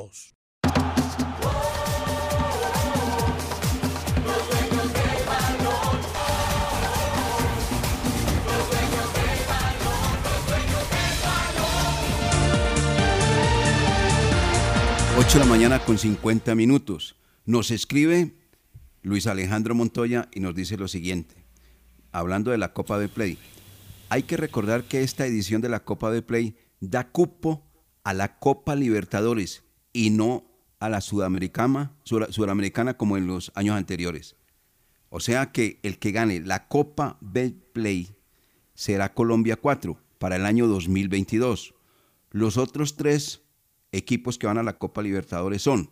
840-0662. 0.00 0.34
Ocho 15.18 15.38
de 15.38 15.44
la 15.44 15.50
mañana 15.50 15.84
con 15.84 15.98
50 15.98 16.54
minutos. 16.54 17.16
Nos 17.44 17.70
escribe 17.70 18.34
Luis 19.02 19.26
Alejandro 19.26 19.74
Montoya 19.74 20.28
y 20.32 20.40
nos 20.40 20.54
dice 20.54 20.76
lo 20.76 20.88
siguiente, 20.88 21.44
hablando 22.12 22.50
de 22.50 22.58
la 22.58 22.72
Copa 22.72 22.98
de 22.98 23.08
Play. 23.08 23.38
Hay 24.08 24.22
que 24.22 24.36
recordar 24.36 24.84
que 24.84 25.02
esta 25.02 25.26
edición 25.26 25.60
de 25.60 25.68
la 25.68 25.80
Copa 25.80 26.10
de 26.10 26.22
Play 26.22 26.56
da 26.80 27.08
cupo 27.08 27.66
a 28.02 28.14
la 28.14 28.38
Copa 28.38 28.74
Libertadores 28.74 29.62
y 29.92 30.10
no 30.10 30.44
a 30.78 30.88
la 30.88 31.00
Sudamericana, 31.00 31.92
Sur- 32.04 32.32
como 32.96 33.16
en 33.16 33.26
los 33.26 33.52
años 33.54 33.76
anteriores. 33.76 34.36
O 35.10 35.20
sea 35.20 35.52
que 35.52 35.78
el 35.82 35.98
que 35.98 36.12
gane 36.12 36.40
la 36.40 36.68
Copa 36.68 37.18
Play 37.72 38.14
será 38.74 39.12
Colombia 39.12 39.56
4 39.56 39.98
para 40.18 40.36
el 40.36 40.46
año 40.46 40.66
2022. 40.68 41.74
Los 42.30 42.56
otros 42.56 42.96
tres 42.96 43.42
equipos 43.92 44.38
que 44.38 44.46
van 44.46 44.58
a 44.58 44.62
la 44.62 44.78
Copa 44.78 45.02
Libertadores 45.02 45.62
son 45.62 45.90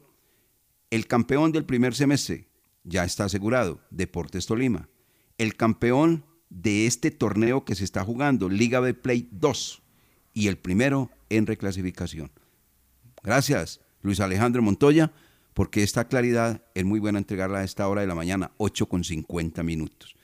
el 0.90 1.06
campeón 1.06 1.52
del 1.52 1.64
primer 1.64 1.94
semestre, 1.94 2.48
ya 2.84 3.04
está 3.04 3.24
asegurado, 3.24 3.80
Deportes 3.90 4.46
Tolima. 4.46 4.88
El 5.36 5.56
campeón 5.56 6.24
de 6.48 6.86
este 6.86 7.10
torneo 7.10 7.64
que 7.64 7.74
se 7.74 7.84
está 7.84 8.04
jugando, 8.04 8.48
Liga 8.48 8.80
de 8.80 8.94
Play 8.94 9.28
2. 9.32 9.82
Y 10.32 10.46
el 10.46 10.56
primero 10.56 11.10
en 11.28 11.46
reclasificación. 11.46 12.30
Gracias, 13.22 13.80
Luis 14.08 14.20
Alejandro 14.20 14.62
Montoya, 14.62 15.12
porque 15.52 15.82
esta 15.82 16.08
claridad 16.08 16.62
es 16.74 16.84
muy 16.84 16.98
buena 16.98 17.18
entregarla 17.18 17.58
a 17.58 17.64
esta 17.64 17.86
hora 17.88 18.00
de 18.00 18.06
la 18.06 18.14
mañana, 18.14 18.52
8 18.56 18.86
con 18.86 19.04
50 19.04 19.62
minutos. 19.62 20.16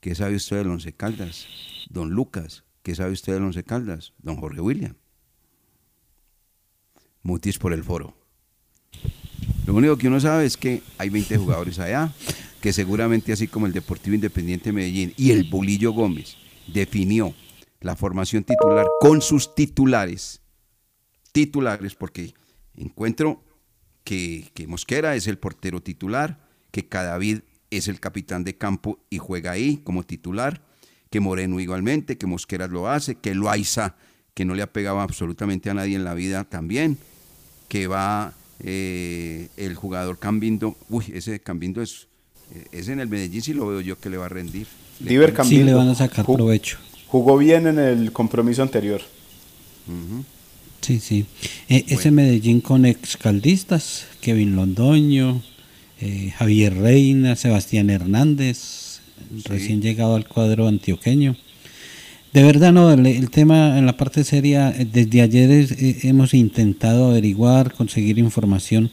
¿Qué 0.00 0.14
sabe 0.14 0.36
usted 0.36 0.56
del 0.56 0.68
Once 0.68 0.92
Caldas? 0.94 1.46
Don 1.90 2.10
Lucas, 2.10 2.64
¿qué 2.82 2.94
sabe 2.94 3.12
usted 3.12 3.34
del 3.34 3.42
Once 3.42 3.62
Caldas? 3.62 4.14
Don 4.18 4.36
Jorge 4.36 4.60
William. 4.60 4.94
Mutis 7.22 7.58
por 7.58 7.72
el 7.72 7.84
foro. 7.84 8.14
Lo 9.66 9.74
único 9.74 9.98
que 9.98 10.08
uno 10.08 10.18
sabe 10.18 10.46
es 10.46 10.56
que 10.56 10.82
hay 10.96 11.10
20 11.10 11.36
jugadores 11.36 11.78
allá, 11.78 12.12
que 12.60 12.72
seguramente 12.72 13.32
así 13.32 13.48
como 13.48 13.66
el 13.66 13.72
Deportivo 13.72 14.14
Independiente 14.14 14.70
de 14.70 14.72
Medellín 14.72 15.12
y 15.16 15.32
el 15.32 15.44
Bolillo 15.44 15.92
Gómez 15.92 16.36
definió 16.68 17.34
la 17.80 17.96
formación 17.96 18.44
titular 18.44 18.86
con 19.00 19.20
sus 19.20 19.54
titulares. 19.54 20.40
Titulares, 21.32 21.94
porque 21.94 22.32
encuentro 22.76 23.42
que, 24.04 24.50
que 24.54 24.66
Mosquera 24.66 25.14
es 25.16 25.26
el 25.26 25.38
portero 25.38 25.82
titular, 25.82 26.38
que 26.70 26.86
Cadavid 26.86 27.40
es 27.70 27.88
el 27.88 28.00
capitán 28.00 28.44
de 28.44 28.56
campo 28.56 28.98
y 29.10 29.18
juega 29.18 29.52
ahí 29.52 29.78
como 29.78 30.02
titular, 30.04 30.62
que 31.10 31.20
Moreno 31.20 31.60
igualmente, 31.60 32.18
que 32.18 32.26
Mosquera 32.26 32.66
lo 32.66 32.88
hace, 32.88 33.16
que 33.16 33.34
Loaiza, 33.34 33.96
que 34.34 34.44
no 34.44 34.54
le 34.54 34.62
ha 34.62 34.72
pegado 34.72 35.00
absolutamente 35.00 35.70
a 35.70 35.74
nadie 35.74 35.96
en 35.96 36.04
la 36.04 36.14
vida 36.14 36.44
también, 36.44 36.98
que 37.68 37.86
va 37.86 38.34
eh, 38.60 39.48
el 39.56 39.74
jugador 39.74 40.18
Cambindo, 40.18 40.76
uy, 40.88 41.04
ese 41.14 41.40
Cambindo 41.40 41.82
es, 41.82 42.06
eh, 42.54 42.66
es 42.72 42.88
en 42.88 43.00
el 43.00 43.08
Medellín, 43.08 43.42
si 43.42 43.54
lo 43.54 43.66
veo 43.66 43.80
yo 43.80 43.98
que 43.98 44.10
le 44.10 44.16
va 44.16 44.26
a 44.26 44.28
rendir. 44.28 44.66
Diver. 44.98 45.34
Sí, 45.44 45.62
le 45.62 45.74
van 45.74 45.88
a 45.88 45.94
sacar 45.94 46.24
provecho. 46.24 46.78
Jugó 47.06 47.36
bien 47.36 47.66
en 47.66 47.78
el 47.78 48.12
compromiso 48.12 48.62
anterior. 48.62 49.00
Sí, 50.86 51.00
sí. 51.00 51.24
Eh, 51.68 51.84
Ese 51.88 52.10
Medellín 52.10 52.60
con 52.60 52.84
excaldistas, 52.86 54.06
Kevin 54.20 54.54
Londoño, 54.54 55.42
eh, 56.00 56.32
Javier 56.36 56.74
Reina, 56.76 57.34
Sebastián 57.34 57.90
Hernández, 57.90 59.00
recién 59.44 59.82
llegado 59.82 60.14
al 60.14 60.28
cuadro 60.28 60.68
antioqueño. 60.68 61.36
De 62.32 62.42
verdad, 62.44 62.72
no, 62.72 62.92
el, 62.92 63.04
el 63.06 63.30
tema 63.30 63.78
en 63.78 63.86
la 63.86 63.96
parte 63.96 64.22
seria, 64.22 64.70
eh, 64.70 64.86
desde 64.90 65.22
ayer 65.22 65.50
es- 65.50 65.72
eh, 65.72 65.98
hemos 66.04 66.34
intentado 66.34 67.10
averiguar, 67.10 67.72
conseguir 67.72 68.18
información, 68.18 68.90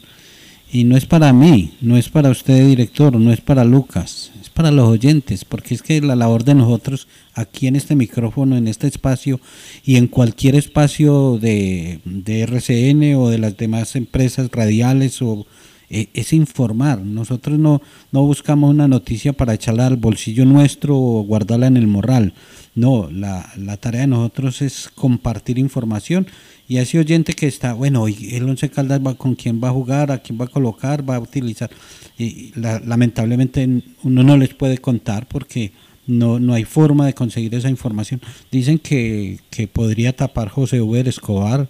y 0.72 0.82
no 0.84 0.96
es 0.96 1.06
para 1.06 1.32
mí, 1.32 1.74
no 1.80 1.96
es 1.96 2.08
para 2.08 2.30
usted, 2.30 2.66
director, 2.66 3.14
no 3.20 3.32
es 3.32 3.40
para 3.40 3.64
Lucas, 3.64 4.32
para 4.54 4.70
los 4.70 4.88
oyentes, 4.88 5.44
porque 5.44 5.74
es 5.74 5.82
que 5.82 6.00
la 6.00 6.16
labor 6.16 6.44
de 6.44 6.54
nosotros 6.54 7.08
aquí 7.34 7.66
en 7.66 7.76
este 7.76 7.96
micrófono, 7.96 8.56
en 8.56 8.68
este 8.68 8.86
espacio 8.86 9.40
y 9.84 9.96
en 9.96 10.06
cualquier 10.06 10.54
espacio 10.54 11.38
de, 11.38 12.00
RCN 12.26 13.16
o 13.16 13.28
de 13.28 13.38
las 13.38 13.56
demás 13.56 13.96
empresas 13.96 14.48
radiales 14.50 15.20
o 15.20 15.46
eh, 15.90 16.08
es 16.14 16.32
informar. 16.32 17.00
Nosotros 17.00 17.58
no, 17.58 17.82
no 18.12 18.22
buscamos 18.24 18.70
una 18.70 18.88
noticia 18.88 19.32
para 19.32 19.54
echarla 19.54 19.88
al 19.88 19.96
bolsillo 19.96 20.44
nuestro 20.44 20.96
o 20.96 21.24
guardarla 21.24 21.66
en 21.66 21.76
el 21.76 21.88
morral. 21.88 22.32
No, 22.76 23.08
la 23.10 23.76
tarea 23.76 24.02
de 24.02 24.06
nosotros 24.08 24.62
es 24.62 24.88
compartir 24.94 25.58
información 25.58 26.26
y 26.68 26.78
a 26.78 26.82
ese 26.82 26.98
oyente 26.98 27.34
que 27.34 27.46
está, 27.46 27.74
bueno, 27.74 28.06
el 28.08 28.48
Once 28.48 28.68
Caldas 28.70 29.00
con 29.16 29.34
quién 29.34 29.60
va 29.62 29.68
a 29.68 29.72
jugar, 29.72 30.10
a 30.10 30.18
quién 30.18 30.40
va 30.40 30.46
a 30.46 30.48
colocar, 30.48 31.08
va 31.08 31.16
a 31.16 31.20
utilizar. 31.20 31.70
Y 32.18 32.52
la- 32.58 32.80
lamentablemente 32.80 33.68
uno 34.02 34.22
no 34.22 34.36
les 34.36 34.54
puede 34.54 34.78
contar 34.78 35.26
porque 35.28 35.72
no, 36.06 36.38
no 36.38 36.54
hay 36.54 36.64
forma 36.64 37.06
de 37.06 37.14
conseguir 37.14 37.54
esa 37.54 37.68
información. 37.70 38.20
Dicen 38.50 38.78
que, 38.78 39.38
que 39.50 39.66
podría 39.68 40.14
tapar 40.16 40.48
José 40.48 40.80
Uber 40.80 41.06
Escobar, 41.08 41.68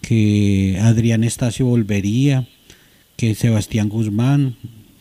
que 0.00 0.78
Adrián 0.82 1.24
Estacio 1.24 1.66
volvería, 1.66 2.46
que 3.16 3.34
Sebastián 3.34 3.88
Guzmán, 3.88 4.56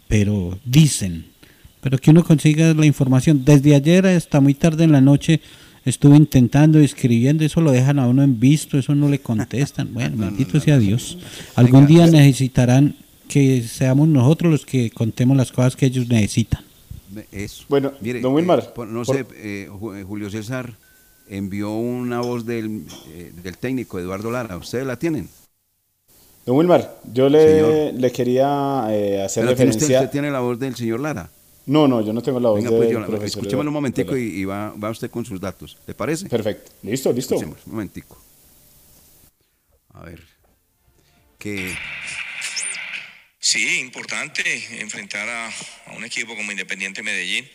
pero 0.07 0.57
dicen, 0.65 1.25
pero 1.81 1.97
que 1.97 2.11
uno 2.11 2.23
consiga 2.23 2.73
la 2.73 2.85
información. 2.85 3.43
Desde 3.45 3.75
ayer 3.75 4.05
hasta 4.07 4.39
muy 4.39 4.53
tarde 4.53 4.83
en 4.83 4.91
la 4.91 5.01
noche 5.01 5.41
estuve 5.85 6.17
intentando, 6.17 6.79
escribiendo, 6.79 7.43
eso 7.45 7.61
lo 7.61 7.71
dejan 7.71 7.99
a 7.99 8.07
uno 8.07 8.23
en 8.23 8.39
visto, 8.39 8.77
eso 8.77 8.93
no 8.95 9.07
le 9.09 9.19
contestan. 9.19 9.93
Bueno, 9.93 10.17
bendito 10.17 10.59
sea 10.59 10.77
Dios. 10.77 11.17
Algún 11.55 11.85
día 11.87 12.07
necesitarán 12.07 12.95
que 13.27 13.61
seamos 13.63 14.07
nosotros 14.07 14.51
los 14.51 14.65
que 14.65 14.89
contemos 14.91 15.37
las 15.37 15.51
cosas 15.51 15.75
que 15.75 15.85
ellos 15.87 16.07
necesitan. 16.07 16.63
Eso. 17.31 17.63
Bueno, 17.69 17.93
Mire, 18.01 18.19
don 18.19 18.33
Wilmar, 18.33 18.59
eh, 18.59 18.69
por- 18.75 18.87
no 18.87 19.03
por- 19.03 19.15
sé, 19.15 19.25
eh, 19.35 19.69
eh, 19.69 20.03
Julio 20.05 20.29
César 20.29 20.73
envió 21.29 21.71
una 21.71 22.19
voz 22.21 22.45
del, 22.45 22.83
eh, 23.13 23.31
del 23.41 23.57
técnico 23.57 23.99
Eduardo 23.99 24.29
Lara. 24.31 24.57
¿Ustedes 24.57 24.85
la 24.85 24.97
tienen? 24.97 25.29
Don 26.45 26.57
Wilmar, 26.57 26.99
yo 27.13 27.27
le, 27.29 27.93
le 27.93 28.11
quería 28.11 28.85
eh, 28.91 29.23
hacer 29.23 29.43
Pero 29.45 29.55
tiene 29.55 29.71
referencia. 29.71 29.81
usted, 29.85 29.95
usted 30.05 30.11
tiene 30.11 30.29
la 30.29 30.41
voz 30.41 30.59
del 30.59 30.75
señor 30.75 30.99
Lara. 30.99 31.29
No, 31.67 31.87
no, 31.87 32.05
yo 32.05 32.13
no 32.13 32.21
tengo 32.21 32.39
la 32.39 32.49
voz 32.49 32.57
Venga, 32.63 32.69
pues 32.75 32.91
la- 32.91 33.05
profesor 33.07 33.25
escuchémoslo 33.25 33.69
un 33.71 33.73
momentico 33.73 34.15
y, 34.15 34.21
y 34.41 34.45
va, 34.45 34.71
va 34.73 34.91
usted 34.91 35.09
con 35.09 35.25
sus 35.25 35.41
datos. 35.41 35.77
¿Le 35.87 35.93
parece? 35.95 36.27
Perfecto. 36.29 36.71
Listo, 36.83 37.11
listo. 37.11 37.35
Escuchemos, 37.35 37.65
un 37.65 37.71
momentico. 37.73 38.21
A 39.93 40.03
ver. 40.03 40.21
Que 41.39 41.75
Sí, 43.39 43.79
importante 43.79 44.41
enfrentar 44.81 45.29
a, 45.29 45.47
a 45.47 45.93
un 45.95 46.03
equipo 46.03 46.35
como 46.35 46.51
Independiente 46.51 47.03
Medellín. 47.03 47.47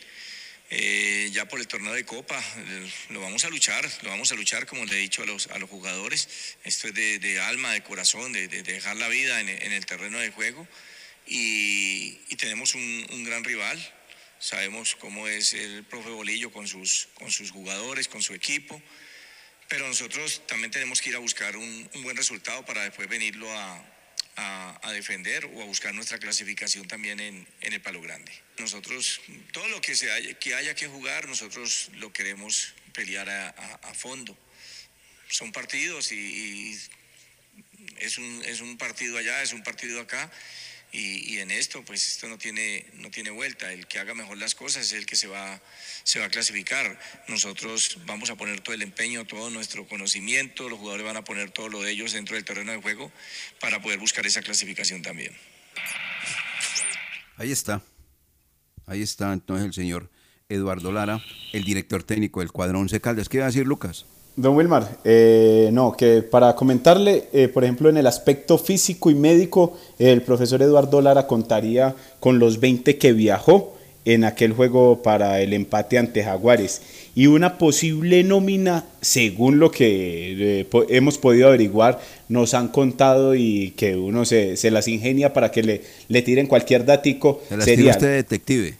Eh, 0.73 1.29
ya 1.33 1.49
por 1.49 1.59
el 1.59 1.67
torneo 1.67 1.91
de 1.91 2.05
Copa, 2.05 2.41
lo 3.09 3.19
vamos 3.19 3.43
a 3.43 3.49
luchar, 3.49 3.85
lo 4.03 4.09
vamos 4.09 4.31
a 4.31 4.35
luchar, 4.35 4.65
como 4.65 4.85
le 4.85 4.93
he 4.93 4.99
dicho 4.99 5.21
a 5.21 5.25
los, 5.25 5.47
a 5.47 5.59
los 5.59 5.69
jugadores. 5.69 6.29
Esto 6.63 6.87
es 6.87 6.93
de, 6.93 7.19
de 7.19 7.41
alma, 7.41 7.73
de 7.73 7.83
corazón, 7.83 8.31
de, 8.31 8.47
de 8.47 8.63
dejar 8.63 8.95
la 8.95 9.09
vida 9.09 9.41
en, 9.41 9.49
el- 9.49 9.61
en 9.63 9.73
el 9.73 9.85
terreno 9.85 10.17
de 10.19 10.31
juego. 10.31 10.65
Y, 11.27 12.17
y 12.29 12.35
tenemos 12.37 12.73
un, 12.73 13.05
un 13.11 13.23
gran 13.25 13.43
rival. 13.43 13.77
Sabemos 14.41 14.95
cómo 14.95 15.27
es 15.27 15.53
el 15.53 15.83
profe 15.85 16.09
Bolillo 16.09 16.51
con 16.51 16.67
sus, 16.67 17.09
con 17.13 17.31
sus 17.31 17.51
jugadores, 17.51 18.07
con 18.07 18.23
su 18.23 18.33
equipo. 18.33 18.81
Pero 19.69 19.87
nosotros 19.87 20.41
también 20.47 20.71
tenemos 20.71 20.99
que 20.99 21.09
ir 21.11 21.15
a 21.15 21.19
buscar 21.19 21.55
un, 21.55 21.89
buen 22.01 22.17
resultado 22.17 22.65
para 22.65 22.83
después 22.83 23.07
venirlo 23.07 23.47
a, 23.55 23.85
a- 24.81 24.91
defender 24.91 25.45
o 25.45 25.61
a 25.61 25.65
buscar 25.65 25.93
nuestra 25.93 26.17
clasificación 26.17 26.87
también 26.87 27.19
en, 27.19 27.47
en 27.61 27.73
el 27.73 27.81
Palo 27.81 28.01
Grande. 28.01 28.31
Nosotros, 28.57 29.21
todo 29.53 29.67
lo 29.69 29.79
que, 29.79 29.95
se 29.95 30.11
haya, 30.11 30.33
que 30.39 30.55
haya 30.55 30.73
que 30.73 30.87
jugar, 30.87 31.27
nosotros 31.27 31.89
lo 31.93 32.11
queremos 32.11 32.73
pelear 32.93 33.29
a 33.29 33.93
fondo. 33.93 34.35
Son 35.29 35.51
partidos 35.51 36.11
y, 36.11 36.15
y 36.17 36.79
es, 37.97 38.17
un, 38.17 38.43
es 38.45 38.59
un 38.59 38.77
partido 38.77 39.17
allá, 39.17 39.41
es 39.43 39.53
un 39.53 39.63
partido 39.63 40.01
acá. 40.01 40.29
Y, 40.93 41.37
en 41.37 41.51
esto, 41.51 41.83
pues 41.85 42.05
esto 42.05 42.27
no 42.27 42.37
tiene, 42.37 42.85
no 42.95 43.09
tiene 43.09 43.29
vuelta. 43.29 43.71
El 43.71 43.87
que 43.87 43.99
haga 43.99 44.13
mejor 44.13 44.37
las 44.37 44.55
cosas 44.55 44.87
es 44.87 44.91
el 44.91 45.05
que 45.05 45.15
se 45.15 45.27
va, 45.27 45.61
se 46.03 46.19
va 46.19 46.25
a 46.25 46.29
clasificar. 46.29 46.99
Nosotros 47.29 47.97
vamos 48.05 48.29
a 48.29 48.35
poner 48.35 48.59
todo 48.59 48.75
el 48.75 48.81
empeño, 48.81 49.25
todo 49.25 49.49
nuestro 49.49 49.87
conocimiento, 49.87 50.67
los 50.67 50.79
jugadores 50.79 51.05
van 51.05 51.15
a 51.15 51.23
poner 51.23 51.51
todo 51.51 51.69
lo 51.69 51.81
de 51.81 51.91
ellos 51.91 52.11
dentro 52.11 52.35
del 52.35 52.43
terreno 52.43 52.73
de 52.73 52.81
juego 52.81 53.09
para 53.61 53.81
poder 53.81 53.99
buscar 53.99 54.25
esa 54.25 54.41
clasificación 54.41 55.01
también. 55.01 55.33
ahí 57.37 57.51
está. 57.51 57.81
Ahí 58.85 59.01
está 59.01 59.31
entonces 59.31 59.65
el 59.65 59.73
señor 59.73 60.11
Eduardo 60.49 60.91
Lara, 60.91 61.23
el 61.53 61.63
director 61.63 62.03
técnico 62.03 62.41
del 62.41 62.51
cuadro 62.51 62.79
Once 62.79 62.99
Caldas. 62.99 63.29
¿Qué 63.29 63.37
iba 63.37 63.45
a 63.45 63.49
decir 63.49 63.65
Lucas? 63.65 64.05
Don 64.37 64.55
Wilmar, 64.55 64.97
eh, 65.03 65.69
no, 65.73 65.91
que 65.95 66.21
para 66.21 66.55
comentarle, 66.55 67.25
eh, 67.33 67.47
por 67.49 67.63
ejemplo, 67.63 67.89
en 67.89 67.97
el 67.97 68.07
aspecto 68.07 68.57
físico 68.57 69.11
y 69.11 69.15
médico, 69.15 69.77
el 69.99 70.21
profesor 70.21 70.61
Eduardo 70.61 71.01
Lara 71.01 71.27
contaría 71.27 71.95
con 72.19 72.39
los 72.39 72.59
20 72.59 72.97
que 72.97 73.11
viajó 73.13 73.75
en 74.05 74.23
aquel 74.23 74.53
juego 74.53 75.03
para 75.03 75.41
el 75.41 75.53
empate 75.53 75.99
ante 75.99 76.23
Jaguares 76.23 76.81
y 77.13 77.27
una 77.27 77.59
posible 77.59 78.23
nómina, 78.23 78.85
según 79.01 79.59
lo 79.59 79.69
que 79.69 80.61
eh, 80.61 80.65
po- 80.65 80.85
hemos 80.89 81.17
podido 81.19 81.49
averiguar, 81.49 81.99
nos 82.29 82.53
han 82.55 82.69
contado 82.69 83.35
y 83.35 83.71
que 83.77 83.95
uno 83.97 84.23
se, 84.25 84.55
se 84.57 84.71
las 84.71 84.87
ingenia 84.87 85.33
para 85.33 85.51
que 85.51 85.61
le, 85.61 85.81
le 86.07 86.21
tiren 86.23 86.47
cualquier 86.47 86.83
datico, 86.85 87.41
Se 87.49 87.61
sería 87.61 87.91
usted 87.91 88.15
detective. 88.15 88.75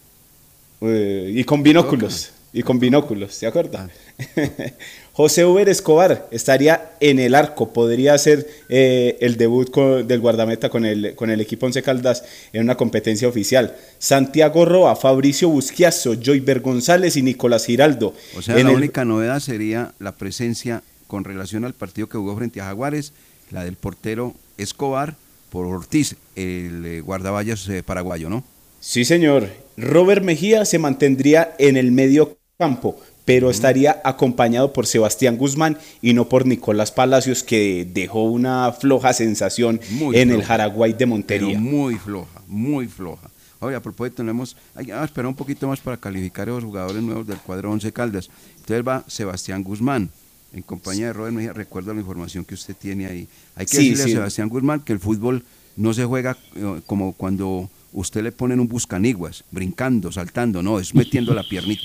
eh, 0.81 1.31
y 1.35 1.43
con 1.43 1.61
binóculos, 1.61 2.31
y 2.53 2.63
con 2.63 2.79
binóculos, 2.79 3.35
¿se 3.35 3.45
acuerda? 3.45 3.89
José 5.13 5.45
Uber 5.45 5.67
Escobar 5.67 6.27
estaría 6.31 6.91
en 7.01 7.19
el 7.19 7.35
arco, 7.35 7.73
podría 7.73 8.17
ser 8.17 8.47
eh, 8.69 9.17
el 9.19 9.35
debut 9.35 9.69
del 10.05 10.19
guardameta 10.21 10.69
con 10.69 10.85
el, 10.85 11.15
con 11.15 11.29
el 11.29 11.41
equipo 11.41 11.65
Once 11.65 11.81
Caldas 11.83 12.23
en 12.53 12.63
una 12.63 12.77
competencia 12.77 13.27
oficial. 13.27 13.75
Santiago 13.99 14.63
Roa, 14.65 14.95
Fabricio 14.95 15.49
Busquiazo, 15.49 16.15
Joyber 16.15 16.61
González 16.61 17.17
y 17.17 17.23
Nicolás 17.23 17.65
Giraldo. 17.65 18.13
O 18.37 18.41
sea, 18.41 18.57
En 18.57 18.65
la 18.65 18.71
el- 18.71 18.77
única 18.77 19.03
novedad 19.03 19.39
sería 19.41 19.93
la 19.99 20.13
presencia 20.15 20.81
con 21.07 21.25
relación 21.25 21.65
al 21.65 21.73
partido 21.73 22.07
que 22.07 22.17
jugó 22.17 22.37
frente 22.37 22.61
a 22.61 22.65
Jaguares, 22.65 23.11
la 23.51 23.65
del 23.65 23.75
portero 23.75 24.33
Escobar 24.57 25.15
por 25.49 25.65
Ortiz, 25.65 26.15
el 26.37 26.85
eh, 26.85 27.01
guardaballas 27.01 27.67
eh, 27.67 27.83
paraguayo, 27.83 28.29
¿no? 28.29 28.45
Sí, 28.79 29.03
señor. 29.03 29.49
Robert 29.75 30.23
Mejía 30.23 30.63
se 30.63 30.79
mantendría 30.79 31.53
en 31.59 31.75
el 31.75 31.91
medio 31.91 32.37
campo, 32.57 32.97
pero 33.25 33.49
estaría 33.49 34.01
acompañado 34.03 34.73
por 34.73 34.87
Sebastián 34.87 35.37
Guzmán 35.37 35.77
y 36.01 36.13
no 36.13 36.27
por 36.27 36.45
Nicolás 36.45 36.91
Palacios, 36.91 37.43
que 37.43 37.87
dejó 37.91 38.23
una 38.23 38.71
floja 38.73 39.13
sensación 39.13 39.79
Muy 39.91 40.17
en 40.17 40.31
el. 40.31 40.43
Jaraguay 40.43 40.91
de 40.93 40.97
Pero 40.97 41.09
Montería. 41.09 41.59
muy 41.59 41.95
floja, 41.95 42.41
muy 42.47 42.87
floja. 42.87 43.29
Oye, 43.59 43.75
a 43.75 43.79
propósito, 43.81 44.17
tenemos, 44.17 44.57
hay 44.73 44.87
que 44.87 45.03
esperar 45.03 45.27
un 45.27 45.35
poquito 45.35 45.67
más 45.67 45.79
para 45.79 45.95
calificar 45.97 46.49
a 46.49 46.53
los 46.53 46.63
jugadores 46.63 47.03
nuevos 47.03 47.27
del 47.27 47.37
cuadro 47.37 47.69
11 47.71 47.91
Caldas. 47.93 48.29
Entonces 48.57 48.87
va 48.87 49.03
Sebastián 49.07 49.63
Guzmán, 49.63 50.09
en 50.51 50.63
compañía 50.63 51.07
de 51.07 51.13
Robert 51.13 51.35
Mejía. 51.35 51.53
Recuerda 51.53 51.93
la 51.93 51.99
información 51.99 52.43
que 52.43 52.55
usted 52.55 52.75
tiene 52.75 53.05
ahí. 53.05 53.27
Hay 53.55 53.67
que 53.67 53.77
Sí, 53.77 53.89
decirle 53.91 54.03
sí. 54.05 54.11
a 54.11 54.15
Sebastián 54.15 54.49
Guzmán 54.49 54.79
que 54.81 54.93
el 54.93 54.99
fútbol 54.99 55.43
no 55.77 55.93
se 55.93 56.05
juega 56.05 56.35
eh, 56.55 56.81
como 56.87 57.13
cuando 57.13 57.69
usted 57.93 58.23
le 58.23 58.31
ponen 58.31 58.59
un 58.59 58.67
buscaniguas, 58.67 59.43
brincando, 59.51 60.11
saltando, 60.11 60.63
no, 60.63 60.79
es 60.79 60.95
metiendo 60.95 61.33
la 61.35 61.43
piernita. 61.43 61.83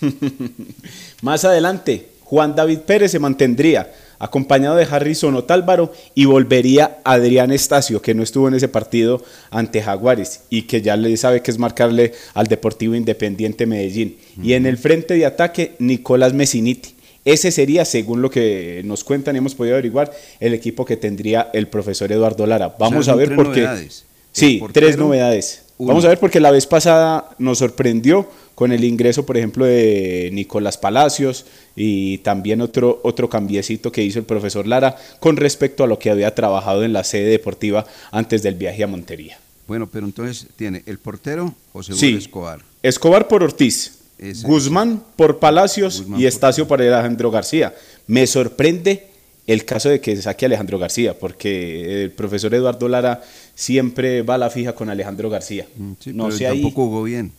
Más 1.22 1.44
adelante, 1.44 2.08
Juan 2.22 2.54
David 2.54 2.80
Pérez 2.80 3.10
se 3.10 3.18
mantendría 3.18 3.90
acompañado 4.22 4.76
de 4.76 4.84
Harrison 4.84 5.34
Otálvaro 5.34 5.92
y 6.14 6.26
volvería 6.26 6.98
Adrián 7.02 7.50
Estacio, 7.50 8.00
que 8.00 8.14
no 8.14 8.22
estuvo 8.22 8.46
en 8.46 8.54
ese 8.54 8.68
partido 8.68 9.20
ante 9.50 9.82
Jaguares 9.82 10.42
y 10.48 10.62
que 10.62 10.80
ya 10.80 10.96
le 10.96 11.16
sabe 11.16 11.42
que 11.42 11.50
es 11.50 11.58
marcarle 11.58 12.12
al 12.32 12.46
Deportivo 12.46 12.94
Independiente 12.94 13.66
Medellín. 13.66 14.16
Y 14.40 14.52
en 14.52 14.66
el 14.66 14.78
frente 14.78 15.14
de 15.14 15.26
ataque, 15.26 15.72
Nicolás 15.80 16.34
Messiniti. 16.34 16.94
Ese 17.24 17.50
sería, 17.50 17.84
según 17.84 18.22
lo 18.22 18.30
que 18.30 18.82
nos 18.84 19.02
cuentan 19.02 19.34
y 19.34 19.38
hemos 19.38 19.56
podido 19.56 19.74
averiguar, 19.74 20.12
el 20.38 20.54
equipo 20.54 20.84
que 20.84 20.96
tendría 20.96 21.50
el 21.52 21.66
profesor 21.66 22.12
Eduardo 22.12 22.46
Lara. 22.46 22.76
Vamos 22.78 23.08
a 23.08 23.16
ver 23.16 23.34
por 23.34 23.52
qué. 23.52 23.62
novedades. 23.62 24.04
Sí, 24.30 24.62
tres 24.72 24.96
novedades. 24.96 25.61
Vamos 25.86 26.04
a 26.04 26.08
ver 26.08 26.18
porque 26.18 26.40
la 26.40 26.50
vez 26.50 26.66
pasada 26.66 27.30
nos 27.38 27.58
sorprendió 27.58 28.28
con 28.54 28.72
el 28.72 28.84
ingreso, 28.84 29.24
por 29.26 29.36
ejemplo, 29.36 29.64
de 29.64 30.30
Nicolás 30.32 30.76
Palacios 30.78 31.46
y 31.74 32.18
también 32.18 32.60
otro, 32.60 33.00
otro 33.02 33.28
cambiecito 33.28 33.90
que 33.90 34.02
hizo 34.02 34.18
el 34.18 34.24
profesor 34.24 34.66
Lara 34.66 34.96
con 35.20 35.36
respecto 35.36 35.82
a 35.84 35.86
lo 35.86 35.98
que 35.98 36.10
había 36.10 36.34
trabajado 36.34 36.84
en 36.84 36.92
la 36.92 37.02
sede 37.04 37.30
deportiva 37.30 37.86
antes 38.10 38.42
del 38.42 38.54
viaje 38.54 38.84
a 38.84 38.86
Montería. 38.86 39.38
Bueno, 39.66 39.88
pero 39.90 40.04
entonces 40.06 40.46
tiene 40.56 40.82
el 40.86 40.98
portero 40.98 41.54
José 41.72 41.94
Sí. 41.94 42.12
Luis 42.12 42.24
Escobar. 42.24 42.60
Escobar 42.82 43.26
por 43.28 43.42
Ortiz, 43.42 43.98
Ese- 44.18 44.46
Guzmán 44.46 45.02
por 45.16 45.38
Palacios 45.38 46.00
Guzmán 46.02 46.20
y 46.20 46.26
Estacio 46.26 46.68
por 46.68 46.82
Alejandro 46.82 47.30
García. 47.30 47.74
Me 48.06 48.26
sorprende 48.26 49.06
el 49.46 49.64
caso 49.64 49.88
de 49.88 50.00
que 50.00 50.14
saque 50.20 50.44
a 50.44 50.46
Alejandro 50.48 50.78
García, 50.78 51.18
porque 51.18 52.04
el 52.04 52.10
profesor 52.12 52.54
Eduardo 52.54 52.86
Lara 52.88 53.22
siempre 53.54 54.22
va 54.22 54.34
a 54.34 54.38
la 54.38 54.50
fija 54.50 54.74
con 54.74 54.88
Alejandro 54.90 55.30
García. 55.30 55.66
Sí, 56.00 56.12
no 56.12 56.24
pero 56.26 56.36
sé 56.36 56.46
ahí. 56.46 56.60
tampoco 56.62 56.86
jugó 56.86 57.02
bien 57.04 57.32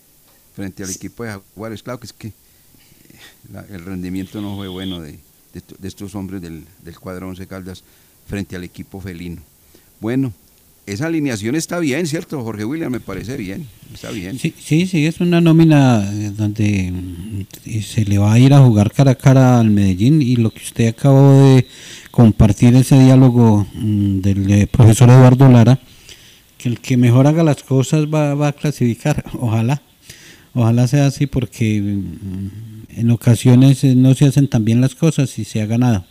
frente 0.55 0.83
al 0.83 0.89
equipo 0.89 1.23
de 1.23 1.31
Jaguares. 1.31 1.81
Claro 1.83 1.99
que 1.99 2.05
es 2.07 2.13
que 2.13 2.27
eh, 2.27 2.33
la- 3.51 3.65
el 3.69 3.83
rendimiento 3.85 4.41
no 4.41 4.55
fue 4.55 4.67
bueno 4.67 5.01
de, 5.01 5.11
de 5.11 5.19
esto- 5.55 5.75
de 5.79 5.87
estos 5.87 6.15
hombres 6.15 6.41
del, 6.41 6.63
del 6.83 6.99
cuadro 6.99 7.27
Once 7.29 7.45
Caldas 7.47 7.83
frente 8.27 8.55
al 8.55 8.63
equipo 8.63 9.01
felino. 9.01 9.41
Bueno, 9.99 10.31
esa 10.85 11.07
alineación 11.07 11.55
está 11.55 11.79
bien, 11.79 12.05
¿cierto, 12.07 12.43
Jorge 12.43 12.65
William? 12.65 12.91
Me 12.91 12.99
parece 12.99 13.37
bien, 13.37 13.65
está 13.93 14.11
bien. 14.11 14.37
Sí, 14.37 14.53
sí, 14.61 14.85
sí, 14.85 15.05
es 15.05 15.21
una 15.21 15.39
nómina 15.39 16.09
eh, 16.13 16.31
donde 16.35 16.91
mm, 16.91 17.79
se 17.81 18.03
le 18.05 18.17
va 18.17 18.33
a 18.33 18.39
ir 18.39 18.53
a 18.53 18.59
jugar 18.59 18.91
cara 18.91 19.11
a 19.11 19.15
cara 19.15 19.59
al 19.61 19.69
Medellín 19.71 20.21
y 20.21 20.35
lo 20.35 20.51
que 20.51 20.61
usted 20.61 20.87
acabó 20.89 21.41
de 21.55 21.65
compartir 22.11 22.75
ese 22.75 22.99
diálogo 23.01 23.65
mm, 23.73 24.19
del 24.19 24.51
eh, 24.51 24.67
profesor 24.67 25.09
Eduardo 25.09 25.47
Lara, 25.49 25.79
el 26.69 26.79
que 26.79 26.97
mejor 26.97 27.27
haga 27.27 27.43
las 27.43 27.63
cosas 27.63 28.05
va, 28.05 28.35
va 28.35 28.49
a 28.49 28.53
clasificar, 28.53 29.23
ojalá, 29.39 29.81
Ojalá 30.55 30.87
sea 30.87 31.07
así 31.07 31.25
porque 31.25 31.81
mm, 31.81 32.99
en 32.99 33.11
ocasiones 33.11 33.83
eh, 33.83 33.95
no 33.95 34.13
se 34.13 34.25
hacen 34.25 34.47
tan 34.47 34.63
bien 34.63 34.81
las 34.81 34.95
cosas 34.95 35.37
y 35.39 35.45
se 35.45 35.61
ha 35.61 35.65
ganado. 35.65 36.05